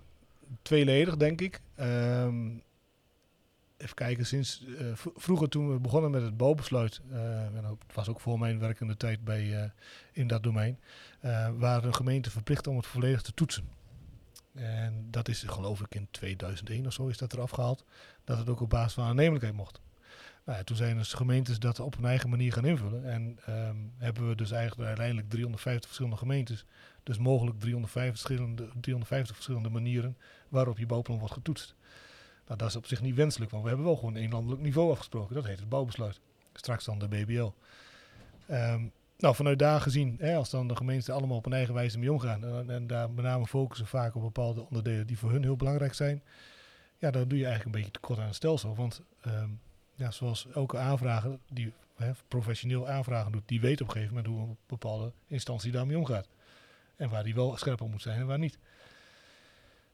tweeledig, 0.62 1.18
denk 1.18 1.42
ik. 1.42 1.62
Ehm, 1.76 2.50
even 3.78 3.96
kijken, 3.96 4.26
sinds 4.26 4.66
eh, 4.78 4.86
vroeger 4.96 5.50
toen 5.50 5.74
we 5.74 5.80
begonnen 5.80 6.12
met 6.12 6.22
het 6.22 6.38
bouwbesluit, 6.38 7.02
eh, 7.12 7.46
en 7.46 7.66
het 7.66 7.94
was 7.94 8.10
ook 8.10 8.20
voor 8.20 8.40
mijn 8.40 8.60
werkende 8.60 8.98
tijd 8.98 9.24
bij, 9.24 9.72
in 10.12 10.28
dat 10.28 10.44
domein, 10.44 10.80
waren 11.58 11.82
de 11.82 11.94
gemeenten 11.94 12.32
verplicht 12.32 12.68
om 12.68 12.78
het 12.78 12.86
volledig 12.86 13.22
te 13.22 13.34
toetsen. 13.34 13.70
En 14.54 15.08
dat 15.12 15.28
is 15.28 15.44
geloof 15.44 15.80
ik 15.80 15.96
in 15.96 16.08
2001 16.12 16.86
of 16.86 16.94
zo 16.94 17.08
is 17.08 17.18
dat 17.18 17.34
eraf 17.34 17.52
gehaald, 17.52 17.86
dat 18.24 18.38
het 18.38 18.50
ook 18.50 18.62
op 18.62 18.70
basis 18.70 18.94
van 18.94 19.06
aannemelijkheid 19.06 19.56
mocht. 19.56 19.82
Nou, 20.46 20.64
toen 20.64 20.76
zijn 20.76 20.98
dus 20.98 21.14
gemeentes 21.14 21.60
dat 21.60 21.80
op 21.80 21.96
hun 21.96 22.06
eigen 22.06 22.30
manier 22.30 22.54
gaan 22.54 22.66
invullen. 22.66 23.06
En 23.06 23.40
ehm, 23.46 23.76
hebben 23.98 24.28
we 24.28 24.36
dus 24.36 24.52
eigenlijk 24.52 24.88
uiteindelijk 24.88 25.30
350 25.30 25.86
verschillende 25.86 26.18
gemeentes. 26.18 26.66
Dus 27.04 27.18
mogelijk 27.18 27.60
350 27.60 28.22
verschillende, 28.22 28.70
350 28.82 29.36
verschillende 29.36 29.70
manieren 29.70 30.18
waarop 30.50 30.78
je 30.78 30.86
bouwplan 30.86 31.20
wordt 31.20 31.34
getoetst. 31.34 31.76
Nou, 32.46 32.58
dat 32.58 32.70
is 32.70 32.76
op 32.76 32.86
zich 32.86 33.02
niet 33.02 33.16
wenselijk, 33.16 33.52
want 33.52 33.64
we 33.64 33.70
hebben 33.70 33.88
wel 33.88 33.96
gewoon 33.96 34.16
één 34.16 34.32
landelijk 34.32 34.62
niveau 34.62 34.92
afgesproken. 34.92 35.36
Dat 35.36 35.46
heet 35.46 35.60
het 35.60 35.70
bouwbesluit. 35.70 36.20
Straks 36.54 36.86
dan 36.86 37.00
de 37.00 37.08
BBL. 37.08 37.52
Ehm, 38.46 38.84
nou, 39.22 39.36
vanuit 39.36 39.60
daar 39.60 39.82
gezien, 39.82 40.16
hè, 40.20 40.36
als 40.36 40.50
dan 40.50 40.68
de 40.68 40.76
gemeenten 40.76 41.14
allemaal 41.14 41.38
op 41.38 41.46
een 41.46 41.54
eigen 41.54 41.74
wijze 41.74 42.00
mee 42.00 42.12
omgaan 42.12 42.46
en, 42.46 42.70
en 42.70 42.88
daar 42.88 43.10
met 43.10 43.26
name 43.26 43.48
focussen 43.48 43.88
vaak 43.88 44.16
op 44.16 44.22
bepaalde 44.22 44.62
onderdelen 44.62 45.08
die 45.08 45.18
voor 45.18 45.32
hun 45.32 45.44
heel 45.44 45.56
belangrijk 45.56 45.94
zijn, 45.94 46.24
ja, 46.98 47.12
dan 47.12 47.28
doe 47.28 47.38
je 47.38 47.46
eigenlijk 47.46 47.76
een 47.76 47.82
beetje 47.82 48.00
tekort 48.00 48.20
aan 48.20 48.26
het 48.26 48.36
stelsel. 48.36 48.76
Want 48.76 49.02
ehm, 49.22 49.50
ja, 49.96 50.12
zoals 50.12 50.48
elke 50.54 50.78
aanvrager 50.78 51.40
die 51.50 51.74
hè, 51.96 52.12
professioneel 52.28 52.88
aanvragen 52.88 53.32
doet, 53.32 53.48
die 53.48 53.62
weet 53.62 53.82
op 53.82 53.88
een 53.88 53.94
gegeven 53.94 54.16
moment 54.16 54.34
hoe 54.34 54.48
een 54.48 54.58
bepaalde 54.66 55.12
instantie 55.28 55.72
daarmee 55.72 55.98
omgaat. 55.98 56.28
En 56.96 57.10
waar 57.10 57.24
die 57.24 57.36
wel 57.36 57.58
scherp 57.58 57.82
op 57.82 57.90
moet 57.90 58.02
zijn 58.02 58.20
en 58.20 58.28
waar 58.28 58.40
niet. 58.40 58.60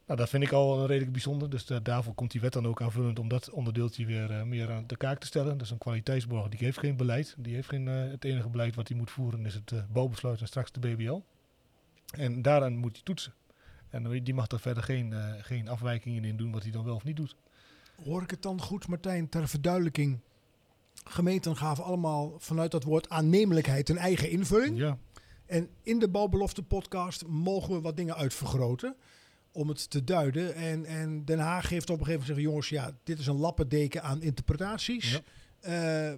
Nou, 0.07 0.19
dat 0.19 0.29
vind 0.29 0.43
ik 0.43 0.51
al 0.51 0.85
redelijk 0.85 1.11
bijzonder. 1.11 1.49
Dus 1.49 1.65
da- 1.65 1.79
daarvoor 1.79 2.13
komt 2.13 2.31
die 2.31 2.41
wet 2.41 2.53
dan 2.53 2.67
ook 2.67 2.81
aanvullend 2.81 3.19
om 3.19 3.27
dat 3.27 3.49
onderdeeltje 3.49 4.05
weer 4.05 4.31
eh, 4.31 4.43
meer 4.43 4.71
aan 4.71 4.83
de 4.87 4.97
kaak 4.97 5.19
te 5.19 5.27
stellen. 5.27 5.57
Dus 5.57 5.71
een 5.71 5.77
kwaliteitsborg, 5.77 6.49
die 6.49 6.59
heeft 6.59 6.77
geen 6.79 6.97
beleid. 6.97 7.35
Die 7.37 7.53
heeft 7.55 7.67
geen, 7.69 7.87
eh, 7.87 8.09
het 8.11 8.23
enige 8.23 8.49
beleid 8.49 8.75
wat 8.75 8.87
hij 8.87 8.97
moet 8.97 9.11
voeren 9.11 9.45
is 9.45 9.53
het 9.53 9.71
eh, 9.71 9.79
bouwbesluit 9.91 10.41
en 10.41 10.47
straks 10.47 10.71
de 10.71 10.79
BBL. 10.79 11.19
En 12.17 12.41
daaraan 12.41 12.77
moet 12.77 12.91
hij 12.95 13.01
toetsen. 13.03 13.33
En 13.89 14.23
die 14.23 14.33
mag 14.33 14.47
er 14.47 14.59
verder 14.59 14.83
geen, 14.83 15.13
eh, 15.13 15.33
geen 15.41 15.67
afwijkingen 15.67 16.23
in 16.25 16.37
doen 16.37 16.51
wat 16.51 16.63
hij 16.63 16.71
dan 16.71 16.83
wel 16.85 16.95
of 16.95 17.03
niet 17.03 17.15
doet. 17.15 17.35
Hoor 18.03 18.21
ik 18.21 18.29
het 18.29 18.41
dan 18.41 18.61
goed, 18.61 18.87
Martijn, 18.87 19.29
ter 19.29 19.47
verduidelijking? 19.47 20.19
Gemeenten 21.03 21.57
gaven 21.57 21.83
allemaal 21.83 22.33
vanuit 22.37 22.71
dat 22.71 22.83
woord 22.83 23.09
aannemelijkheid 23.09 23.89
een 23.89 23.97
eigen 23.97 24.29
invulling. 24.29 24.77
Ja, 24.77 24.97
En 25.45 25.69
in 25.83 25.99
de 25.99 26.09
Bouwbelofte 26.09 26.63
podcast 26.63 27.27
mogen 27.27 27.73
we 27.73 27.81
wat 27.81 27.97
dingen 27.97 28.15
uitvergroten 28.15 28.95
om 29.57 29.67
het 29.67 29.89
te 29.89 30.03
duiden. 30.03 30.55
En, 30.55 30.85
en 30.85 31.25
Den 31.25 31.39
Haag 31.39 31.69
heeft 31.69 31.89
op 31.89 31.99
een 31.99 32.05
gegeven 32.05 32.27
moment 32.27 32.27
gezegd, 32.27 32.47
jongens, 32.47 32.69
ja, 32.69 32.91
dit 33.03 33.19
is 33.19 33.27
een 33.27 33.35
lappendeken 33.35 34.03
aan 34.03 34.21
interpretaties. 34.21 35.11
Ja. 35.11 35.19
Eh, 35.59 36.13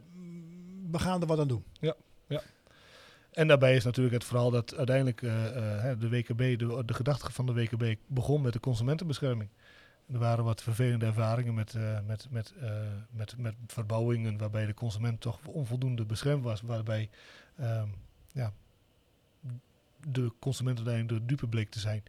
we 0.92 1.00
gaan 1.00 1.22
er 1.22 1.28
wat 1.28 1.40
aan 1.40 1.48
doen. 1.48 1.64
En 3.30 3.48
daarbij 3.48 3.76
is 3.76 3.84
natuurlijk 3.84 4.16
het 4.16 4.24
verhaal 4.24 4.52
dat 4.52 4.76
uiteindelijk 4.76 5.22
eh, 5.22 5.92
eh, 5.92 6.00
de 6.00 6.10
WKB, 6.10 6.60
de, 6.60 6.84
de 6.86 6.94
gedachte 6.94 7.32
van 7.32 7.46
de 7.46 7.54
WKB 7.54 7.96
begon 8.08 8.42
met 8.42 8.54
de 8.54 8.60
consumentenbescherming. 8.60 9.50
Er 10.12 10.20
waren 10.20 10.44
wat 10.44 10.64
vervelende 10.64 11.06
ervaringen 11.06 11.54
met, 11.54 11.74
met, 12.06 12.28
met, 12.30 12.54
met, 13.12 13.38
met 13.38 13.56
verbouwingen 13.68 14.38
waarbij 14.38 14.66
de 14.66 14.74
consument 14.74 15.22
toch 15.22 15.40
onvoldoende 15.46 16.06
beschermd 16.06 16.44
was. 16.44 16.62
Waarbij 16.62 17.10
ehm, 17.58 17.88
ja, 18.32 18.54
de 20.08 20.32
consument 20.40 20.78
uiteindelijk 20.78 21.20
de 21.20 21.26
dupe 21.26 21.48
bleek 21.48 21.70
te 21.70 21.80
zijn. 21.80 22.04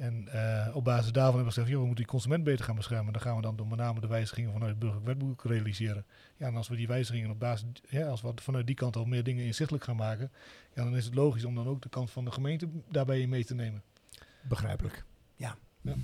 En 0.00 0.28
eh, 0.28 0.76
op 0.76 0.84
basis 0.84 1.12
daarvan 1.12 1.34
hebben 1.34 1.54
we 1.54 1.60
gezegd, 1.60 1.68
joh, 1.68 1.78
we 1.78 1.86
moeten 1.86 2.04
die 2.04 2.12
consument 2.12 2.44
beter 2.44 2.64
gaan 2.64 2.76
beschermen. 2.76 3.12
Dan 3.12 3.22
gaan 3.22 3.36
we 3.36 3.42
dan 3.42 3.56
door 3.56 3.66
met 3.66 3.78
name 3.78 4.00
de 4.00 4.06
wijzigingen 4.06 4.52
vanuit 4.52 4.70
het 4.70 4.78
burgerlijk 4.78 5.06
wetboek 5.06 5.44
realiseren. 5.44 6.04
Ja, 6.36 6.46
en 6.46 6.56
als 6.56 6.68
we 6.68 6.76
die 6.76 6.86
wijzigingen 6.86 7.30
op 7.30 7.38
basis, 7.38 7.66
ja, 7.88 8.06
als 8.06 8.20
we 8.20 8.32
vanuit 8.34 8.66
die 8.66 8.74
kant 8.74 8.96
al 8.96 9.04
meer 9.04 9.24
dingen 9.24 9.44
inzichtelijk 9.44 9.84
gaan 9.84 9.96
maken, 9.96 10.30
ja, 10.74 10.84
dan 10.84 10.96
is 10.96 11.04
het 11.04 11.14
logisch 11.14 11.44
om 11.44 11.54
dan 11.54 11.66
ook 11.66 11.82
de 11.82 11.88
kant 11.88 12.10
van 12.10 12.24
de 12.24 12.30
gemeente 12.30 12.68
daarbij 12.90 13.20
in 13.20 13.28
mee 13.28 13.44
te 13.44 13.54
nemen. 13.54 13.82
Begrijpelijk. 14.48 15.04
Ja. 15.36 15.56
Ja. 15.80 15.94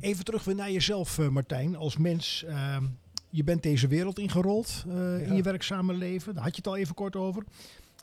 Even 0.00 0.24
terug 0.24 0.44
weer 0.44 0.54
naar 0.54 0.70
jezelf, 0.70 1.18
eh, 1.18 1.28
Martijn. 1.28 1.76
Als 1.76 1.96
mens, 1.96 2.44
ehm, 2.44 2.84
je 3.30 3.44
bent 3.44 3.62
deze 3.62 3.86
wereld 3.86 4.18
ingerold 4.18 4.84
eh, 4.88 5.28
in 5.28 5.34
je 5.34 5.42
werkzame 5.42 5.94
leven. 5.94 6.34
Daar 6.34 6.42
had 6.42 6.52
je 6.52 6.62
het 6.62 6.66
al 6.66 6.76
even 6.76 6.94
kort 6.94 7.16
over. 7.16 7.44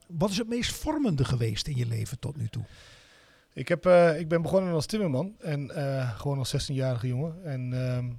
Wat 0.08 0.30
is 0.30 0.38
het 0.38 0.48
meest 0.48 0.74
vormende 0.74 1.26
geweest 1.26 1.68
in 1.68 1.76
je 1.76 1.86
leven 1.86 2.20
tot 2.20 2.38
nu 2.38 2.48
toe? 2.48 2.63
Ik, 3.54 3.68
heb, 3.68 3.86
eh, 3.86 4.20
ik 4.20 4.28
ben 4.28 4.42
begonnen 4.42 4.74
als 4.74 4.86
timmerman 4.86 5.36
en 5.39 5.72
eh, 5.72 6.20
gewoon 6.20 6.38
als 6.38 6.56
16-jarige 6.56 7.08
jongen. 7.08 7.44
En 7.44 7.88
ehm, 7.88 8.12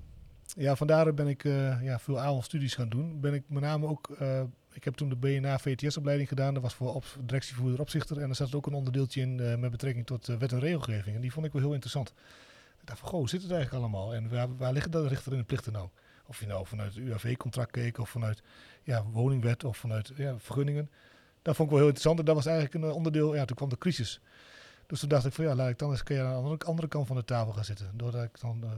ja, 0.62 0.76
vandaar 0.76 1.14
ben 1.14 1.28
ik 1.28 1.44
eh, 1.44 1.82
ja, 1.82 1.98
veel 1.98 2.20
avondstudies 2.20 2.74
gaan 2.74 2.88
doen. 2.88 3.20
Ben 3.20 3.34
ik 3.34 3.42
met 3.48 3.62
name 3.62 3.86
ook, 3.86 4.16
ik 4.72 4.84
heb 4.84 4.94
toen 4.94 5.08
de 5.08 5.16
BNA 5.16 5.58
VTS-opleiding 5.58 6.28
gedaan. 6.28 6.54
Dat 6.54 6.62
was 6.62 6.74
voor 6.74 6.94
op, 6.94 7.04
directievoerder 7.20 7.80
opzichter. 7.80 8.20
En 8.20 8.28
er 8.28 8.34
zat 8.34 8.54
ook 8.54 8.66
een 8.66 8.74
onderdeeltje 8.74 9.20
in 9.20 9.60
met 9.60 9.70
betrekking 9.70 10.06
tot 10.06 10.26
wet 10.26 10.52
en 10.52 10.60
regelgeving. 10.60 11.16
En 11.16 11.20
die 11.22 11.32
vond 11.32 11.46
ik 11.46 11.52
wel 11.52 11.62
heel 11.62 11.72
interessant. 11.72 12.12
Ik 12.80 12.86
dacht 12.86 12.98
van, 12.98 13.08
goh, 13.08 13.18
hoe 13.18 13.28
zit 13.28 13.42
het 13.42 13.50
eigenlijk 13.50 13.82
allemaal? 13.82 14.14
En 14.14 14.28
waar, 14.28 14.56
waar 14.56 14.72
liggen 14.72 14.90
de 14.90 15.08
richter 15.08 15.32
en 15.32 15.38
de 15.38 15.44
plichten 15.44 15.72
nou? 15.72 15.88
Of 16.26 16.40
je 16.40 16.46
nou 16.46 16.66
vanuit 16.66 16.94
het 16.94 17.04
UAV-contract 17.04 17.70
keek 17.70 17.98
of 17.98 18.10
vanuit 18.10 18.42
ja, 18.82 19.04
woningwet 19.04 19.64
of 19.64 19.76
vanuit 19.76 20.12
ja, 20.16 20.38
vergunningen. 20.38 20.90
Dat 21.42 21.56
vond 21.56 21.68
ik 21.68 21.74
wel 21.74 21.84
heel 21.84 21.94
interessant. 21.94 22.18
En 22.18 22.24
dat 22.24 22.34
was 22.34 22.46
eigenlijk 22.46 22.84
een 22.84 22.90
onderdeel, 22.90 23.34
ja, 23.34 23.44
toen 23.44 23.56
kwam 23.56 23.68
de 23.68 23.78
crisis. 23.78 24.20
Dus 24.86 25.00
toen 25.00 25.08
dacht 25.08 25.26
ik 25.26 25.32
van 25.32 25.44
ja, 25.44 25.54
laat 25.54 25.68
ik 25.68 25.78
dan 25.78 25.90
eens 25.90 25.98
een 25.98 26.04
keer 26.04 26.24
aan 26.24 26.56
de 26.58 26.64
andere, 26.64 26.88
kant 26.88 27.06
van 27.06 27.16
de 27.16 27.24
tafel 27.24 27.52
gaan 27.52 27.64
zitten. 27.64 27.90
Doordat 27.94 28.22
ik 28.22 28.40
dan 28.40 28.60
eh, 28.62 28.70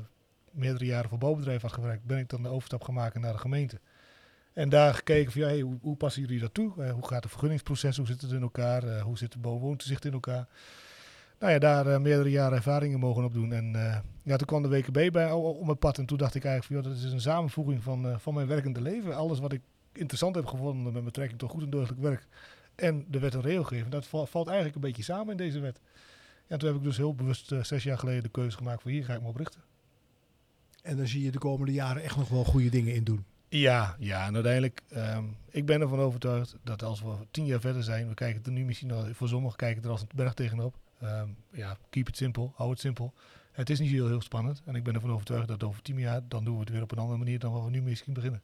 meerdere 0.51 0.85
jaren 0.85 1.09
voor 1.09 1.19
bouwbedrijf 1.19 1.63
had 1.63 1.73
gewerkt, 1.73 2.05
ben 2.05 2.19
ik 2.19 2.29
dan 2.29 2.43
de 2.43 2.49
overstap 2.49 2.83
gemaakt 2.83 3.19
naar 3.19 3.33
de 3.33 3.39
gemeente. 3.39 3.81
En 4.53 4.69
daar 4.69 4.95
gekeken 4.95 5.33
van 5.33 5.41
ja, 5.41 5.61
hoe, 5.61 5.79
hoe 5.81 5.97
passen 5.97 6.23
jullie 6.23 6.41
dat 6.41 6.55
toe? 6.55 6.83
Eh, 6.83 6.93
hoe 6.93 7.07
gaat 7.07 7.23
het 7.23 7.31
vergunningsproces? 7.31 7.97
Hoe 7.97 8.07
zit 8.07 8.21
het 8.21 8.31
in 8.31 8.43
elkaar? 8.43 8.85
Eh, 8.85 9.03
hoe 9.03 9.19
zit 9.19 9.33
de 9.33 9.39
bouwwoontoezicht 9.39 10.05
in 10.05 10.13
elkaar? 10.13 10.49
Nou 11.39 11.53
ja, 11.53 11.59
daar 11.59 12.01
meerdere 12.01 12.31
jaren 12.31 12.57
ervaringen 12.57 12.99
mogen 12.99 13.25
opdoen. 13.25 13.53
En 13.53 13.73
ja, 14.23 14.37
toen 14.37 14.47
kwam 14.47 14.63
de 14.63 14.69
WKB 14.69 15.13
bij 15.13 15.31
o- 15.31 15.49
op 15.49 15.65
mijn 15.65 15.79
pad. 15.79 15.99
En 15.99 16.07
toen 16.07 16.19
dacht 16.19 16.35
ik 16.35 16.45
eigenlijk 16.45 16.83
van 16.83 16.93
ja, 16.93 16.97
dat 16.97 17.07
is 17.07 17.13
een 17.13 17.21
samenvoeging 17.21 17.83
van, 17.83 18.21
van 18.21 18.35
mijn 18.35 18.47
werkende 18.47 18.81
leven. 18.81 19.17
Alles 19.17 19.39
wat 19.39 19.53
ik 19.53 19.61
interessant 19.93 20.35
heb 20.35 20.47
gevonden 20.47 20.93
met 20.93 21.05
betrekking 21.05 21.39
tot 21.39 21.51
goed 21.51 21.63
en 21.63 21.71
deugdelijk 21.71 22.03
werk. 22.03 22.27
En 22.77 23.05
de 23.09 23.19
wet 23.19 23.35
en 23.35 23.41
regelgeving, 23.41 23.89
dat 23.91 24.07
val- 24.07 24.27
valt 24.27 24.47
eigenlijk 24.47 24.77
een 24.77 24.83
beetje 24.83 25.03
samen 25.03 25.31
in 25.31 25.37
deze 25.37 25.61
wet. 25.61 25.81
Ja, 26.49 26.57
toen 26.57 26.69
heb 26.69 26.79
ik 26.79 26.85
dus 26.85 26.97
heel 26.97 27.15
bewust 27.15 27.53
eh, 27.53 27.63
zes 27.63 27.83
jaar 27.83 27.99
geleden 27.99 28.23
de 28.23 28.29
keuze 28.29 28.57
gemaakt 28.57 28.83
van 28.83 28.91
hier 28.91 29.05
ga 29.05 29.15
ik 29.15 29.23
me 29.23 29.29
op 29.29 29.37
richten. 29.37 29.61
En 30.83 30.97
dan 30.97 31.07
zie 31.07 31.23
je 31.23 31.31
de 31.31 31.39
komende 31.39 31.73
jaren 31.73 32.03
echt 32.03 32.17
nog 32.17 32.29
wel 32.29 32.45
goede 32.45 32.69
dingen 32.69 32.95
in 32.95 33.05
doen. 33.05 33.25
Ja, 33.49 33.97
ja, 33.99 34.27
en 34.27 34.35
uiteindelijk, 34.35 34.83
ehm, 34.89 35.25
ik 35.51 35.67
ben 35.67 35.81
ervan 35.81 35.99
overtuigd 35.99 36.57
dat 36.65 36.83
als 36.83 37.01
we 37.03 37.15
tien 37.31 37.45
jaar 37.47 37.61
verder 37.61 37.83
zijn, 37.83 38.09
we 38.09 38.15
kijken 38.15 38.43
er 38.45 38.51
nu 38.53 38.65
misschien 38.65 38.91
al, 38.91 39.05
voor 39.13 39.29
sommigen 39.29 39.57
kijken 39.57 39.83
er 39.83 39.91
als 39.91 40.01
een 40.01 40.09
berg 40.15 40.35
tegenop. 40.35 40.75
Ehm, 41.01 41.29
ja, 41.53 41.77
keep 41.91 42.09
it 42.09 42.17
simpel, 42.17 42.53
hou 42.57 42.71
het 42.71 42.81
simpel. 42.81 43.15
Het 43.53 43.71
is 43.71 43.79
niet 43.79 43.91
heel, 43.91 44.07
heel 44.07 44.21
spannend. 44.21 44.63
En 44.65 44.75
ik 44.75 44.85
ben 44.85 44.95
ervan 44.95 45.11
overtuigd 45.13 45.49
dat 45.49 45.63
over 45.65 45.83
tien 45.83 45.99
jaar, 45.99 46.21
dan 46.29 46.45
doen 46.45 46.55
we 46.55 46.61
het 46.61 46.69
weer 46.71 46.83
op 46.83 46.93
een 46.93 46.99
andere 46.99 47.19
manier 47.19 47.39
dan 47.39 47.53
waar 47.53 47.65
we 47.65 47.71
nu 47.71 47.83
misschien 47.83 48.13
beginnen. 48.13 48.43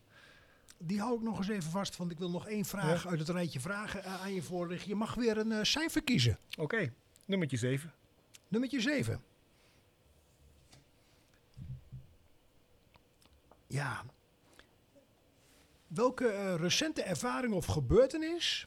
Die 0.84 1.00
hou 1.00 1.14
ik 1.16 1.22
nog 1.22 1.38
eens 1.38 1.48
even 1.48 1.70
vast, 1.70 1.96
want 1.96 2.10
ik 2.10 2.18
wil 2.18 2.30
nog 2.30 2.46
één 2.48 2.64
vraag 2.64 3.04
Ja. 3.04 3.10
uit 3.10 3.18
het 3.18 3.28
rijtje 3.28 3.60
vragen 3.60 4.04
eh, 4.04 4.22
aan 4.22 4.34
je 4.34 4.42
voorleggen. 4.42 4.88
Je 4.88 4.94
mag 4.94 5.14
weer 5.14 5.38
een 5.38 5.52
eh, 5.52 5.62
cijfer 5.62 6.02
kiezen. 6.02 6.38
Oké, 6.58 6.92
nummertje 7.24 7.56
7. 7.56 7.92
Nummertje 8.48 8.80
7. 8.80 9.22
Ja. 13.66 14.04
Welke 15.86 16.28
eh, 16.28 16.54
recente 16.54 17.02
ervaring 17.02 17.52
of 17.54 17.66
gebeurtenis, 17.66 18.66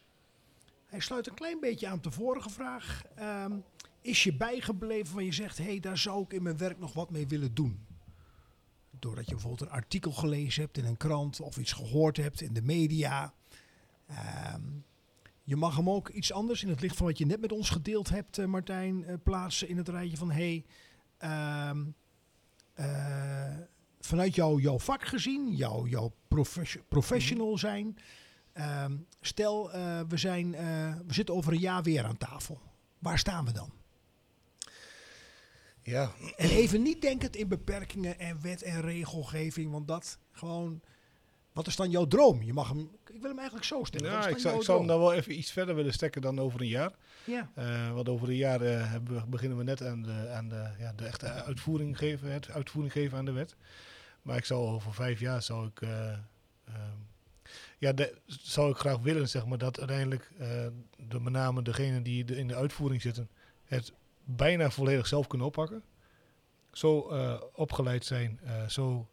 hij 0.86 1.00
sluit 1.00 1.28
een 1.28 1.34
klein 1.34 1.60
beetje 1.60 1.88
aan 1.88 1.98
op 1.98 2.04
de 2.04 2.12
vorige 2.12 2.50
vraag, 2.50 3.04
ehm, 3.16 3.58
is 4.02 4.24
je 4.24 4.36
bijgebleven 4.36 5.16
waar 5.16 5.24
je 5.24 5.32
zegt, 5.34 5.58
hé, 5.58 5.64
hey, 5.64 5.80
daar 5.80 5.98
zou 5.98 6.24
ik 6.24 6.34
in 6.34 6.44
mijn 6.44 6.58
werk 6.58 6.80
nog 6.80 6.94
wat 6.94 7.10
mee 7.10 7.28
willen 7.28 7.54
doen? 7.54 7.85
Doordat 9.06 9.26
je 9.26 9.32
bijvoorbeeld 9.32 9.70
een 9.70 9.76
artikel 9.76 10.12
gelezen 10.12 10.62
hebt 10.64 10.78
in 10.78 10.86
een 10.86 10.98
krant 10.98 11.40
of 11.40 11.58
iets 11.58 11.72
gehoord 11.72 12.18
hebt 12.18 12.42
in 12.42 12.54
de 12.54 12.62
media. 12.62 13.34
Ehm, 14.08 14.62
je 15.44 15.56
mag 15.56 15.76
hem 15.76 15.90
ook 15.90 16.10
iets 16.10 16.32
anders 16.32 16.64
in 16.64 16.70
het 16.70 16.82
licht 16.82 16.98
van 16.98 17.06
wat 17.06 17.18
je 17.18 17.26
net 17.26 17.42
met 17.42 17.52
ons 17.52 17.70
gedeeld 17.70 18.10
hebt, 18.10 18.38
eh, 18.38 18.46
Martijn, 18.46 19.06
eh, 19.06 19.16
plaatsen 19.24 19.68
in 19.68 19.78
het 19.78 19.90
rijtje 19.90 20.18
van 20.18 20.32
hey, 20.32 20.66
ehm, 21.18 21.86
eh, 22.74 23.58
vanuit 24.00 24.36
jou, 24.36 24.62
jouw 24.62 24.80
vak 24.80 25.06
gezien, 25.06 25.56
jouw, 25.56 25.88
jouw 25.88 26.14
profes- 26.28 26.78
professional 26.88 27.58
zijn. 27.58 27.98
ehm, 28.54 28.96
stel, 29.22 29.72
we, 30.08 30.18
zijn, 30.18 30.52
we 31.08 31.14
zitten 31.14 31.36
over 31.36 31.54
een 31.54 31.60
jaar 31.60 31.84
weer 31.84 32.06
aan 32.06 32.18
tafel. 32.18 32.62
Waar 33.00 33.20
staan 33.20 33.46
we 33.46 33.52
dan? 33.52 33.72
Ja, 35.86 36.12
En 36.36 36.50
even 36.50 36.82
niet 36.82 37.02
denkend 37.02 37.36
in 37.36 37.48
beperkingen 37.48 38.20
en 38.20 38.42
wet 38.42 38.62
en 38.62 38.82
regelgeving, 38.82 39.72
want 39.72 39.88
dat 39.88 40.18
gewoon. 40.32 40.82
Wat 41.54 41.68
is 41.68 41.76
dan 41.76 41.90
jouw 41.90 42.06
droom? 42.06 42.44
Je 42.44 42.54
mag 42.54 42.68
hem. 42.70 42.90
Ik 43.08 43.20
wil 43.22 43.30
hem 43.30 43.38
eigenlijk 43.38 43.66
zo 43.68 43.84
stellen. 43.84 44.12
Ja 44.12 44.18
ik, 44.28 44.38
zou, 44.38 44.42
jouw 44.42 44.56
ik 44.60 44.64
zou 44.66 44.78
hem 44.78 44.88
dan 44.88 45.00
wel 45.00 45.14
even 45.14 45.38
iets 45.38 45.52
verder 45.52 45.76
willen 45.76 45.94
stekken 45.94 46.22
dan 46.22 46.40
over 46.40 46.62
een 46.62 46.68
jaar. 46.68 46.92
Ja. 47.24 47.52
Eh, 47.56 47.92
want 47.94 48.10
over 48.10 48.30
een 48.30 48.36
jaar 48.36 48.60
hebben 48.62 49.16
we, 49.16 49.28
beginnen 49.28 49.58
we 49.58 49.64
net 49.64 49.82
aan 49.84 50.02
de, 50.02 50.30
aan 50.30 50.50
de, 50.50 50.70
ja, 50.80 50.94
de 50.96 51.06
echte 51.06 51.28
uitvoering 51.28 51.98
geven, 51.98 52.32
het 52.32 52.50
uitvoering 52.50 52.94
geven 52.94 53.18
aan 53.18 53.26
de 53.26 53.32
wet. 53.32 53.56
Maar 54.22 54.38
ik 54.38 54.46
zou 54.46 54.68
over 54.68 54.94
vijf 54.94 55.20
jaar 55.20 55.42
zou 55.42 55.68
ik, 55.68 55.82
eh, 55.82 56.10
ehm, 56.66 56.98
ja, 57.78 57.94
de, 57.94 58.18
zou 58.26 58.72
ik 58.72 58.78
graag 58.78 58.98
willen 59.00 59.30
zeg 59.30 59.46
maar, 59.46 59.58
dat 59.58 59.80
uiteindelijk 59.80 60.32
de, 60.98 61.20
met 61.20 61.34
name 61.34 61.62
degenen 61.62 62.04
die 62.04 62.24
de- 62.24 62.38
in 62.38 62.48
de 62.48 62.56
uitvoering 62.56 63.02
zitten 63.02 63.30
het 63.66 63.94
bijna 64.26 64.70
volledig 64.70 65.08
zelf 65.08 65.28
kunnen 65.28 65.48
oppakken. 65.48 65.84
Zo 66.72 67.08
eh, 67.10 67.42
opgeleid 67.54 68.06
zijn, 68.06 68.40
eh, 68.44 68.68
zo 68.68 69.08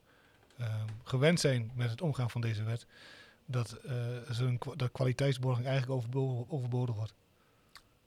ehm, 0.58 0.86
gewend 1.04 1.40
zijn 1.40 1.70
met 1.74 1.90
het 1.90 2.00
omgaan 2.02 2.30
van 2.30 2.40
deze 2.40 2.62
wet, 2.62 2.86
dat, 3.46 3.72
eh, 3.72 4.38
een, 4.40 4.58
kwa- 4.58 4.74
dat 4.76 4.92
kwaliteitsborging 4.92 5.66
eigenlijk 5.66 5.96
overbo- 5.98 6.46
overbodig 6.48 6.94
wordt. 6.94 7.14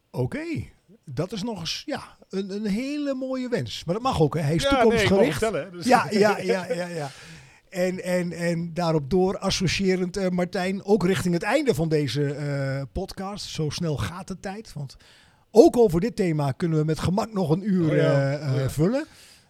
Oké, 0.09 0.45
dat 1.05 1.31
is 1.31 1.43
nog 1.43 1.59
eens 1.59 1.83
ja, 1.85 2.17
een, 2.29 2.49
een 2.51 2.65
hele 2.65 3.13
mooie 3.13 3.49
wens. 3.49 3.83
Maar 3.83 3.93
dat 3.95 4.03
mag 4.03 4.21
ook, 4.21 4.33
hè? 4.33 4.41
Hij 4.41 4.55
is 4.55 4.63
Ja, 4.63 4.69
toekomstgericht. 4.81 5.39
dus- 5.71 5.85
ja, 5.85 6.07
ja, 6.09 6.37
ja, 6.37 6.73
ja, 6.73 6.87
ja. 6.87 7.09
En, 7.69 8.03
en, 8.03 8.31
en 8.31 8.73
daarop 8.73 9.09
door, 9.09 9.37
associërend, 9.37 10.17
eh, 10.17 10.29
Martijn, 10.29 10.83
ook 10.83 11.05
richting 11.05 11.33
het 11.33 11.43
einde 11.43 11.75
van 11.75 11.89
deze 11.89 12.33
eh, 12.33 12.81
podcast. 12.91 13.45
Zo 13.45 13.69
snel 13.69 13.97
gaat 13.97 14.27
de 14.27 14.39
tijd. 14.39 14.73
Want 14.73 14.95
ook 15.57 15.77
over 15.77 15.99
dit 16.01 16.15
thema 16.15 16.51
kunnen 16.51 16.79
we 16.79 16.85
met 16.85 16.99
gemak 16.99 17.33
nog 17.33 17.49
een 17.49 17.69
uur 17.69 17.89
Oh 17.89 17.95
ja, 17.95 18.31
eh, 18.31 18.47
eh, 18.47 18.53
oh 18.53 18.59
ja. 18.59 18.69
vullen. 18.69 19.05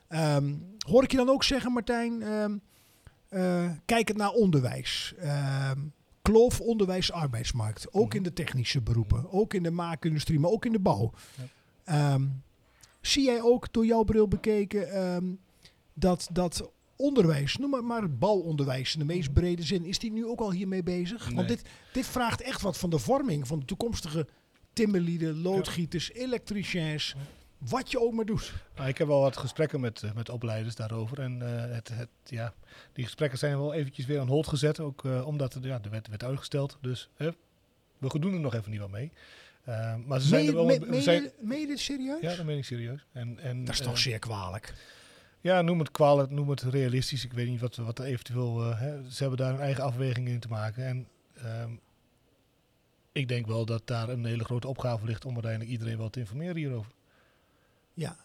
Ehm, 0.07 0.53
hoor 0.87 1.03
ik 1.03 1.11
je 1.11 1.17
dan 1.17 1.29
ook 1.29 1.43
zeggen, 1.43 1.71
Martijn, 1.71 2.21
ehm 2.21 2.57
eh, 3.29 3.69
kijkend 3.85 4.17
naar 4.17 4.31
onderwijs. 4.31 5.13
Ehm, 5.19 5.79
kloof 6.21 6.61
onderwijs-arbeidsmarkt. 6.61 7.93
Ook 7.93 8.07
Mhm. 8.07 8.17
in 8.17 8.23
de 8.23 8.33
technische 8.33 8.81
beroepen. 8.81 9.31
Ook 9.31 9.53
in 9.53 9.63
de 9.63 9.71
maakindustrie, 9.71 10.39
maar 10.39 10.51
ook 10.51 10.65
in 10.65 10.71
de 10.71 10.79
bouw. 10.79 11.11
Zie 13.01 13.23
jij 13.23 13.41
ook 13.41 13.73
door 13.73 13.85
jouw 13.85 14.03
bril 14.03 14.27
bekeken 14.27 15.39
dat, 15.93 16.27
dat 16.31 16.69
onderwijs, 16.95 17.57
noem 17.57 17.69
maar, 17.69 17.83
maar 17.83 18.01
het 18.01 18.19
bouwonderwijs 18.19 18.93
in 18.93 18.99
de 18.99 19.05
meest 19.05 19.33
brede 19.33 19.63
zin, 19.63 19.85
is 19.85 19.99
die 19.99 20.11
nu 20.11 20.25
ook 20.25 20.39
al 20.39 20.51
hiermee 20.51 20.83
bezig? 20.83 21.29
Want 21.33 21.47
dit, 21.47 21.61
dit 21.93 22.05
vraagt 22.05 22.41
echt 22.41 22.61
wat 22.61 22.77
van 22.77 22.89
de 22.89 22.99
vorming 22.99 23.47
van 23.47 23.59
de 23.59 23.65
toekomstige 23.65 24.27
timmerlieden, 24.75 25.41
loodgieters, 25.41 26.11
elektriciens, 26.11 27.15
wat 27.57 27.91
je 27.91 28.01
ook 28.01 28.13
maar 28.13 28.25
doet. 28.25 28.53
Nou, 28.75 28.89
ik 28.89 28.97
heb 28.97 29.07
wel 29.07 29.21
wat 29.21 29.37
gesprekken 29.37 29.79
met, 29.79 30.03
eh, 30.03 30.13
met 30.13 30.29
opleiders 30.29 30.75
daarover. 30.75 31.19
En 31.19 31.41
eh, 31.41 31.73
het, 31.75 31.89
het, 31.93 32.09
ja, 32.23 32.53
die 32.93 33.03
gesprekken 33.03 33.37
zijn 33.37 33.57
wel 33.57 33.73
eventjes 33.73 34.05
weer 34.05 34.19
aan 34.19 34.27
hold 34.27 34.47
gezet. 34.47 34.79
Ook 34.79 35.05
eh, 35.05 35.27
omdat 35.27 35.57
ja, 35.61 35.79
de 35.79 35.89
wet 35.89 36.07
werd 36.07 36.23
uitgesteld. 36.23 36.77
Dus 36.81 37.09
we 37.97 38.19
doen 38.19 38.33
er 38.33 38.39
nog 38.39 38.53
even 38.53 38.71
niet 38.71 38.79
wat 38.79 38.91
mee. 38.91 39.11
Eh, 39.63 39.95
maar 40.05 40.21
ze 40.21 40.27
zijn 40.27 40.47
er 40.47 40.53
wel... 40.53 40.65
me- 40.65 40.79
we 40.79 40.85
meen 40.89 41.01
zijn, 41.01 41.31
dit 41.67 41.79
serieus? 41.79 42.21
ja, 42.21 42.35
dat 42.35 42.45
meen 42.45 42.57
ik 42.57 42.65
serieus. 42.65 43.05
En, 43.11 43.39
en, 43.39 43.65
dat 43.65 43.73
is 43.73 43.81
toch 43.81 43.97
zeer 43.97 44.19
kwalijk. 44.19 44.73
Ja, 45.41 45.61
noem 45.61 45.79
het 45.79 45.91
kwalijk, 45.91 46.29
noem 46.29 46.49
het 46.49 46.61
realistisch. 46.61 47.25
Ik 47.25 47.33
weet 47.33 47.47
niet 47.47 47.59
wat, 47.59 47.75
wat 47.75 47.99
er 47.99 48.05
eventueel... 48.05 48.75
hè, 48.75 49.09
ze 49.09 49.21
hebben 49.21 49.37
daar 49.37 49.53
een 49.53 49.59
eigen 49.59 49.83
afweging 49.83 50.27
in 50.27 50.39
te 50.39 50.47
maken. 50.47 50.85
En 50.85 51.07
ehm, 51.33 51.71
ik 53.15 53.27
denk 53.27 53.47
wel 53.47 53.65
dat 53.65 53.87
daar 53.87 54.09
een 54.09 54.25
hele 54.25 54.43
grote 54.43 54.67
opgave 54.67 55.05
ligt... 55.05 55.25
om 55.25 55.33
uiteindelijk 55.33 55.71
iedereen 55.71 55.97
wel 55.97 56.09
te 56.09 56.19
informeren 56.19 56.55
hierover. 56.55 56.91
Ja. 57.93 58.17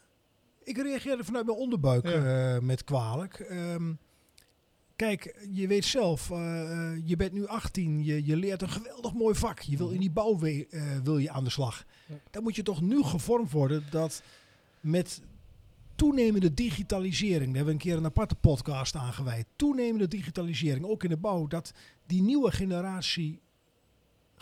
Ik 0.65 0.77
reageerde 0.77 1.25
vanuit 1.25 1.47
mijn 1.47 1.59
onderbuik 1.59 2.09
Ja. 2.09 2.55
eh, 2.55 2.61
met 2.63 2.85
kwalijk. 2.85 3.35
Ehm, 3.39 3.93
kijk, 4.97 5.47
je 5.53 5.67
weet 5.67 5.85
zelf, 5.85 6.31
eh, 6.31 6.71
eh, 6.93 7.03
je 7.05 7.17
bent 7.17 7.33
nu 7.33 7.47
18, 7.47 8.05
je, 8.05 8.27
je 8.27 8.37
leert 8.37 8.63
een 8.63 8.71
geweldig 8.71 9.15
mooi 9.15 9.35
vak. 9.35 9.61
Je 9.61 9.77
wil 9.77 9.91
in 9.91 10.01
die 10.01 10.11
bouw 10.11 10.39
we- 10.39 10.99
wil 11.03 11.19
je 11.19 11.31
aan 11.31 11.45
de 11.45 11.51
slag. 11.51 11.85
Ja. 12.09 12.15
Dan 12.31 12.43
moet 12.43 12.57
je 12.57 12.63
toch 12.63 12.81
nu 12.81 13.03
gevormd 13.03 13.51
worden 13.51 13.85
dat 13.91 14.23
met 14.81 15.21
toenemende 15.95 16.55
digitalisering, 16.55 17.47
daar 17.47 17.57
hebben 17.57 17.65
we 17.65 17.71
een 17.73 17.79
keer 17.79 17.97
een 17.97 18.05
aparte 18.05 18.35
podcast 18.35 18.95
aan 18.95 19.13
gewijd, 19.13 19.47
toenemende 19.57 20.09
digitalisering, 20.09 20.85
ook 20.87 21.03
in 21.05 21.11
de 21.11 21.17
bouw, 21.17 21.47
dat 21.47 21.73
die 22.07 22.23
nieuwe 22.23 22.51
generatie 22.53 23.41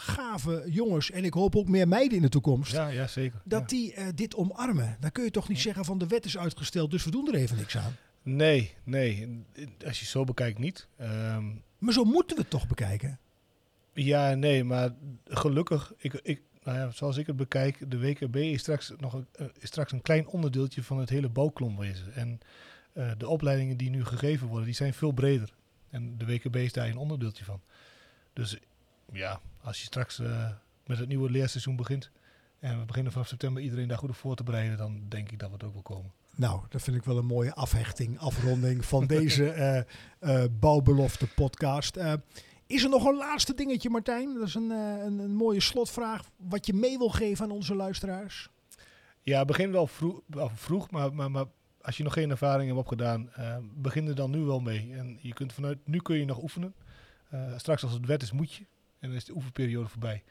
gave 0.01 0.64
jongens, 0.68 1.11
en 1.11 1.24
ik 1.24 1.32
hoop 1.32 1.57
ook 1.57 1.68
meer 1.68 1.88
meiden 1.88 2.16
in 2.16 2.22
de 2.22 2.28
toekomst, 2.28 2.72
Ja, 2.72 2.88
ja 2.88 3.07
zeker. 3.07 3.40
dat 3.44 3.61
Ja. 3.61 3.66
die 3.66 3.94
eh, 3.94 4.07
dit 4.14 4.34
omarmen. 4.34 4.96
Dan 5.01 5.12
kun 5.12 5.24
je 5.24 5.30
toch 5.30 5.49
niet 5.49 5.61
zeggen 5.61 5.84
van 5.84 5.99
de 5.99 6.07
wet 6.07 6.24
is 6.24 6.38
uitgesteld, 6.38 6.90
dus 6.90 7.05
we 7.05 7.11
doen 7.11 7.28
er 7.28 7.34
even 7.34 7.57
niks 7.57 7.76
aan. 7.76 7.96
Nee, 8.22 8.74
nee. 8.84 9.44
Als 9.86 10.01
je 10.01 10.07
zo 10.07 10.24
bekijkt 10.24 10.59
niet. 10.59 10.88
Ehm, 10.96 11.44
Maar 11.78 11.92
zo 11.92 12.05
moeten 12.05 12.36
we 12.36 12.42
het 12.42 12.51
toch 12.51 12.66
bekijken. 12.68 13.18
ja, 13.92 14.34
nee, 14.34 14.64
maar 14.64 14.90
gelukkig, 15.24 15.92
ik, 15.96 16.12
ik, 16.22 16.40
nou 16.62 16.78
ja, 16.78 16.90
zoals 16.90 17.16
ik 17.16 17.26
het 17.26 17.36
bekijk, 17.36 17.90
de 17.90 17.99
WKB 17.99 18.36
is 18.36 18.61
straks 18.61 18.92
nog 18.99 19.12
een, 19.12 19.26
eh, 19.32 19.46
is 19.59 19.68
straks 19.68 19.92
een 19.92 20.03
klein 20.03 20.26
onderdeeltje 20.28 20.82
van 20.82 20.99
het 20.99 21.09
hele 21.09 21.28
bouwklomwezen. 21.28 22.14
En 22.14 22.40
eh, 22.92 23.11
de 23.18 23.28
opleidingen 23.28 23.76
die 23.76 23.90
nu 23.90 24.05
gegeven 24.05 24.46
worden, 24.46 24.66
die 24.66 24.74
zijn 24.74 24.94
veel 24.94 25.12
breder. 25.12 25.53
En 25.90 26.18
de 26.18 26.26
WKB 26.26 26.57
is 26.57 26.72
daar 26.72 26.88
een 26.88 26.96
onderdeeltje 26.96 27.44
van. 27.44 27.61
Dus 28.32 28.59
ja, 29.12 29.40
als 29.62 29.78
je 29.78 29.84
straks 29.84 30.18
eh, 30.18 30.50
met 30.86 30.98
het 30.98 31.09
nieuwe 31.09 31.30
leerseizoen 31.30 31.76
begint 31.76 32.11
en 32.59 32.78
we 32.78 32.84
beginnen 32.84 33.12
vanaf 33.12 33.28
september 33.28 33.62
iedereen 33.62 33.88
daar 33.88 33.98
goed 33.98 34.09
op 34.09 34.16
voor 34.16 34.36
te 34.36 34.42
bereiden, 34.42 34.76
dan 34.76 35.02
denk 35.09 35.30
ik 35.30 35.38
dat 35.38 35.48
we 35.48 35.54
het 35.54 35.64
ook 35.64 35.72
wel 35.72 35.82
komen. 35.82 36.12
Nou, 36.34 36.61
dat 36.68 36.82
vind 36.82 36.96
ik 36.96 37.04
wel 37.04 37.18
een 37.18 37.26
mooie 37.26 37.54
afhechting, 37.54 38.18
afronding 38.18 38.84
van 38.84 39.06
deze 39.16 39.50
eh 39.50 39.78
eh, 40.18 40.50
Bouwbelofte 40.50 41.26
podcast. 41.26 41.98
Is 42.66 42.84
er 42.84 42.90
nog 42.90 43.04
een 43.04 43.16
laatste 43.16 43.54
dingetje, 43.54 43.90
Martijn? 43.90 44.34
Dat 44.34 44.46
is 44.46 44.54
een, 44.54 44.70
een, 44.70 45.18
een 45.18 45.34
mooie 45.34 45.61
slotvraag. 45.61 46.24
Wat 46.36 46.66
je 46.66 46.74
mee 46.74 46.98
wil 46.98 47.09
geven 47.11 47.44
aan 47.44 47.50
onze 47.50 47.74
luisteraars? 47.74 48.48
Ja, 49.22 49.44
begin 49.44 49.72
wel 49.72 49.86
vroeg, 50.54 50.90
maar, 50.90 51.14
maar, 51.14 51.30
maar 51.30 51.44
als 51.80 51.96
je 51.96 52.02
nog 52.02 52.12
geen 52.12 52.30
ervaring 52.30 52.68
hebt 52.68 52.80
opgedaan, 52.80 53.32
eh, 53.32 53.56
begin 53.74 54.09
er 54.09 54.14
dan 54.14 54.30
nu 54.30 54.40
wel 54.40 54.61
mee. 54.61 54.92
En 54.92 55.18
je 55.20 55.32
kunt 55.32 55.52
vanuit, 55.52 55.78
nu 55.84 55.98
kun 55.98 56.16
je 56.16 56.24
nog 56.24 56.42
oefenen. 56.42 56.74
Straks 57.56 57.82
als 57.82 57.92
het 57.92 58.06
wet 58.06 58.22
is, 58.22 58.32
moet 58.32 58.52
je. 58.52 58.64
En 58.99 59.09
dan 59.09 59.16
is 59.16 59.24
de 59.24 59.34
oefenperiode 59.34 59.88
voorbij. 59.88 60.22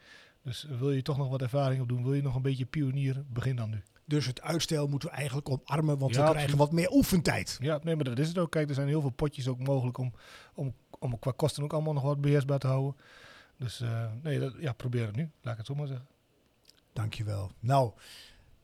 Dus 0.42 0.66
eh, 0.66 0.78
wil 0.78 0.90
je 0.90 1.02
toch 1.02 1.16
nog 1.16 1.28
wat 1.28 1.42
ervaring 1.42 1.80
opdoen, 1.80 2.02
wil 2.02 2.14
je 2.14 2.22
nog 2.22 2.34
een 2.34 2.42
beetje 2.42 2.66
pionieren, 2.66 3.26
begin 3.32 3.56
dan 3.56 3.70
nu. 3.70 3.82
Dus 4.04 4.26
het 4.26 4.40
uitstel 4.40 4.86
moeten 4.86 5.08
we 5.08 5.14
eigenlijk 5.14 5.48
omarmen, 5.48 5.98
want 5.98 6.16
we 6.16 6.22
krijgen 6.30 6.56
wat 6.56 6.72
meer 6.72 6.90
oefentijd. 6.90 7.56
Ja, 7.60 7.80
nee, 7.82 7.94
maar 7.94 8.04
dat 8.04 8.18
is 8.18 8.28
het 8.28 8.38
ook. 8.38 8.50
Kijk, 8.50 8.68
er 8.68 8.74
zijn 8.74 8.88
heel 8.88 9.00
veel 9.00 9.10
potjes 9.10 9.48
ook 9.48 9.58
mogelijk 9.58 9.98
om, 9.98 10.12
om, 10.54 10.74
om 10.98 11.18
qua 11.18 11.32
kosten 11.36 11.62
ook 11.62 11.72
allemaal 11.72 11.92
nog 11.92 12.02
wat 12.02 12.20
beheersbaar 12.20 12.58
te 12.58 12.66
houden. 12.66 12.96
Dus 13.56 13.80
eh, 13.80 14.04
nee, 14.22 14.38
dat, 14.38 14.54
ja, 14.58 14.72
probeer 14.72 15.06
het 15.06 15.16
nu. 15.16 15.30
Laat 15.42 15.52
ik 15.52 15.58
het 15.58 15.66
zo 15.66 15.74
maar 15.74 15.86
zeggen. 15.86 16.06
Dankjewel. 16.92 17.50
Nou, 17.60 17.92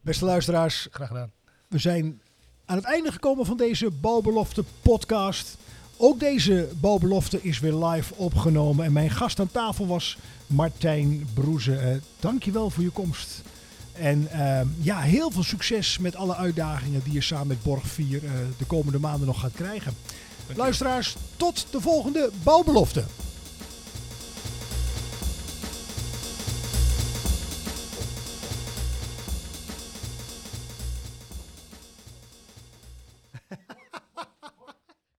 beste 0.00 0.24
luisteraars, 0.24 0.88
Graag 0.90 1.08
gedaan. 1.08 1.32
We 1.68 1.78
zijn 1.78 2.20
aan 2.64 2.76
het 2.76 2.84
einde 2.84 3.12
gekomen 3.12 3.46
van 3.46 3.56
deze 3.56 3.90
Bouwbelofte 3.90 4.64
podcast. 4.82 5.58
Ook 5.96 6.20
deze 6.20 6.68
Bouwbelofte 6.80 7.42
is 7.42 7.58
weer 7.58 7.74
live 7.74 8.14
opgenomen. 8.14 8.84
En 8.84 8.92
mijn 8.92 9.10
gast 9.10 9.40
aan 9.40 9.50
tafel 9.50 9.86
was 9.86 10.18
Martijn 10.46 11.26
Broeze. 11.34 11.76
Eh, 11.76 11.96
dankjewel 12.20 12.70
voor 12.70 12.82
je 12.82 12.90
komst 12.90 13.42
En 13.92 14.30
ehm, 14.30 14.66
ja, 14.80 15.00
heel 15.00 15.30
veel 15.30 15.42
succes 15.42 15.98
met 15.98 16.16
alle 16.16 16.36
uitdagingen 16.36 17.00
die 17.04 17.12
je 17.12 17.20
samen 17.20 17.46
met 17.46 17.62
Borg 17.62 17.86
4 17.86 18.24
eh, 18.24 18.30
de 18.58 18.64
komende 18.64 18.98
maanden 18.98 19.26
nog 19.26 19.40
gaat 19.40 19.52
krijgen. 19.54 19.92
Luisteraars, 20.54 21.16
tot 21.36 21.66
de 21.70 21.80
volgende 21.80 22.30
bouwbelofte. 22.42 23.04